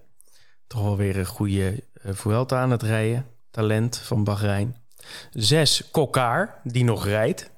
Toch 0.66 0.82
wel 0.82 0.96
weer 0.96 1.18
een 1.18 1.26
goede 1.26 1.84
Vuelta 2.02 2.60
aan 2.60 2.70
het 2.70 2.82
rijden. 2.82 3.26
Talent 3.50 3.96
van 3.96 4.24
Bahrein. 4.24 4.76
6 5.32 5.90
Kokkaar, 5.90 6.60
die 6.64 6.84
nog 6.84 7.04
rijdt. 7.04 7.49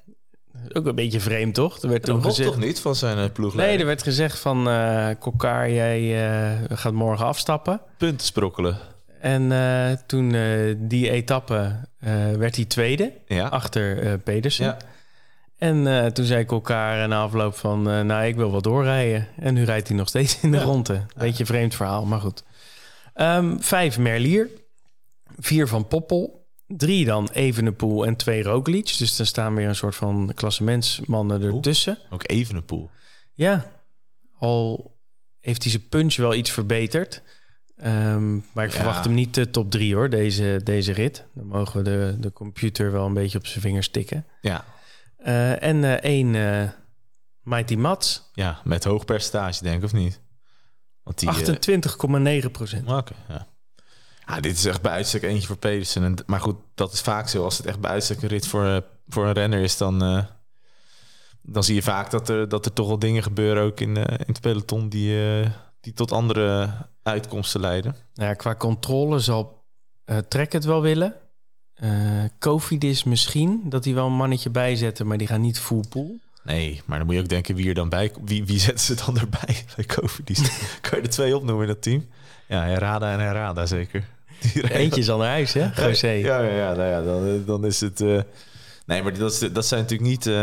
Ook 0.73 0.85
een 0.85 0.95
beetje 0.95 1.19
vreemd, 1.19 1.53
toch? 1.53 1.81
Er 1.81 1.89
werd 1.89 2.03
toen 2.03 2.23
gezegd... 2.23 2.49
toch 2.49 2.59
niet 2.59 2.79
van 2.79 2.95
zijn 2.95 3.17
uh, 3.17 3.23
ploeg? 3.33 3.55
Nee, 3.55 3.77
er 3.77 3.85
werd 3.85 4.03
gezegd 4.03 4.39
van... 4.39 4.67
Uh, 4.67 5.07
Kokkaar, 5.19 5.71
jij 5.71 6.01
uh, 6.01 6.77
gaat 6.77 6.93
morgen 6.93 7.25
afstappen. 7.25 7.81
Punten 7.97 8.25
sprokkelen. 8.27 8.77
En 9.19 9.51
uh, 9.51 9.91
toen 10.05 10.33
uh, 10.33 10.75
die 10.77 11.09
etappe 11.09 11.75
werd 12.37 12.55
hij 12.55 12.65
tweede. 12.65 13.13
Ja. 13.25 13.47
Achter 13.47 14.17
Pedersen. 14.17 14.65
Ja. 14.65 14.77
En 15.57 16.13
toen 16.13 16.25
zei 16.25 16.39
ik 16.41 16.51
elkaar 16.51 17.07
na 17.07 17.21
afloop 17.21 17.55
van, 17.55 17.81
nou, 17.81 18.25
ik 18.25 18.35
wil 18.35 18.51
wel 18.51 18.61
doorrijden. 18.61 19.27
En 19.39 19.53
nu 19.53 19.63
rijdt 19.63 19.87
hij 19.87 19.97
nog 19.97 20.07
steeds 20.07 20.41
in 20.41 20.51
de 20.51 20.57
ja. 20.57 20.63
ronde. 20.63 21.01
Beetje 21.17 21.45
vreemd 21.45 21.75
verhaal, 21.75 22.05
maar 22.05 22.19
goed. 22.19 22.43
Um, 23.15 23.61
vijf 23.61 23.99
Merlier. 23.99 24.49
Vier 25.39 25.67
van 25.67 25.87
Poppel. 25.87 26.42
Drie 26.67 27.05
dan 27.05 27.29
Evenepoel 27.33 28.05
en 28.05 28.15
twee 28.15 28.43
Roglic. 28.43 28.97
Dus 28.97 29.19
er 29.19 29.25
staan 29.25 29.55
weer 29.55 29.67
een 29.67 29.75
soort 29.75 29.95
van 29.95 30.31
klassementsmannen 30.35 31.41
ertussen. 31.41 31.97
Oeh, 32.01 32.13
ook 32.13 32.29
Evenepoel. 32.29 32.89
Ja, 33.33 33.71
al 34.37 34.95
heeft 35.39 35.63
hij 35.63 35.71
zijn 35.71 35.87
punch 35.87 36.15
wel 36.15 36.33
iets 36.33 36.51
verbeterd. 36.51 37.21
Um, 37.85 38.45
maar 38.53 38.65
ik 38.65 38.71
ja. 38.71 38.77
verwacht 38.77 39.05
hem 39.05 39.13
niet 39.13 39.33
de 39.33 39.49
top 39.49 39.71
drie 39.71 39.95
hoor, 39.95 40.09
deze, 40.09 40.61
deze 40.63 40.91
rit. 40.91 41.25
Dan 41.33 41.47
mogen 41.47 41.77
we 41.77 41.89
de, 41.89 42.15
de 42.19 42.33
computer 42.33 42.91
wel 42.91 43.05
een 43.05 43.13
beetje 43.13 43.37
op 43.37 43.45
zijn 43.45 43.61
vingers 43.61 43.89
tikken. 43.89 44.25
Ja. 44.41 44.65
Uh, 45.19 45.63
en 45.63 45.77
uh, 45.77 45.93
één 45.93 46.33
uh, 46.33 46.69
Mighty 47.41 47.75
Mats. 47.75 48.29
Ja, 48.33 48.61
met 48.63 48.83
hoog 48.83 49.05
percentage 49.05 49.63
denk 49.63 49.77
ik, 49.77 49.83
of 49.83 49.93
niet? 49.93 50.21
Want 51.03 51.19
die, 51.19 51.29
28,9 52.43 52.51
procent. 52.51 52.91
Oké, 52.91 53.13
ja. 53.27 53.47
Ja. 54.25 54.39
dit 54.39 54.57
is 54.57 54.65
echt 54.65 54.81
bij 54.81 54.91
uitstek 54.91 55.23
eentje 55.23 55.47
voor 55.47 55.57
Pedersen. 55.57 56.03
En, 56.03 56.15
maar 56.25 56.39
goed, 56.39 56.55
dat 56.75 56.93
is 56.93 57.01
vaak 57.01 57.27
zo. 57.27 57.43
Als 57.43 57.57
het 57.57 57.65
echt 57.65 57.79
bij 57.79 57.91
uitstek 57.91 58.21
een 58.21 58.27
rit 58.27 58.47
voor, 58.47 58.83
voor 59.07 59.25
een 59.25 59.33
renner 59.33 59.59
is, 59.59 59.77
dan, 59.77 60.03
uh, 60.03 60.23
dan 61.41 61.63
zie 61.63 61.75
je 61.75 61.81
vaak 61.81 62.11
dat 62.11 62.29
er, 62.29 62.49
dat 62.49 62.65
er 62.65 62.73
toch 62.73 62.87
wel 62.87 62.99
dingen 62.99 63.23
gebeuren 63.23 63.63
ook 63.63 63.79
in, 63.79 63.97
uh, 63.97 64.03
in 64.03 64.25
het 64.25 64.41
peloton 64.41 64.89
die, 64.89 65.17
die 65.79 65.93
tot 65.93 66.11
andere 66.11 66.69
uitkomsten 67.03 67.61
leiden. 67.61 67.95
Ja, 68.13 68.33
qua 68.33 68.55
controle 68.55 69.19
zal 69.19 69.61
Trek 70.27 70.51
het 70.51 70.65
wel 70.65 70.81
willen. 70.81 71.15
Uh, 71.83 72.23
Kofidis 72.39 73.03
misschien, 73.03 73.61
dat 73.65 73.85
hij 73.85 73.93
wel 73.93 74.05
een 74.05 74.13
mannetje 74.13 74.49
bijzetten, 74.49 75.07
maar 75.07 75.17
die 75.17 75.27
gaan 75.27 75.41
niet 75.41 75.59
full 75.59 75.83
pool. 75.89 76.19
Nee, 76.43 76.81
maar 76.85 76.97
dan 76.97 77.05
moet 77.05 77.15
je 77.15 77.21
ook 77.21 77.29
denken 77.29 77.55
wie 77.55 77.67
er 77.67 77.73
dan 77.73 77.89
bij... 77.89 78.11
Wie, 78.25 78.45
wie 78.45 78.59
zetten 78.69 78.85
ze 78.85 79.05
dan 79.05 79.19
erbij 79.19 79.65
bij 79.75 79.85
Kofidis? 79.85 80.41
kan 80.81 80.97
je 80.97 81.03
er 81.03 81.09
twee 81.09 81.35
opnoemen 81.35 81.67
in 81.67 81.73
dat 81.73 81.81
team? 81.81 82.07
Ja, 82.47 82.63
Herada 82.63 83.11
en 83.11 83.19
Herada 83.19 83.65
zeker. 83.65 84.09
Eentje 84.69 84.99
is 84.99 85.09
al 85.09 85.17
naar 85.17 85.29
huis, 85.29 85.53
hè, 85.53 85.69
José? 85.87 86.07
Ja, 86.07 86.41
ja, 86.41 86.55
ja, 86.55 86.73
nou 86.73 86.89
ja 86.89 87.01
dan, 87.01 87.43
dan 87.45 87.65
is 87.65 87.79
het... 87.79 88.01
Uh... 88.01 88.21
Nee, 88.85 89.03
maar 89.03 89.17
dat, 89.17 89.49
dat 89.53 89.65
zijn 89.65 89.81
natuurlijk 89.81 90.09
niet... 90.09 90.25
Uh... 90.25 90.41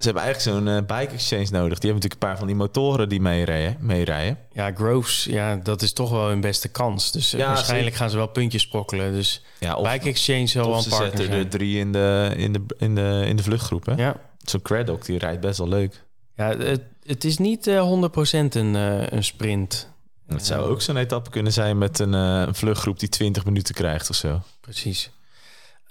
Ze 0.00 0.06
hebben 0.06 0.22
eigenlijk 0.22 0.56
zo'n 0.56 0.74
uh, 0.74 0.80
bike 0.98 1.12
exchange 1.12 1.46
nodig. 1.50 1.78
Die 1.78 1.90
hebben 1.90 1.94
natuurlijk 1.94 2.12
een 2.12 2.28
paar 2.28 2.38
van 2.38 2.46
die 2.46 2.56
motoren 2.56 3.08
die 3.08 3.20
meerijden. 3.20 3.76
meerijden. 3.80 4.38
Ja, 4.52 4.72
Groves, 4.74 5.24
ja, 5.24 5.56
dat 5.56 5.82
is 5.82 5.92
toch 5.92 6.10
wel 6.10 6.28
hun 6.28 6.40
beste 6.40 6.68
kans. 6.68 7.12
Dus 7.12 7.30
ja, 7.30 7.46
waarschijnlijk 7.46 7.96
gaan 7.96 8.10
ze 8.10 8.16
wel 8.16 8.26
puntjes 8.26 8.62
sprokkelen. 8.62 9.12
Dus 9.12 9.44
ja, 9.58 9.76
of, 9.76 9.92
bike 9.92 10.08
exchange 10.08 10.46
zal 10.46 10.68
wel 10.68 10.78
een 10.78 10.88
partner 10.88 11.16
zetten 11.16 11.38
er 11.38 11.48
drie 11.48 11.78
in 11.78 11.92
de, 11.92 12.32
in 12.36 12.52
de, 12.52 12.60
in 12.78 12.94
de, 12.94 13.24
in 13.26 13.36
de 13.36 13.42
vluchtgroep, 13.42 13.86
hè? 13.86 13.94
Ja. 13.94 14.16
Zo'n 14.38 14.62
Craddock, 14.62 15.04
die 15.04 15.18
rijdt 15.18 15.40
best 15.40 15.58
wel 15.58 15.68
leuk. 15.68 16.04
Ja, 16.36 16.56
het, 16.56 16.82
het 17.02 17.24
is 17.24 17.38
niet 17.38 17.66
uh, 17.66 18.08
100% 18.08 18.18
een, 18.30 18.74
uh, 18.74 19.06
een 19.06 19.24
sprint. 19.24 19.90
Het 20.32 20.46
zou 20.46 20.70
ook 20.70 20.82
zo'n 20.82 20.96
etappe 20.96 21.30
kunnen 21.30 21.52
zijn 21.52 21.78
met 21.78 21.98
een, 21.98 22.12
uh, 22.12 22.42
een 22.46 22.54
vluchtgroep 22.54 22.98
die 22.98 23.08
20 23.08 23.44
minuten 23.44 23.74
krijgt 23.74 24.10
of 24.10 24.16
zo. 24.16 24.40
Precies. 24.60 25.10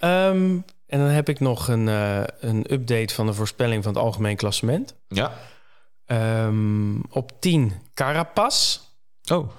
Um, 0.00 0.64
en 0.86 0.98
dan 0.98 1.08
heb 1.08 1.28
ik 1.28 1.40
nog 1.40 1.68
een, 1.68 1.86
uh, 1.86 2.22
een 2.40 2.72
update 2.72 3.14
van 3.14 3.26
de 3.26 3.32
voorspelling 3.34 3.82
van 3.82 3.92
het 3.92 4.02
algemeen 4.02 4.36
klassement. 4.36 4.94
Ja. 5.08 5.32
Um, 6.46 7.02
op 7.10 7.32
10 7.40 7.72
Carapaz. 7.94 8.80
Oh, 9.32 9.50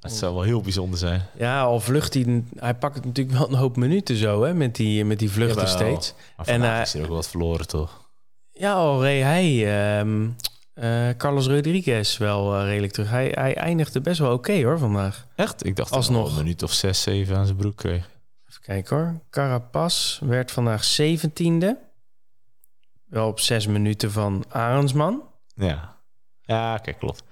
dat 0.00 0.12
zou 0.12 0.34
wel 0.34 0.42
heel 0.42 0.60
bijzonder 0.60 0.98
zijn. 0.98 1.26
Ja, 1.38 1.62
al 1.62 1.80
vlucht 1.80 2.14
hij... 2.14 2.42
Hij 2.56 2.74
pakt 2.74 3.04
natuurlijk 3.04 3.38
wel 3.38 3.48
een 3.48 3.54
hoop 3.54 3.76
minuten 3.76 4.16
zo, 4.16 4.42
hè, 4.42 4.54
met 4.54 4.76
die, 4.76 5.04
met 5.04 5.18
die 5.18 5.30
vluchten 5.30 5.66
Jawel. 5.66 5.76
steeds. 5.76 6.14
Maar 6.36 6.46
En, 6.46 6.60
vandaag 6.60 6.76
eh, 6.76 6.82
is 6.82 6.94
er 6.94 7.02
ook 7.02 7.08
wat 7.08 7.28
verloren, 7.28 7.66
toch? 7.66 8.02
Ja, 8.52 8.72
al 8.72 9.02
reed 9.02 9.22
hij 9.22 9.76
ehm, 9.98 10.28
eh, 10.74 11.08
Carlos 11.16 11.46
Rodriguez 11.46 12.16
wel 12.16 12.54
eh, 12.54 12.64
redelijk 12.64 12.92
terug. 12.92 13.10
Hij, 13.10 13.32
hij 13.34 13.54
eindigde 13.54 14.00
best 14.00 14.18
wel 14.18 14.32
oké 14.32 14.62
hoor 14.62 14.78
vandaag. 14.78 15.26
Echt? 15.34 15.66
Ik 15.66 15.76
dacht 15.76 15.88
dat 15.88 15.98
Alsnog. 15.98 16.30
een 16.30 16.36
minuut 16.36 16.62
of 16.62 16.72
zes, 16.72 17.02
zeven 17.02 17.36
aan 17.36 17.44
zijn 17.44 17.56
broek 17.56 17.76
kreeg. 17.76 18.10
Even 18.48 18.62
kijken 18.62 18.96
hoor. 18.96 19.20
Carapaz 19.30 20.18
werd 20.18 20.50
vandaag 20.50 20.98
17e. 21.00 21.66
Wel 23.04 23.28
op 23.28 23.40
zes 23.40 23.66
minuten 23.66 24.12
van 24.12 24.44
Arendsman. 24.48 25.22
Ja. 25.54 25.96
Ja, 26.42 26.78
kijk, 26.78 26.98
klopt. 26.98 27.22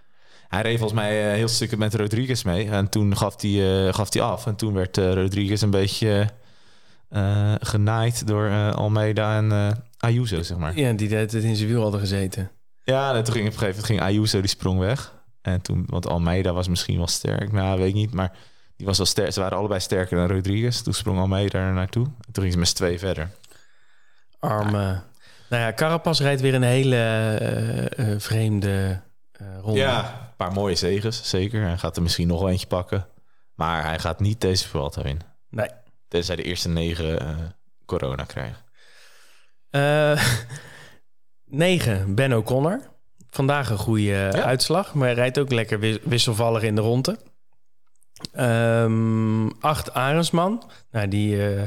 Hij 0.49 0.63
reed 0.63 0.79
volgens 0.79 1.01
mij 1.01 1.29
eh, 1.29 1.35
heel 1.35 1.49
stukken 1.49 1.79
met 1.79 1.95
Rodriguez 1.95 2.43
mee. 2.43 2.71
En 2.71 2.89
toen 2.89 3.17
gaf 3.17 3.41
hij, 3.41 3.93
gaf 3.93 4.13
hij 4.13 4.23
af. 4.23 4.47
En 4.47 4.57
toen 4.57 4.75
werd 4.75 4.97
Rodriguez 4.97 5.63
een 5.63 5.71
beetje 5.71 6.29
genaaid 7.61 8.27
door 8.27 8.73
Almeida 8.73 9.37
en 9.37 9.83
Ayuso, 9.99 10.43
zeg 10.43 10.57
maar. 10.57 10.79
Ja, 10.79 10.93
die 10.93 11.09
deed 11.09 11.33
het 11.33 11.45
in 11.45 11.57
zijn 11.57 11.69
wiel 11.69 11.83
hadden 11.83 12.01
gezeten. 12.01 12.51
Ja, 12.85 13.15
en 13.15 13.25
toen 13.25 13.33
ging 13.33 13.47
op 13.47 13.53
een 13.53 13.59
gegeven 13.59 13.81
moment 13.81 13.87
ging 13.87 14.01
Ayuso, 14.01 14.41
die 14.41 14.49
sprong 14.49 14.79
weg. 14.79 15.13
En 15.43 15.63
toen, 15.63 15.85
want 15.87 16.07
Almeida 16.07 16.53
was 16.53 16.69
misschien 16.69 16.97
wel 16.97 17.07
sterk. 17.07 17.53
Nou, 17.53 17.79
weet 17.79 17.89
ik 17.89 17.95
niet. 17.95 18.13
Maar 18.13 18.33
die 18.77 18.87
was 18.87 18.97
wel 18.97 19.07
sterk. 19.07 19.33
Ze 19.33 19.41
waren 19.41 19.59
allebei 19.59 19.81
sterker 19.81 20.17
dan 20.17 20.37
Rodriguez. 20.37 20.81
Toen 20.81 20.95
sprong 20.95 21.19
Almeida 21.19 21.59
er 21.59 21.73
naartoe. 21.73 22.05
En 22.05 22.33
toen 22.33 22.43
ging 22.43 22.53
ze 22.53 22.59
met 22.59 22.69
z'n 22.69 22.75
twee 22.75 22.99
verder. 22.99 23.31
Arme. 24.39 25.03
Nou 25.49 25.63
ja, 25.63 25.73
Carapaz 25.73 26.21
rijdt 26.21 26.41
weer 26.41 26.55
een 26.55 26.63
hele 26.63 26.97
eh, 26.97 28.13
eh, 28.13 28.21
vreemde 28.21 29.01
eh, 29.33 29.47
ronde. 29.61 29.79
Ja, 29.79 30.05
een 30.05 30.37
paar 30.37 30.53
mooie 30.53 30.75
zegens, 30.75 31.29
zeker. 31.29 31.63
Hij 31.63 31.79
gaat 31.79 31.97
er 31.97 32.03
misschien 32.03 32.29
nog 32.29 32.41
wel 32.41 32.51
eentje 32.51 32.67
pakken. 32.67 33.07
Maar 33.55 33.85
hij 33.85 33.99
gaat 33.99 34.21
niet 34.21 34.41
deze 34.41 34.69
Vuelta 34.69 35.03
winnen. 35.03 35.27
Nee. 35.51 35.69
Tenzij 36.09 36.37
de 36.37 36.43
eerste 36.43 36.69
negen 36.69 37.37
corona 37.87 38.25
krijgen. 38.25 38.61
Eh 41.53 41.59
9, 41.59 42.15
Ben 42.15 42.33
O'Connor. 42.33 42.81
Vandaag 43.31 43.71
een 43.71 43.77
goede 43.79 44.15
eh, 44.29 44.41
uitslag, 44.45 44.95
maar 44.95 45.07
hij 45.07 45.15
rijdt 45.17 45.39
ook 45.39 45.53
lekker 45.53 45.79
wis- 45.81 45.99
wisselvallig 46.03 46.63
in 46.63 46.75
de 46.75 46.81
ronde. 46.81 47.19
Ehm 48.33 49.49
8, 49.61 49.95
Arendsman. 49.95 50.71
Nou, 50.91 51.09
die 51.09 51.47
eh, 51.55 51.63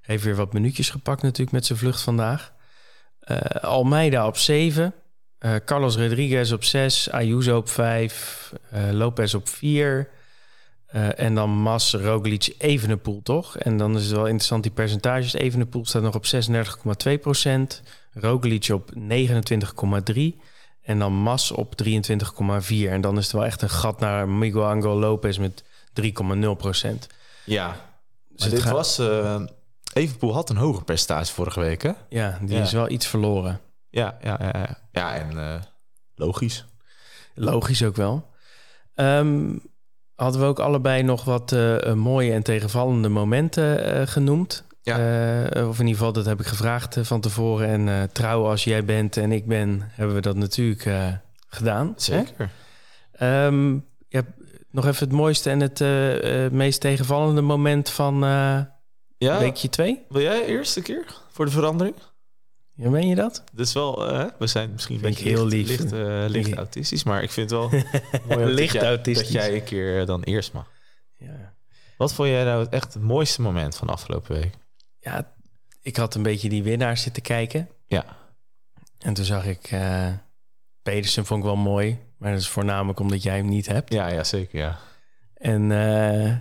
heeft 0.00 0.24
weer 0.24 0.34
wat 0.36 0.52
minuutjes 0.52 0.90
gepakt 0.90 1.22
natuurlijk 1.22 1.52
met 1.52 1.66
zijn 1.66 1.78
vlucht 1.78 2.00
vandaag. 2.00 2.52
Eh, 3.20 3.36
Almeida 3.62 4.26
op 4.26 4.36
7. 4.36 4.94
eh, 5.38 5.54
Carlos 5.64 5.96
Rodriguez 5.96 6.52
op 6.52 6.64
6. 6.64 7.10
Ayuso 7.10 7.56
op 7.56 7.68
5. 7.68 8.52
eh 8.70 8.90
Lopez 8.90 9.34
op 9.34 9.48
4. 9.48 10.08
Eh, 10.88 11.18
en 11.20 11.34
dan 11.34 11.50
Mas, 11.50 11.94
Roglic, 11.94 12.54
Evenepoel, 12.58 13.22
toch? 13.22 13.56
En 13.56 13.76
dan 13.76 13.96
is 13.96 14.02
het 14.02 14.12
wel 14.12 14.24
interessant, 14.26 14.62
die 14.62 14.72
percentages. 14.72 15.32
Evenepoel 15.32 15.86
staat 15.86 16.02
nog 16.02 16.14
op 16.14 16.26
36,2 16.26 17.18
procent. 17.20 17.82
Roglic 18.12 18.68
op 18.72 18.90
29,3. 18.94 20.36
En 20.82 20.98
dan 20.98 21.12
Mas 21.12 21.50
op 21.50 21.74
23,4. 21.84 22.90
En 22.90 23.00
dan 23.00 23.16
is 23.18 23.24
het 23.24 23.32
wel 23.32 23.44
echt 23.44 23.62
een 23.62 23.70
gat 23.70 24.00
naar 24.00 24.28
Miguel 24.28 24.66
Angel 24.66 24.96
Lopez 24.98 25.38
met 25.38 25.64
3,0 25.92 26.56
procent. 26.56 27.06
Ja. 27.44 27.76
Dus 28.28 28.40
Maar 28.40 28.50
dit 28.50 28.62
gaat- 28.62 28.72
was... 28.72 28.98
eh 28.98 29.40
Evenpoel 29.92 30.34
had 30.34 30.50
een 30.50 30.56
hoger 30.56 30.84
percentage 30.84 31.32
vorige 31.32 31.60
week, 31.60 31.82
hè? 31.82 31.92
Ja, 32.08 32.38
die 32.42 32.56
Ja. 32.56 32.62
is 32.62 32.72
wel 32.72 32.90
iets 32.90 33.06
verloren. 33.06 33.60
Ja, 33.90 34.18
ja, 34.22 34.36
ja. 34.40 34.52
Ja, 34.58 34.78
ja 34.92 35.14
en 35.14 35.38
eh, 35.38 35.60
logisch. 36.14 36.64
Logisch 37.34 37.82
ook 37.82 37.96
wel. 37.96 38.30
Ehm, 38.94 39.56
hadden 40.18 40.40
we 40.40 40.46
ook 40.46 40.58
allebei 40.58 41.02
nog 41.02 41.24
wat 41.24 41.52
eh, 41.52 41.86
eh, 41.86 41.94
mooie 41.94 42.32
en 42.32 42.42
tegenvallende 42.42 43.08
momenten 43.08 43.84
eh, 43.84 44.06
genoemd. 44.06 44.64
Ja. 44.82 44.94
Of 45.44 45.78
in 45.78 45.86
ieder 45.86 45.98
geval, 45.98 46.12
dat 46.12 46.26
heb 46.26 46.40
ik 46.40 46.46
gevraagd 46.46 46.96
van 47.00 47.20
tevoren. 47.20 47.68
En 47.68 48.12
trouw 48.12 48.46
als 48.46 48.64
jij 48.64 48.84
bent 48.84 49.16
en 49.16 49.32
ik 49.32 49.46
ben, 49.46 49.90
hebben 49.92 50.14
we 50.14 50.20
dat 50.20 50.36
natuurlijk 50.36 50.88
gedaan. 51.48 51.92
Zeker. 51.96 52.50
Ehm, 53.12 53.78
ja, 54.08 54.22
nog 54.70 54.86
even 54.86 55.08
het 55.08 55.16
mooiste 55.16 55.50
en 55.50 55.60
het 55.60 55.80
meest 56.52 56.80
tegenvallende 56.80 57.40
moment 57.40 57.90
van 57.90 58.18
Ja, 59.18 59.38
weekje 59.38 59.68
2. 59.68 60.04
wil 60.08 60.22
jij 60.22 60.44
eerst 60.44 60.76
een 60.76 60.82
keer 60.82 61.04
voor 61.30 61.44
de 61.44 61.50
verandering? 61.50 61.94
Ja, 62.78 62.90
meen 62.90 63.08
je 63.08 63.14
dat? 63.14 63.44
Dat 63.52 63.66
is 63.66 63.72
wel, 63.72 64.08
eh, 64.08 64.26
we 64.38 64.46
zijn 64.46 64.70
misschien 64.72 65.04
een 65.04 65.14
heel 65.14 65.46
licht, 65.46 65.68
lief. 65.68 65.78
licht, 65.80 65.92
eh, 65.92 66.24
licht 66.28 66.54
autistisch, 66.54 67.02
maar 67.04 67.22
ik 67.22 67.30
vind 67.30 67.50
het 67.50 67.58
wel 67.58 67.68
mooi 68.38 68.52
Licht 68.52 68.72
dat, 68.72 68.82
jij, 68.82 68.90
autistisch. 68.90 69.32
dat 69.32 69.42
jij 69.42 69.54
een 69.54 69.64
keer 69.64 70.06
dan 70.06 70.22
eerst 70.22 70.52
mag. 70.52 70.70
Ja. 71.16 71.54
Wat 71.96 72.14
vond 72.14 72.28
jij 72.28 72.44
nou 72.44 72.60
het 72.64 72.72
echt 72.72 72.94
het 72.94 73.02
mooiste 73.02 73.42
moment 73.42 73.76
van 73.76 73.86
de 73.86 73.92
afgelopen 73.92 74.34
week? 74.40 74.54
ja, 75.00 75.32
ik 75.82 75.96
had 75.96 76.14
een 76.14 76.22
beetje 76.22 76.48
die 76.48 76.62
winnaar 76.62 76.96
zitten 76.96 77.22
kijken. 77.22 77.68
Ja, 77.86 78.16
En 78.98 79.14
toen 79.14 79.24
zag 79.24 79.44
ik 79.46 79.66
eh 79.70 80.12
Pedersen 80.82 81.26
vond 81.26 81.40
ik 81.40 81.46
wel 81.46 81.56
mooi. 81.56 81.98
Maar 82.18 82.30
dat 82.30 82.40
is 82.40 82.48
voornamelijk 82.48 83.00
omdat 83.00 83.22
jij 83.22 83.36
hem 83.36 83.48
niet 83.48 83.66
hebt. 83.66 83.92
ja, 83.92 84.08
ja 84.08 84.24
zeker, 84.24 84.58
ja. 84.58 84.78
En 85.34 85.72
eh 85.72 86.36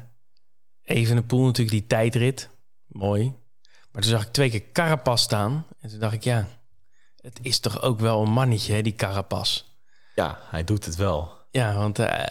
Evenepoel 0.84 1.45
natuurlijk 1.45 1.78
die 1.78 1.88
tijdrit. 1.88 2.50
Mooi. 2.88 3.34
Maar 3.97 4.05
toen 4.05 4.15
zag 4.15 4.25
ik 4.25 4.33
twee 4.33 4.49
keer 4.49 4.71
Carapaz 4.73 5.21
staan. 5.21 5.65
En 5.79 5.89
toen 5.89 5.99
dacht 5.99 6.13
ik, 6.13 6.23
ja, 6.23 6.47
het 7.21 7.39
is 7.41 7.60
toch 7.60 7.81
ook 7.81 7.99
wel 7.99 8.21
een 8.21 8.31
mannetje, 8.31 8.73
hè, 8.73 8.81
die 8.81 8.95
Carapaz. 8.95 9.63
Ja, 10.15 10.39
hij 10.49 10.63
doet 10.63 10.86
het 10.86 10.95
wel. 10.95 11.31
Ja, 11.51 11.75
want 11.75 11.99
eh, 11.99 12.23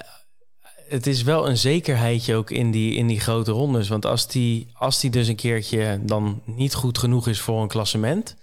het 0.88 1.06
is 1.06 1.22
wel 1.22 1.48
een 1.48 1.56
zekerheidje 1.56 2.34
ook 2.34 2.50
in 2.50 2.70
die, 2.70 2.94
in 2.94 3.06
die 3.06 3.20
grote 3.20 3.50
rondes. 3.50 3.88
Want 3.88 4.04
als 4.04 4.26
die, 4.26 4.70
als 4.74 5.00
die 5.00 5.10
dus 5.10 5.28
een 5.28 5.36
keertje 5.36 6.00
dan 6.02 6.42
niet 6.44 6.74
goed 6.74 6.98
genoeg 6.98 7.28
is 7.28 7.40
voor 7.40 7.62
een 7.62 7.68
klassement... 7.68 8.36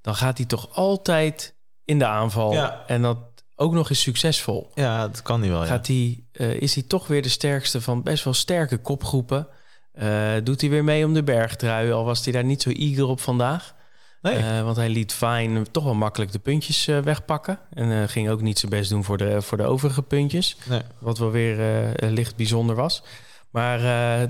dan 0.00 0.14
gaat 0.14 0.36
hij 0.36 0.46
toch 0.46 0.68
altijd 0.74 1.54
in 1.84 1.98
de 1.98 2.06
aanval. 2.06 2.52
Ja. 2.52 2.84
En 2.86 3.02
dat 3.02 3.18
ook 3.56 3.72
nog 3.72 3.90
eens 3.90 4.02
succesvol. 4.02 4.70
Ja, 4.74 5.08
dat 5.08 5.22
kan 5.22 5.40
hij 5.40 5.50
wel, 5.50 5.60
ja. 5.60 5.66
Gaat 5.66 5.86
hij, 5.86 6.24
eh, 6.32 6.60
is 6.60 6.74
hij 6.74 6.82
toch 6.82 7.06
weer 7.06 7.22
de 7.22 7.28
sterkste 7.28 7.80
van 7.80 8.02
best 8.02 8.24
wel 8.24 8.34
sterke 8.34 8.78
kopgroepen. 8.78 9.48
Eh, 9.94 10.32
doet 10.44 10.60
hij 10.60 10.70
weer 10.70 10.84
mee 10.84 11.04
om 11.04 11.14
de 11.14 11.22
bergtrui, 11.22 11.92
al 11.92 12.04
was 12.04 12.24
hij 12.24 12.32
daar 12.32 12.44
niet 12.44 12.62
zo 12.62 12.70
eager 12.70 13.06
op 13.06 13.20
vandaag. 13.20 13.74
Nee. 14.22 14.36
Eh, 14.36 14.62
want 14.62 14.76
hij 14.76 14.88
liet 14.88 15.12
Fine 15.12 15.62
toch 15.70 15.84
wel 15.84 15.94
makkelijk 15.94 16.32
de 16.32 16.38
puntjes 16.38 16.88
eh, 16.88 16.98
wegpakken. 16.98 17.58
En 17.70 18.08
ging 18.08 18.28
ook 18.28 18.40
niet 18.40 18.58
zijn 18.58 18.70
best 18.70 18.90
doen 18.90 19.04
voor 19.04 19.16
de, 19.16 19.42
voor 19.42 19.58
de 19.58 19.64
overige 19.64 20.02
puntjes. 20.02 20.56
nee. 20.68 20.80
Wat 20.98 21.18
wel 21.18 21.30
weer 21.30 21.92
licht 21.98 22.36
bijzonder 22.36 22.76
was. 22.76 23.02
Maar 23.50 23.80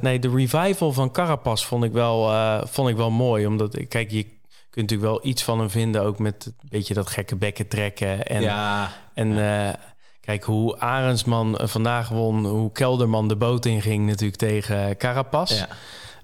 nee, 0.01 0.19
de 0.19 0.31
revival 0.31 0.93
van 0.93 1.11
Carapaz 1.11 1.65
vond 1.65 1.85
ik 1.85 1.93
wel, 1.93 2.31
vond 2.67 2.89
ik 2.89 2.97
wel 2.97 3.11
mooi. 3.11 3.47
Omdat, 3.47 3.87
kijk, 3.89 4.11
je 4.11 4.23
kunt 4.71 4.91
natuurlijk 4.91 5.11
wel 5.11 5.27
iets 5.27 5.43
van 5.43 5.59
hem 5.59 5.71
vinden. 5.71 6.03
Ook 6.03 6.19
met 6.19 6.47
een 6.47 6.69
beetje 6.69 6.95
dat 6.95 7.11
gekke 7.11 7.37
bekken 7.37 7.69
trekken. 7.69 8.27
En, 8.27 8.43
ja, 8.43 8.93
en 9.15 9.29
kijk, 10.25 10.45
hoe 10.45 10.79
Arendsman 10.81 11.57
eh, 11.59 11.67
vandaag 11.67 12.09
won. 12.09 12.47
Hoe 12.47 12.73
Kelderman 12.73 13.29
de 13.29 13.37
boot 13.37 13.67
in 13.67 13.83
ging 13.83 14.07
natuurlijk 14.07 14.39
tegen 14.39 14.97
Carapaz. 14.97 15.59
ja. 15.59 15.69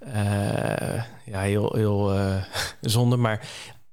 Eh, 0.01 1.03
ja, 1.25 1.41
heel, 1.41 1.73
heel 1.77 2.15
eh, 2.15 2.35
zonde. 2.81 3.17
Maar 3.17 3.41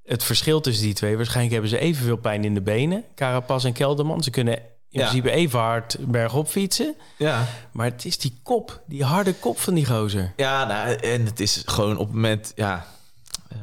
het 0.04 0.24
verschil 0.24 0.62
tussen 0.62 0.84
die 0.86 0.93
twee... 0.93 1.15
waarschijnlijk 1.15 1.54
hebben 1.54 1.70
ze 1.72 1.80
evenveel 1.80 2.17
pijn 2.17 2.43
in 2.43 2.54
de 2.54 2.62
benen. 2.62 3.04
Carapaz 3.15 3.65
en 3.65 3.74
Kelderman. 3.74 4.24
Ze 4.24 4.30
kunnen 4.30 4.54
in 4.58 4.63
Ja. 4.89 5.02
principe 5.02 5.32
even 5.32 5.60
hard 5.60 5.98
bergop 6.00 6.48
fietsen. 6.48 6.96
ja. 7.17 7.46
Maar 7.72 7.86
het 7.86 8.06
is 8.06 8.17
die 8.17 8.39
kop, 8.43 8.82
die 8.86 9.04
harde 9.04 9.34
kop 9.34 9.60
van 9.60 9.74
die 9.74 9.86
gozer. 9.86 10.34
Ja, 10.36 10.65
nou, 10.65 10.89
en 10.96 11.26
het 11.26 11.39
is 11.39 11.63
gewoon 11.65 11.98
op 11.98 12.06
het 12.06 12.13
moment, 12.15 12.52
ja... 12.56 12.86
eh 13.50 13.58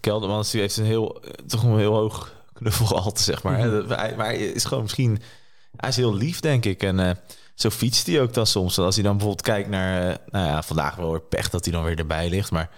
Kelderman 0.00 0.44
die 0.50 0.60
heeft 0.60 0.76
een 0.76 0.84
heel, 0.84 1.22
eh, 1.22 1.30
toch 1.46 1.62
een 1.62 1.78
heel 1.78 1.94
hoog 1.94 2.32
knuffelgehalte, 2.52 3.22
zeg 3.22 3.42
maar. 3.42 3.58
hij- 3.58 4.14
maar 4.16 4.26
hij 4.26 4.36
is 4.38 4.64
gewoon 4.64 4.82
misschien... 4.82 5.22
Hij 5.76 5.88
is 5.88 5.96
heel 5.96 6.14
lief, 6.14 6.40
denk 6.40 6.64
ik. 6.64 6.82
En 6.82 7.00
eh, 7.00 7.10
zo 7.54 7.70
fietst 7.70 8.06
hij 8.06 8.20
ook 8.20 8.34
dan 8.34 8.46
soms. 8.46 8.78
Als 8.78 8.94
hij 8.94 9.04
dan 9.04 9.16
bijvoorbeeld 9.16 9.46
kijkt 9.46 9.68
naar... 9.68 10.08
eh, 10.10 10.16
nou 10.30 10.46
ja, 10.46 10.62
vandaag 10.62 10.94
wel 10.96 11.10
weer 11.10 11.20
pech 11.20 11.50
dat 11.50 11.64
hij 11.64 11.72
dan 11.74 11.84
weer 11.84 11.98
erbij 11.98 12.28
ligt. 12.28 12.50
Maar 12.50 12.70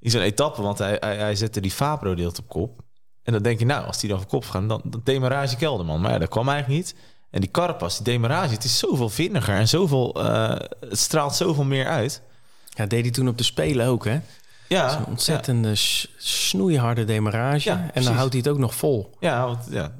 in 0.00 0.10
zo'n 0.10 0.20
etappe, 0.20 0.62
want 0.62 0.78
hij, 0.78 0.96
hij, 1.00 1.16
hij 1.16 1.34
zette 1.36 1.60
die 1.60 1.70
Fabro-deelt 1.70 2.38
op 2.38 2.48
kop. 2.48 2.80
En 3.22 3.32
dan 3.32 3.42
denk 3.42 3.58
je, 3.58 3.66
nou, 3.66 3.86
als 3.86 3.98
die 4.00 4.08
dan 4.08 4.18
voor 4.18 4.28
kop 4.28 4.44
gaat, 4.44 4.68
dan, 4.68 4.80
dan 4.84 5.00
demarage 5.04 5.56
Kelderman. 5.56 6.00
Maar 6.00 6.12
ja, 6.12 6.18
dat 6.18 6.28
kwam 6.28 6.48
eigenlijk 6.48 6.80
niet. 6.80 6.94
En 7.30 7.40
die 7.40 7.50
Carapaz, 7.50 7.96
die 7.96 8.04
demarage, 8.04 8.54
het 8.54 8.64
is 8.64 8.78
zoveel 8.78 9.08
vinniger 9.08 9.54
en 9.54 9.68
zoveel... 9.68 10.14
eh, 10.24 10.48
het 10.80 10.98
straalt 10.98 11.34
zoveel 11.34 11.64
meer 11.64 11.86
uit. 11.86 12.22
Ja, 12.68 12.86
deed 12.86 13.02
hij 13.02 13.10
toen 13.10 13.28
op 13.28 13.38
de 13.38 13.44
Spelen 13.44 13.86
ook, 13.86 14.04
hè? 14.04 14.20
Ja, 14.68 14.88
Zo'n 14.88 15.06
ontzettende 15.06 15.72
snoeiharde 16.16 17.04
demarage. 17.04 17.68
Ja, 17.68 17.90
en 17.92 18.02
dan 18.02 18.14
houdt 18.14 18.32
hij 18.32 18.42
het 18.44 18.52
ook 18.52 18.58
nog 18.58 18.74
vol. 18.74 19.16
Ja, 19.20 19.46
want 19.46 19.66
ja, 19.70 19.92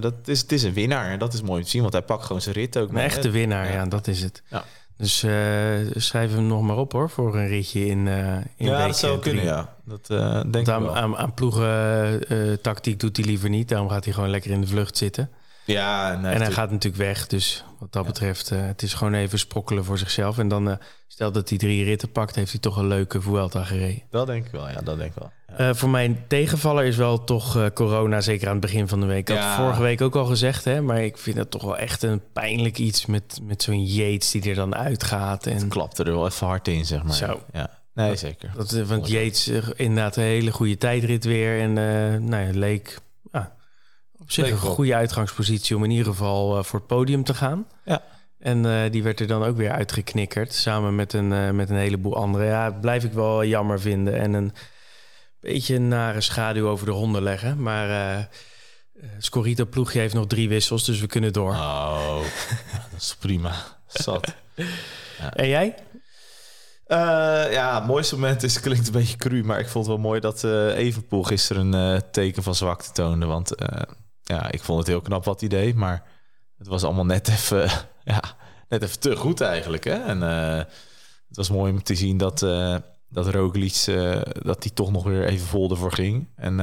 dat 0.00 0.14
is, 0.24 0.40
het 0.40 0.52
is 0.52 0.62
een 0.62 0.72
winnaar. 0.72 1.10
En 1.10 1.18
dat 1.18 1.32
is 1.32 1.42
mooi 1.42 1.58
om 1.58 1.64
te 1.64 1.70
zien, 1.70 1.80
want 1.80 1.92
hij 1.92 2.02
pakt 2.02 2.24
gewoon 2.24 2.42
zijn 2.42 2.54
rit 2.54 2.78
ook. 2.78 2.90
Een 2.90 2.96
echte 2.96 3.30
winnaar, 3.30 3.66
ja. 3.66 3.72
Ja. 3.72 3.84
dat 3.86 4.06
is 4.06 4.22
het. 4.22 4.42
Ja. 4.48 4.64
Dus 4.96 5.22
eh, 5.22 5.32
schrijf 5.94 6.32
hem 6.32 6.46
nog 6.46 6.62
maar 6.62 6.76
op, 6.76 6.92
hoor, 6.92 7.10
voor 7.10 7.36
een 7.36 7.48
ritje 7.48 7.86
in, 7.86 8.08
eh 8.08 8.36
in 8.56 8.66
Ja, 8.66 8.86
dat 8.86 8.98
zou 8.98 9.14
eh, 9.14 9.20
drie. 9.20 9.34
kunnen, 9.34 9.52
ja. 9.52 9.74
Dat 9.84 10.06
denk 10.52 10.66
ik 10.66 10.68
aan, 10.68 10.82
wel. 10.82 10.96
aan, 10.96 11.16
aan 11.16 11.34
ploegen 11.34 12.62
tactiek 12.62 13.00
doet 13.00 13.16
hij 13.16 13.26
liever 13.26 13.48
niet. 13.48 13.68
Daarom 13.68 13.88
gaat 13.88 14.04
hij 14.04 14.12
gewoon 14.12 14.30
lekker 14.30 14.50
in 14.50 14.60
de 14.60 14.66
vlucht 14.66 14.96
zitten. 14.96 15.30
Ja, 15.72 16.12
en 16.12 16.24
hij 16.24 16.50
gaat 16.52 16.70
natuurlijk 16.70 17.02
weg. 17.02 17.26
Dus 17.26 17.64
wat 17.78 17.92
dat 17.92 18.06
betreft, 18.06 18.50
eh, 18.50 18.66
het 18.66 18.82
is 18.82 18.94
gewoon 18.94 19.14
even 19.14 19.38
sprokkelen 19.38 19.84
voor 19.84 19.98
zichzelf. 19.98 20.38
En 20.38 20.48
dan, 20.48 20.70
eh, 20.70 20.76
stel 21.08 21.32
dat 21.32 21.48
hij 21.48 21.58
drie 21.58 21.84
ritten 21.84 22.12
pakt, 22.12 22.34
heeft 22.34 22.50
hij 22.52 22.60
toch 22.60 22.76
een 22.76 22.86
leuke 22.86 23.20
Vuelta 23.20 23.64
gereden. 23.64 24.02
Dat 24.10 24.26
denk 24.26 24.46
ik 24.46 24.52
wel, 24.52 24.68
ja, 24.68 24.80
dat 24.80 24.98
denk 24.98 25.10
ik 25.10 25.18
wel. 25.18 25.30
Ja. 25.48 25.56
Eh, 25.68 25.74
voor 25.74 25.88
mijn 25.88 26.24
tegenvaller 26.28 26.84
is 26.84 26.96
wel 26.96 27.24
toch 27.24 27.70
corona, 27.74 28.20
zeker 28.20 28.46
aan 28.46 28.52
het 28.52 28.60
begin 28.60 28.88
van 28.88 29.00
de 29.00 29.06
week. 29.06 29.18
Ik 29.18 29.28
had 29.28 29.36
Ja. 29.36 29.48
het 29.50 29.60
vorige 29.60 29.82
week 29.82 30.00
ook 30.00 30.16
al 30.16 30.24
gezegd, 30.24 30.64
hè, 30.64 30.80
maar 30.80 31.02
ik 31.02 31.18
vind 31.18 31.36
het 31.36 31.50
toch 31.50 31.62
wel 31.62 31.78
echt 31.78 32.02
een 32.02 32.22
pijnlijk 32.32 32.78
iets 32.78 33.06
met, 33.06 33.38
met 33.42 33.62
zo'n 33.62 33.84
Yates 33.86 34.30
die 34.30 34.48
er 34.48 34.54
dan 34.54 34.74
uitgaat. 34.74 35.46
En 35.46 35.68
klapte 35.68 36.04
er 36.04 36.12
wel 36.12 36.26
even 36.26 36.46
hard 36.46 36.68
in, 36.68 36.84
zeg 36.84 37.02
maar. 37.02 37.14
Zo. 37.14 37.40
Ja, 37.52 37.70
nee, 37.94 38.16
zeker. 38.16 38.52
dat, 38.56 38.70
want 38.70 39.08
Yates 39.08 39.48
eh, 39.48 39.62
inderdaad 39.76 40.16
een 40.16 40.22
hele 40.22 40.52
goede 40.52 40.76
tijdrit 40.76 41.24
weer. 41.24 41.60
En 41.60 41.72
nou 42.28 42.44
ja, 42.46 42.50
leek 42.52 42.98
op 44.38 44.44
zich 44.44 44.50
een 44.50 44.58
goede 44.58 44.94
uitgangspositie 44.94 45.76
om 45.76 45.84
in 45.84 45.90
ieder 45.90 46.06
geval 46.06 46.58
eh, 46.58 46.64
voor 46.64 46.78
het 46.78 46.88
podium 46.88 47.24
te 47.24 47.34
gaan. 47.34 47.66
Ja. 47.84 48.02
En 48.40 48.66
eh, 48.66 48.90
die 48.90 49.02
werd 49.02 49.20
er 49.20 49.26
dan 49.26 49.44
ook 49.44 49.56
weer 49.56 49.70
uitgeknikkerd, 49.70 50.54
samen 50.54 50.94
met 50.94 51.12
een, 51.12 51.32
eh, 51.32 51.50
met 51.50 51.70
een 51.70 51.76
heleboel 51.76 52.16
anderen. 52.16 52.46
Ja, 52.46 52.70
dat 52.70 52.80
blijf 52.80 53.04
ik 53.04 53.12
wel 53.12 53.44
jammer 53.44 53.80
vinden. 53.80 54.18
En 54.18 54.32
een 54.32 54.52
beetje 55.40 55.74
een 55.74 55.88
nare 55.88 56.20
schaduw 56.20 56.68
over 56.68 56.86
de 56.86 56.92
honden 56.92 57.22
leggen. 57.22 57.62
Maar 57.62 57.90
eh, 57.90 58.24
Scorito 59.18 59.64
ploegje 59.64 59.98
heeft 59.98 60.14
nog 60.14 60.26
drie 60.26 60.48
wissels, 60.48 60.84
dus 60.84 61.00
we 61.00 61.06
kunnen 61.06 61.32
door. 61.32 61.52
Oh, 61.52 62.18
dat 62.90 63.00
is 63.00 63.16
prima. 63.18 63.54
Zat. 63.86 64.34
En 65.32 65.48
jij? 65.48 65.74
Ja, 67.50 67.74
het 67.74 67.86
mooiste 67.86 68.14
moment 68.14 68.42
is, 68.42 68.60
klinkt 68.60 68.86
een 68.86 68.92
beetje 68.92 69.16
cru, 69.16 69.44
maar 69.44 69.58
ik 69.58 69.68
vond 69.68 69.86
het 69.86 69.94
wel 69.94 70.04
mooi 70.04 70.20
dat 70.20 70.44
eh 70.44 70.76
Evenpoel 70.76 71.22
gisteren 71.22 71.72
een 71.72 72.02
teken 72.10 72.42
van 72.42 72.54
zwakte 72.54 72.92
toonde. 72.92 73.26
Want 73.26 73.54
ja, 74.22 74.50
ik 74.50 74.62
vond 74.62 74.78
het 74.78 74.86
heel 74.86 75.00
knap 75.00 75.24
wat 75.24 75.40
hij 75.40 75.48
deed, 75.48 75.74
maar 75.74 76.02
het 76.58 76.66
was 76.66 76.84
allemaal 76.84 77.04
net 77.04 77.28
even, 77.28 77.70
ja, 78.04 78.22
net 78.68 78.82
even 78.82 79.00
te 79.00 79.16
goed 79.16 79.40
eigenlijk. 79.40 79.84
Hè? 79.84 79.94
En 79.94 80.22
eh, 80.22 80.56
het 81.28 81.36
was 81.36 81.50
mooi 81.50 81.72
om 81.72 81.82
te 81.82 81.94
zien 81.94 82.16
dat, 82.16 82.42
eh 82.42 82.76
dat 83.08 83.28
Roglic, 83.28 83.84
eh, 83.86 84.20
dat 84.42 84.62
hij 84.62 84.72
toch 84.74 84.92
nog 84.92 85.04
weer 85.04 85.24
even 85.26 85.46
vol 85.46 85.70
ervoor 85.70 85.92
ging. 85.92 86.28
En, 86.36 86.60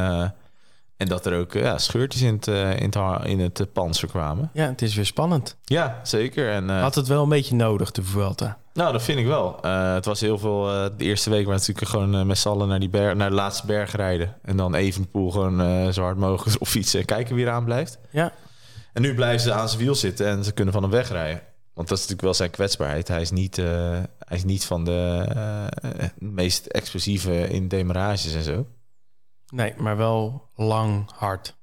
en 0.98 1.08
dat 1.08 1.26
er 1.26 1.40
ook 1.40 1.54
eh, 1.54 1.62
ja, 1.62 1.78
scheurtjes 1.78 2.22
in 2.22 2.34
het, 2.34 2.48
eh, 2.48 2.80
in 2.80 2.92
het, 2.94 3.26
in 3.26 3.40
het 3.40 3.60
eh, 3.60 3.66
panzer 3.74 4.08
kwamen. 4.08 4.50
Ja, 4.54 4.66
het 4.68 4.82
is 4.82 4.96
weer 4.96 5.06
spannend. 5.06 5.56
Ja, 5.64 6.00
zeker. 6.04 6.52
En, 6.52 6.70
Had 6.70 6.96
het 6.96 7.08
wel 7.08 7.24
een 7.24 7.30
beetje 7.30 7.56
nodig, 7.56 7.92
de 7.92 8.04
Vuelta. 8.04 8.58
nou, 8.74 8.92
dat 8.92 9.04
vind 9.04 9.20
ik 9.20 9.26
wel. 9.26 9.58
Het 9.94 10.06
was 10.06 10.22
heel 10.22 10.38
veel. 10.38 10.64
de 10.98 11.04
eerste 11.04 11.30
week 11.30 11.46
waren 11.46 11.62
we 11.62 11.68
natuurlijk 11.68 11.88
gewoon 11.88 12.28
met 12.28 12.38
z'n 12.38 12.48
allen 12.48 12.68
naar, 12.68 12.80
die 12.80 12.90
berg, 12.90 13.16
naar 13.16 13.30
de 13.30 13.36
laatste 13.36 13.66
berg 13.66 13.96
rijden. 13.96 14.36
En 14.42 14.58
dan 14.58 14.76
Evenpoel 14.76 15.32
gewoon 15.32 15.94
zo 15.94 16.02
hard 16.02 16.18
mogelijk 16.18 16.60
op 16.62 16.68
fietsen 16.68 17.00
en 17.00 17.06
kijken 17.06 17.36
wie 17.36 17.46
eraan 17.46 17.66
blijft. 17.66 18.00
Ja, 18.12 18.34
En 18.94 19.02
nu 19.02 19.16
blijven 19.16 19.42
ze 19.42 19.54
aan 19.54 19.70
zijn 19.70 19.82
wiel 19.82 19.96
zitten 19.96 20.28
en 20.28 20.44
ze 20.44 20.52
kunnen 20.52 20.74
van 20.74 20.84
hem 20.84 20.92
wegrijden. 20.92 21.42
Want 21.74 21.88
dat 21.88 21.98
is 21.98 22.04
natuurlijk 22.04 22.22
wel 22.22 22.34
zijn 22.34 22.50
kwetsbaarheid. 22.50 23.08
Hij 23.08 23.22
is 23.22 23.32
niet, 23.32 23.56
hij 23.56 24.38
is 24.38 24.44
niet 24.44 24.66
van 24.66 24.86
de 24.86 25.26
meest 26.20 26.66
explosieve 26.66 27.48
in 27.48 27.68
demarages 27.68 28.34
en 28.34 28.44
zo. 28.44 28.66
Nee, 29.50 29.74
maar 29.78 29.98
wel 29.98 30.50
lang 30.56 31.12
hard. 31.16 31.56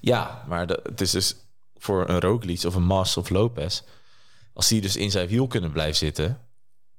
Ja, 0.00 0.44
maar 0.48 0.66
de- 0.66 0.80
het 0.82 1.00
is 1.00 1.10
dus 1.10 1.36
voor 1.76 2.08
een 2.08 2.20
Roglic 2.20 2.64
of 2.64 2.74
een 2.74 2.82
Mas 2.86 3.16
of 3.16 3.30
Lopez... 3.30 3.82
als 4.54 4.68
die 4.68 4.80
dus 4.80 4.96
in 4.96 5.10
zijn 5.10 5.28
wiel 5.28 5.46
kunnen 5.46 5.72
blijven 5.72 5.96
zitten... 5.96 6.40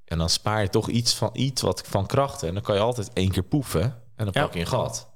en 0.06 0.18
dan 0.18 0.30
spaar 0.30 0.62
je 0.62 0.70
toch 0.70 0.90
iets 0.90 1.14
van, 1.16 1.30
iets 1.34 1.62
wat 1.62 1.84
van 1.88 2.06
krachten... 2.06 2.48
en 2.48 2.54
dan 2.54 2.64
kan 2.64 2.76
je 2.76 2.82
altijd 2.82 3.14
één 3.14 3.32
keer 3.32 3.44
poefen 3.44 3.84
en 4.16 4.26
dan 4.26 4.30
Ja. 4.32 4.42
pak 4.42 4.54
je 4.54 4.60
een 4.60 4.68
gat. 4.68 5.10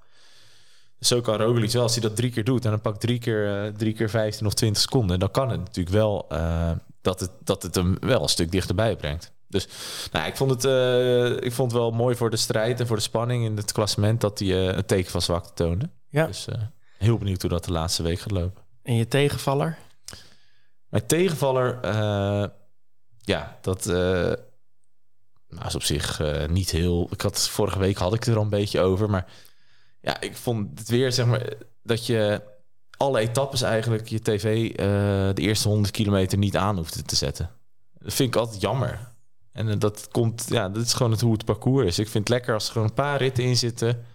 Zo 1.00 1.22
kan 1.22 1.36
Roglic 1.38 1.72
wel, 1.72 1.82
als 1.82 1.94
hij 1.94 2.02
dat 2.02 2.16
drie 2.16 2.32
keer 2.32 2.44
doet... 2.44 2.64
en 2.66 2.70
dan 2.72 2.82
pakt 2.82 3.00
drie 3.00 3.20
keer, 3.20 3.66
eh, 3.66 3.74
drie 3.74 3.94
keer 3.94 4.10
15 4.10 4.46
of 4.46 4.54
20 4.54 4.82
seconden... 4.82 5.20
dan 5.20 5.32
kan 5.32 5.50
het 5.50 5.60
natuurlijk 5.60 5.96
wel 5.96 6.26
eh, 6.30 6.72
dat, 7.02 7.20
het, 7.20 7.32
dat 7.44 7.64
het 7.64 7.76
hem 7.76 7.98
wel 8.00 8.22
een 8.22 8.30
stuk 8.30 8.52
dichterbij 8.52 8.96
brengt. 8.96 9.32
Dus 9.56 9.68
nou, 10.12 10.28
ik, 10.28 10.36
vond 10.36 10.52
het, 10.52 10.66
eh, 10.66 11.32
ik 11.32 11.54
vond 11.54 11.72
het 11.72 11.82
wel 11.82 11.92
mooi 11.92 12.16
voor 12.16 12.30
de 12.30 12.38
strijd 12.38 12.80
en 12.80 12.88
voor 12.88 12.96
de 12.96 13.02
spanning 13.02 13.46
in 13.46 13.58
het 13.58 13.72
klassement... 13.72 14.22
dat 14.22 14.40
hij 14.40 14.48
eh, 14.48 14.76
een 14.76 14.86
teken 14.86 15.12
van 15.12 15.22
zwakte 15.22 15.54
toonde. 15.54 15.90
Ja. 16.10 16.26
Dus 16.26 16.48
eh, 16.48 16.62
heel 16.98 17.18
benieuwd 17.18 17.42
hoe 17.42 17.50
dat 17.50 17.66
de 17.66 17.72
laatste 17.72 18.04
week 18.04 18.20
gaat 18.20 18.32
lopen. 18.32 18.64
En 18.84 18.96
je 18.96 19.08
tegenvaller? 19.08 19.78
Mijn 20.90 21.06
tegenvaller, 21.06 21.80
ja, 23.18 23.58
dat 23.62 23.86
nou, 23.86 25.66
is 25.66 25.76
op 25.76 25.84
zich 25.84 26.22
niet 26.48 26.70
heel. 26.70 27.08
Ik 27.12 27.22
had 27.22 27.50
vorige 27.50 27.80
week 27.80 27.98
had 27.98 28.14
ik 28.14 28.20
het 28.20 28.28
er 28.28 28.36
al 28.36 28.44
een 28.44 28.50
beetje 28.50 28.80
over, 28.80 29.10
maar 29.10 29.26
ja, 30.02 30.22
ik 30.22 30.36
vond 30.36 30.80
het 30.80 30.90
weer 30.90 31.12
zeg 31.12 31.26
maar 31.26 31.54
dat 31.84 32.06
je 32.06 32.42
alle 32.98 33.20
etappes 33.20 33.62
eigenlijk 33.62 34.08
je 34.08 34.22
tv 34.22 34.76
de 35.36 35.42
eerste 35.42 35.68
100 35.68 35.92
kilometer 35.92 36.38
niet 36.38 36.58
aan 36.58 36.78
hoeft 36.78 37.08
te 37.08 37.16
zetten. 37.16 37.50
Dat 38.00 38.14
vind 38.14 38.36
ik 38.36 38.42
altijd 38.42 38.62
jammer. 38.62 39.15
En 39.56 39.70
eh, 39.70 39.76
dat 39.80 40.08
komt, 40.12 40.46
ja, 40.50 40.70
dat 40.70 40.84
is 40.86 40.94
gewoon 40.94 41.12
het, 41.12 41.22
hoe 41.22 41.34
het 41.34 41.46
parcours 41.46 41.86
is. 41.86 42.00
Ik 42.00 42.08
vind 42.10 42.24
het 42.28 42.30
lekker 42.38 42.54
als 42.54 42.66
er 42.66 42.72
gewoon 42.72 42.88
een 42.88 42.94
paar 42.94 43.18
ritten 43.18 43.44
in 43.44 43.58
zitten. 43.58 44.06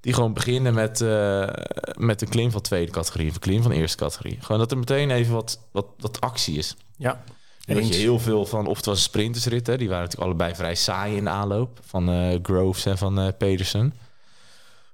Die 0.00 0.12
gewoon 0.14 0.32
beginnen 0.32 0.74
met, 0.74 1.00
eh, 1.00 1.48
met 1.94 2.22
een 2.22 2.28
klim 2.28 2.50
van 2.50 2.60
tweede 2.60 2.92
categorie. 2.92 3.28
Of 3.28 3.34
een 3.34 3.40
klim 3.40 3.62
van 3.62 3.70
eerste 3.70 3.96
categorie. 3.96 4.38
Gewoon 4.40 4.58
dat 4.60 4.70
er 4.70 4.78
meteen 4.78 5.10
even 5.10 5.34
wat, 5.34 5.60
wat, 5.72 5.86
wat 5.98 6.20
actie 6.20 6.56
is. 6.58 6.76
Ja. 6.96 7.22
En 7.66 7.74
dat 7.74 7.88
je 7.88 7.94
heel 7.94 8.18
veel 8.18 8.46
van, 8.46 8.66
of 8.66 8.76
het 8.76 8.86
was 8.86 8.96
een 8.96 9.02
sprintersrit, 9.02 9.66
hè, 9.66 9.76
die 9.76 9.88
waren 9.88 10.02
natuurlijk 10.04 10.30
allebei 10.30 10.54
vrij 10.54 10.74
saai 10.74 11.16
in 11.16 11.24
de 11.24 11.30
aanloop. 11.30 11.78
Van 11.82 12.08
eh, 12.10 12.38
Groves 12.42 12.86
en 12.86 12.98
van 12.98 13.18
eh 13.18 13.28
Pedersen. 13.38 13.94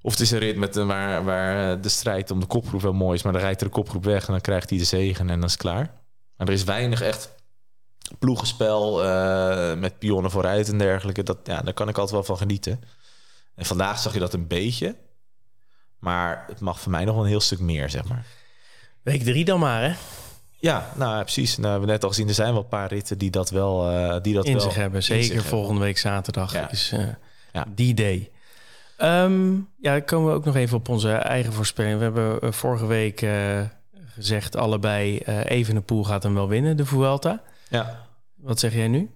Of 0.03 0.11
het 0.13 0.21
is 0.21 0.31
een 0.31 0.39
rit 0.39 0.57
met, 0.57 0.77
een- 0.77 0.87
waar, 0.87 1.25
waar 1.25 1.81
de 1.81 1.89
strijd 1.89 2.31
om 2.31 2.41
de 2.41 2.47
kopgroep 2.47 2.81
wel 2.83 2.93
mooi 2.93 3.15
is. 3.17 3.23
Maar 3.23 3.33
dan 3.33 3.43
rijdt 3.43 3.61
er 3.61 3.67
de 3.67 3.73
kopgroep 3.73 4.05
weg 4.05 4.27
en 4.27 4.33
dan 4.33 4.41
krijgt 4.41 4.71
hij 4.71 4.79
de 4.79 4.85
zegen 4.85 5.31
en 5.31 5.37
dan 5.37 5.45
is 5.47 5.53
het 5.53 5.61
klaar. 5.61 5.91
Maar 6.37 6.47
er 6.47 6.53
is 6.53 6.65
weinig 6.65 7.01
echt 7.03 7.35
ploegenspel 8.19 9.05
eh, 9.05 9.75
met 9.79 9.99
pionnen 9.99 10.31
vooruit 10.31 10.69
en 10.69 10.79
dergelijke. 10.79 11.23
Dat, 11.23 11.39
ja, 11.45 11.61
daar 11.61 11.75
kan 11.75 11.89
ik 11.89 11.97
altijd 11.97 12.15
wel 12.15 12.25
van 12.25 12.37
genieten. 12.37 12.81
En 13.55 13.65
vandaag 13.65 13.99
zag 13.99 14.13
je 14.13 14.19
dat 14.19 14.33
een 14.33 14.47
beetje. 14.47 14.97
Maar 15.99 16.45
het 16.49 16.61
mag 16.61 16.81
voor 16.81 16.91
mij 16.91 17.05
nog 17.05 17.15
wel 17.15 17.23
een 17.25 17.31
heel 17.31 17.41
stuk 17.41 17.59
meer, 17.61 17.91
zeg 17.91 18.05
maar. 18.09 18.25
Week 19.03 19.23
drie 19.23 19.45
dan 19.45 19.61
maar, 19.61 19.83
hè? 19.83 19.93
Ja, 20.59 20.93
nou 20.97 21.23
precies. 21.23 21.51
Nou, 21.51 21.63
we 21.63 21.71
hebben 21.71 21.89
net 21.89 22.03
al 22.03 22.09
gezien, 22.09 22.29
er 22.29 22.35
zijn 22.35 22.53
wel 22.53 22.63
een 22.63 22.69
paar 22.69 22.89
ritten 22.89 23.19
die 23.19 23.31
dat 23.31 23.51
wel, 23.51 23.91
eh, 23.91 24.21
die 24.23 24.35
dat 24.35 24.45
in 24.47 24.53
wel 24.53 24.63
zich 24.63 24.75
hebben. 24.75 25.03
Zeker 25.03 25.25
zich 25.25 25.33
hebben. 25.33 25.51
volgende 25.51 25.81
week 25.81 25.99
zaterdag 25.99 26.53
Ja. 26.53 26.71
is 26.71 26.93
eh 26.93 27.05
Ja. 27.53 27.67
die 27.75 27.95
day. 27.95 28.31
Ehm, 28.97 29.53
ja, 29.55 29.93
dan 29.93 30.05
komen 30.05 30.29
we 30.31 30.35
ook 30.37 30.45
nog 30.45 30.57
even 30.57 30.77
op 30.77 30.89
onze 30.89 31.13
eigen 31.13 31.53
voorspelling. 31.53 31.97
We 31.99 32.03
hebben 32.05 32.55
vorige 32.55 32.87
week 32.87 33.27
gezegd 34.15 34.57
allebei... 34.57 35.19
eh 35.19 35.45
Evenepoel 35.51 36.05
gaat 36.05 36.23
hem 36.23 36.35
wel 36.35 36.49
winnen, 36.49 36.77
de 36.77 36.87
Vuelta. 36.87 37.43
Ja. 37.73 38.07
Wat 38.35 38.59
zeg 38.59 38.75
jij 38.75 38.89
nu? 38.89 39.11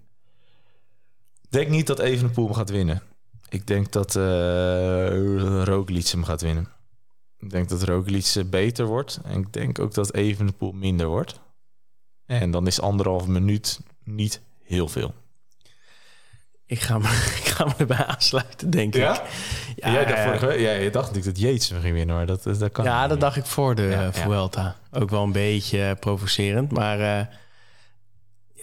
Ik 1.43 1.53
denk 1.53 1.69
niet 1.69 1.87
dat 1.87 1.99
Evenepoel 1.99 2.45
hem 2.45 2.55
gaat 2.55 2.71
winnen. 2.71 3.03
Ik 3.49 3.67
denk 3.67 3.93
dat 3.93 4.17
eh 4.17 5.63
Roglic 5.65 6.07
hem 6.07 6.25
gaat 6.25 6.41
winnen. 6.41 6.69
Ik 7.39 7.51
denk 7.51 7.69
dat 7.69 7.83
Roglic 7.83 8.33
eh, 8.37 8.45
beter 8.45 8.87
wordt. 8.87 9.21
En 9.25 9.41
ik 9.41 9.53
denk 9.53 9.79
ook 9.79 9.95
dat 9.95 10.15
Evenepoel 10.15 10.73
minder 10.73 11.07
wordt. 11.07 11.41
En 12.27 12.51
dan 12.51 12.67
is 12.67 12.81
anderhalf 12.81 13.27
minuut 13.27 13.81
niet 14.05 14.41
heel 14.63 14.89
veel. 14.89 15.15
Ik 16.67 16.81
ga 16.81 16.99
me, 16.99 17.09
ik 17.43 17.49
ga 17.49 17.65
me 17.65 17.73
erbij 17.77 18.05
aansluiten, 18.05 18.71
denk 18.71 18.95
ik. 18.95 19.01
Ja, 19.01 19.23
jij 19.77 20.05
dacht 20.05 20.23
vorige 20.23 20.61
ja, 20.61 20.73
je 20.73 20.91
dacht 20.91 21.13
natuurlijk 21.13 21.39
dat 21.39 21.69
hem 21.69 21.81
ging 21.81 21.95
winnen, 21.95 22.17
maar 22.17 22.27
dat, 22.27 22.43
dat, 22.43 22.73
kan 22.73 22.85
ja, 22.85 23.07
dat 23.07 23.21
dacht 23.21 23.37
ik 23.37 23.45
voor 23.45 23.75
de 23.75 23.83
Ja, 23.83 23.91
eh, 23.91 24.03
ja. 24.05 24.13
Vuelta. 24.13 24.77
Ook 24.91 25.11
wel 25.11 25.23
een 25.23 25.33
beetje 25.33 25.97
provocerend. 26.01 26.73
Maar 26.73 27.01
eh 27.01 27.27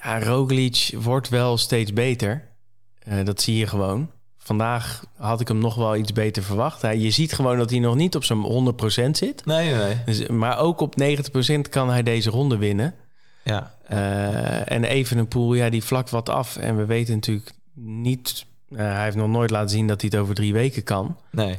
ja, 0.04 0.20
Roglic 0.24 0.90
wordt 0.96 1.30
wel 1.30 1.58
steeds 1.58 1.94
beter. 1.94 2.48
Eh, 3.00 3.26
dat 3.26 3.42
zie 3.42 3.58
je 3.58 3.68
gewoon. 3.68 4.10
Vandaag 4.38 5.04
had 5.18 5.42
ik 5.42 5.48
hem 5.48 5.58
nog 5.58 5.76
wel 5.76 5.96
iets 5.96 6.14
beter 6.14 6.44
verwacht. 6.44 6.82
Hij, 6.82 6.98
je 6.98 7.12
ziet 7.12 7.34
gewoon 7.34 7.58
dat 7.58 7.70
hij 7.70 7.80
nog 7.80 7.96
niet 7.96 8.16
op 8.16 8.24
zijn 8.24 8.74
100% 9.08 9.10
zit. 9.12 9.46
Nee, 9.46 9.74
nee. 9.74 9.96
Dus, 10.06 10.28
maar 10.28 10.60
ook 10.60 10.80
op 10.82 10.96
90% 11.02 11.70
kan 11.70 11.90
hij 11.90 12.04
deze 12.04 12.30
ronde 12.30 12.58
winnen. 12.58 12.96
Ja, 13.44 13.76
Eh, 13.88 14.72
en 14.72 14.84
Evenepoel, 14.84 15.54
ja, 15.54 15.70
die 15.70 15.84
vlakt 15.84 16.10
wat 16.10 16.30
af. 16.30 16.56
En 16.58 16.78
we 16.78 16.86
weten 16.86 17.14
natuurlijk 17.14 17.52
niet... 17.74 18.46
eh, 18.70 18.78
hij 18.78 19.04
heeft 19.04 19.16
nog 19.16 19.28
nooit 19.30 19.50
laten 19.50 19.70
zien 19.70 19.88
dat 19.88 20.02
hij 20.02 20.10
het 20.14 20.20
over 20.22 20.36
drie 20.36 20.54
weken 20.54 20.84
kan. 20.84 21.18
nee. 21.32 21.58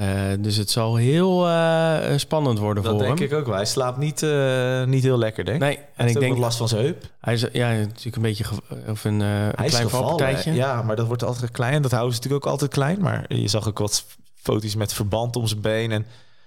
Eh, 0.00 0.08
dus 0.38 0.56
het 0.56 0.70
zal 0.70 0.96
heel 0.96 1.48
eh, 1.48 2.16
spannend 2.16 2.58
worden 2.58 2.82
Dat 2.82 2.92
voor 2.92 3.02
denk 3.02 3.18
hem. 3.18 3.28
ik 3.28 3.34
ook 3.34 3.46
wel. 3.46 3.54
Hij 3.54 3.64
slaapt 3.64 3.98
niet, 3.98 4.22
eh, 4.22 4.84
niet 4.84 5.02
heel 5.02 5.18
lekker, 5.18 5.44
denk 5.44 5.56
ik. 5.56 5.62
Nee, 5.62 5.76
Hij 5.76 5.86
en 5.94 6.08
ik 6.08 6.20
denk... 6.20 6.38
last 6.38 6.58
van 6.58 6.68
zijn 6.68 6.82
heup. 6.82 7.04
Hij 7.20 7.34
is 7.34 7.46
ja, 7.52 7.72
natuurlijk 7.72 8.16
een 8.16 8.22
beetje... 8.22 8.44
Of 8.88 9.04
een, 9.04 9.22
klein 9.54 9.88
valpartijtje. 9.88 10.52
Ja, 10.52 10.82
maar 10.82 10.96
dat 10.96 11.06
wordt 11.06 11.24
altijd 11.24 11.50
klein. 11.50 11.82
Dat 11.82 11.90
houden 11.90 12.14
ze 12.14 12.16
natuurlijk 12.16 12.46
ook 12.46 12.52
altijd 12.52 12.70
klein. 12.70 13.00
Maar 13.00 13.24
je 13.34 13.48
zag 13.48 13.68
ook 13.68 13.78
wat 13.78 14.04
foto's 14.34 14.74
met 14.74 14.92
verband 14.92 15.36
om 15.36 15.46
zijn 15.46 15.60
been. 15.60 15.92
En 15.92 16.06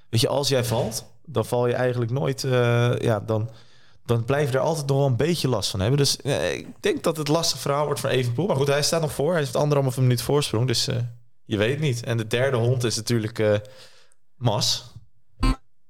weet 0.09 0.21
je, 0.21 0.27
als 0.27 0.47
jij 0.47 0.63
valt, 0.63 1.05
dan 1.25 1.45
val 1.45 1.67
je 1.67 1.73
eigenlijk 1.73 2.11
nooit... 2.11 2.41
ja, 3.01 3.19
dan, 3.25 3.49
dan 4.05 4.25
blijf 4.25 4.51
je 4.51 4.57
er 4.57 4.63
altijd 4.63 4.87
nog 4.87 4.97
wel 4.97 5.05
een 5.05 5.15
beetje 5.15 5.47
last 5.47 5.69
van 5.69 5.79
hebben. 5.79 5.97
Dus 5.97 6.15
ik 6.51 6.67
denk 6.79 7.03
dat 7.03 7.17
het 7.17 7.27
lastig 7.27 7.59
verhaal 7.59 7.85
wordt 7.85 7.99
voor 7.99 8.09
Evenpoel. 8.09 8.47
Maar 8.47 8.55
goed, 8.55 8.67
hij 8.67 8.83
staat 8.83 9.01
nog 9.01 9.11
voor. 9.11 9.31
Hij 9.31 9.39
heeft 9.39 9.55
anderhalve 9.55 10.01
minuut 10.01 10.21
voorsprong. 10.21 10.67
Dus 10.67 10.89
je 11.45 11.57
weet 11.57 11.79
niet. 11.79 12.03
En 12.03 12.17
de 12.17 12.27
derde 12.27 12.57
hond 12.57 12.83
is 12.83 12.95
natuurlijk 12.95 13.39
eh, 13.39 13.53
Mas. 14.35 14.91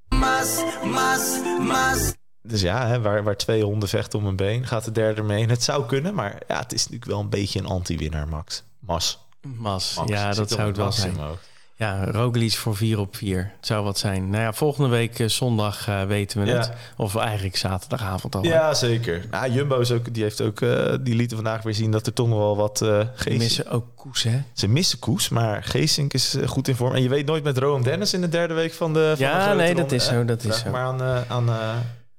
Mas, 0.09 0.63
mas, 0.83 1.39
mas. 1.59 2.13
Dus 2.41 2.61
ja, 2.61 2.87
hè, 2.87 3.01
waar, 3.01 3.23
waar 3.23 3.37
twee 3.37 3.63
honden 3.63 3.89
vechten 3.89 4.19
om 4.19 4.25
een 4.25 4.35
been, 4.35 4.67
gaat 4.67 4.85
de 4.85 4.91
derde 4.91 5.21
mee. 5.21 5.43
En 5.43 5.49
het 5.49 5.63
zou 5.63 5.85
kunnen, 5.85 6.13
maar 6.13 6.41
ja, 6.47 6.59
het 6.59 6.73
is 6.73 6.79
natuurlijk 6.83 7.11
wel 7.11 7.19
een 7.19 7.29
beetje 7.29 7.59
een 7.59 7.65
anti-winnaar, 7.65 8.27
Max. 8.27 8.63
Mas. 8.79 9.27
Mas, 9.41 9.95
Max. 9.95 10.09
ja, 10.09 10.27
Zit 10.27 10.35
dat 10.35 10.49
zou 10.57 10.67
het 10.67 10.77
wel 10.77 10.91
zijn. 10.91 11.15
mijn 11.15 11.27
hoofd. 11.27 11.49
Ja, 11.75 12.05
Roglic 12.11 12.53
voor 12.53 12.75
4 12.75 12.99
op 12.99 13.15
4. 13.15 13.51
Het 13.57 13.65
zou 13.67 13.83
wat 13.83 13.97
zijn. 13.97 14.29
Nou 14.29 14.43
ja, 14.43 14.53
volgende 14.53 14.89
week 14.89 15.19
eh, 15.19 15.27
zondag 15.27 15.87
eh, 15.87 16.03
weten 16.03 16.41
we 16.41 16.47
Ja. 16.47 16.55
het. 16.57 16.71
Of 16.97 17.15
eigenlijk 17.15 17.55
zaterdagavond 17.55 18.35
al. 18.35 18.43
Ja, 18.43 18.73
zeker. 18.73 19.25
Nou, 19.31 19.51
Jumbo 19.51 19.79
is 19.79 19.91
ook, 19.91 20.13
die 20.13 20.23
heeft 20.23 20.41
ook, 20.41 20.61
eh, 20.61 20.93
die 21.01 21.15
lieten 21.15 21.37
vandaag 21.37 21.61
weer 21.61 21.73
zien 21.73 21.91
dat 21.91 22.07
er 22.07 22.13
toch 22.13 22.27
nog 22.27 22.37
wel 22.37 22.55
wat 22.57 22.77
Geesink... 23.15 23.37
missen 23.41 23.69
ook 23.69 23.85
Koes, 23.95 24.23
hè? 24.23 24.41
Ze 24.53 24.67
missen 24.67 24.99
Koes, 24.99 25.29
maar 25.29 25.63
Geesink 25.63 26.13
is 26.13 26.37
goed 26.45 26.67
in 26.67 26.75
vorm. 26.75 26.93
En 26.95 27.01
je 27.01 27.09
weet 27.09 27.25
nooit 27.25 27.43
met 27.43 27.57
Rowan 27.57 27.83
Dennis 27.83 28.13
in 28.13 28.21
de 28.21 28.29
derde 28.29 28.53
week 28.53 28.73
van 28.73 28.93
de. 28.93 29.13
Van 29.17 29.25
Ja, 29.25 29.49
de 29.49 29.55
nee, 29.55 29.75
dat 29.75 29.91
is 29.91 30.05
zo, 30.05 30.25
dat 30.25 30.43
is 30.43 30.59
zo. 30.59 30.69
Maar 30.71 30.83
aan, 30.83 31.01
aan, 31.27 31.49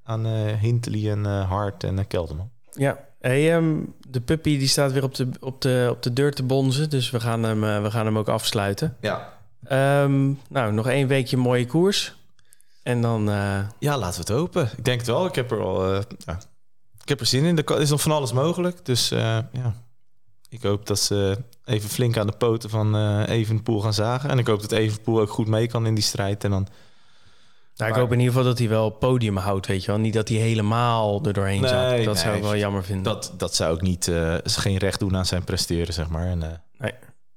aan 0.05 0.27
Hindley 0.61 1.11
en 1.11 1.25
Hart 1.25 1.85
en 1.85 2.07
Kelderman. 2.07 2.51
Ja. 2.73 2.99
Hey, 3.21 3.55
ehm, 3.57 3.75
de 4.09 4.21
puppy 4.21 4.59
die 4.59 4.69
staat 4.69 4.93
weer 4.93 5.03
op 5.03 5.15
de, 5.15 5.29
op, 5.41 5.61
de, 5.63 5.89
op 5.91 6.03
de 6.03 6.13
deur 6.13 6.33
te 6.33 6.43
bonzen. 6.43 6.91
Dus 6.91 7.11
we 7.11 7.21
gaan 7.21 7.43
hem, 7.43 7.83
we 7.83 7.91
gaan 7.91 8.07
hem 8.07 8.19
ook 8.19 8.29
afsluiten. 8.29 8.97
Ja. 9.01 9.33
Ehm, 9.65 10.33
nou, 10.49 10.73
nog 10.73 10.87
één 10.89 11.07
weekje 11.09 11.37
mooie 11.37 11.67
koers. 11.67 12.15
En 12.83 13.01
dan... 13.03 13.29
eh, 13.31 13.59
ja, 13.79 13.99
laten 13.99 14.25
we 14.25 14.33
het 14.33 14.41
hopen. 14.41 14.71
Ik 14.77 14.85
denk 14.85 14.99
het 14.99 15.07
wel. 15.09 15.27
Ik 15.27 15.35
heb 15.35 15.51
er 15.51 15.61
al. 15.63 15.95
eh, 15.95 16.01
ja. 16.19 16.39
Ik 17.03 17.09
heb 17.09 17.21
er 17.21 17.27
zin 17.27 17.45
in. 17.45 17.59
Er 17.65 17.81
is 17.81 17.91
nog 17.91 18.01
van 18.01 18.13
alles 18.13 18.33
mogelijk. 18.33 18.85
Dus 18.85 19.11
eh, 19.11 19.39
ja. 19.53 19.75
Ik 20.49 20.63
hoop 20.63 20.87
dat 20.87 20.99
ze 20.99 21.39
even 21.65 21.89
flink 21.91 22.17
aan 22.17 22.27
de 22.27 22.37
poten 22.37 22.71
van 22.71 23.21
Evenpoel 23.25 23.81
gaan 23.81 23.95
zagen. 23.95 24.31
En 24.31 24.39
ik 24.39 24.47
hoop 24.47 24.61
dat 24.61 24.73
Evenpoel 24.73 25.21
ook 25.21 25.31
goed 25.31 25.47
mee 25.49 25.67
kan 25.67 25.87
in 25.87 25.95
die 25.95 26.05
strijd. 26.05 26.45
En 26.45 26.51
dan 26.51 26.63
nou, 26.63 27.91
ik 27.91 27.97
Maar- 27.97 28.05
hoop 28.05 28.13
in 28.13 28.19
ieder 28.19 28.35
geval 28.35 28.49
dat 28.49 28.59
hij 28.59 28.69
wel 28.69 28.91
podium 28.91 29.37
houdt, 29.37 29.67
weet 29.67 29.85
je 29.85 29.91
wel. 29.91 30.01
Niet 30.01 30.13
dat 30.15 30.29
hij 30.29 30.39
helemaal 30.39 31.25
er 31.25 31.33
doorheen 31.33 31.61
Nee, 31.61 31.71
zat. 31.71 32.05
Dat 32.05 32.15
nee. 32.15 32.23
zou 32.25 32.37
ik 32.37 32.43
wel 32.43 32.57
jammer 32.57 32.85
vinden. 32.85 33.05
dat, 33.05 33.33
dat 33.37 33.55
zou 33.55 33.73
ook 33.73 33.81
niet, 33.83 34.11
geen 34.45 34.77
recht 34.77 34.99
doen 35.01 35.17
aan 35.17 35.27
zijn 35.27 35.45
presteren, 35.45 35.95
zeg 35.95 36.09
maar. 36.09 36.27
En, 36.27 36.39
Nee. 36.79 36.93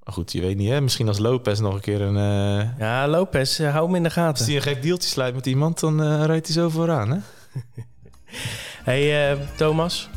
Maar 0.08 0.16
goed, 0.16 0.32
je 0.32 0.41
weet 0.41 0.58
niet, 0.58 0.70
hè? 0.70 0.82
Misschien 0.82 1.08
als 1.08 1.18
Lopez 1.20 1.60
nog 1.60 1.74
een 1.74 1.80
keer 1.80 2.01
een... 2.01 2.18
eh, 2.62 2.80
Ja, 2.80 3.08
Lopez, 3.08 3.60
eh, 3.60 3.72
hou 3.72 3.86
hem 3.86 3.95
in 3.95 4.03
de 4.03 4.10
als 4.10 4.18
gaten. 4.18 4.45
hij 4.45 4.55
een 4.55 4.62
gek 4.62 4.82
deeltje 4.82 5.10
sluit 5.10 5.36
met 5.36 5.45
iemand, 5.45 5.80
dan 5.80 6.03
eh, 6.03 6.26
rijdt 6.26 6.45
hij 6.47 6.55
zo 6.55 6.70
vooraan, 6.70 7.10
hè? 7.12 7.18
Hey 8.84 9.32
eh, 9.32 9.38
Thomas, 9.58 10.10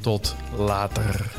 tot 0.00 0.36
later. 0.56 1.32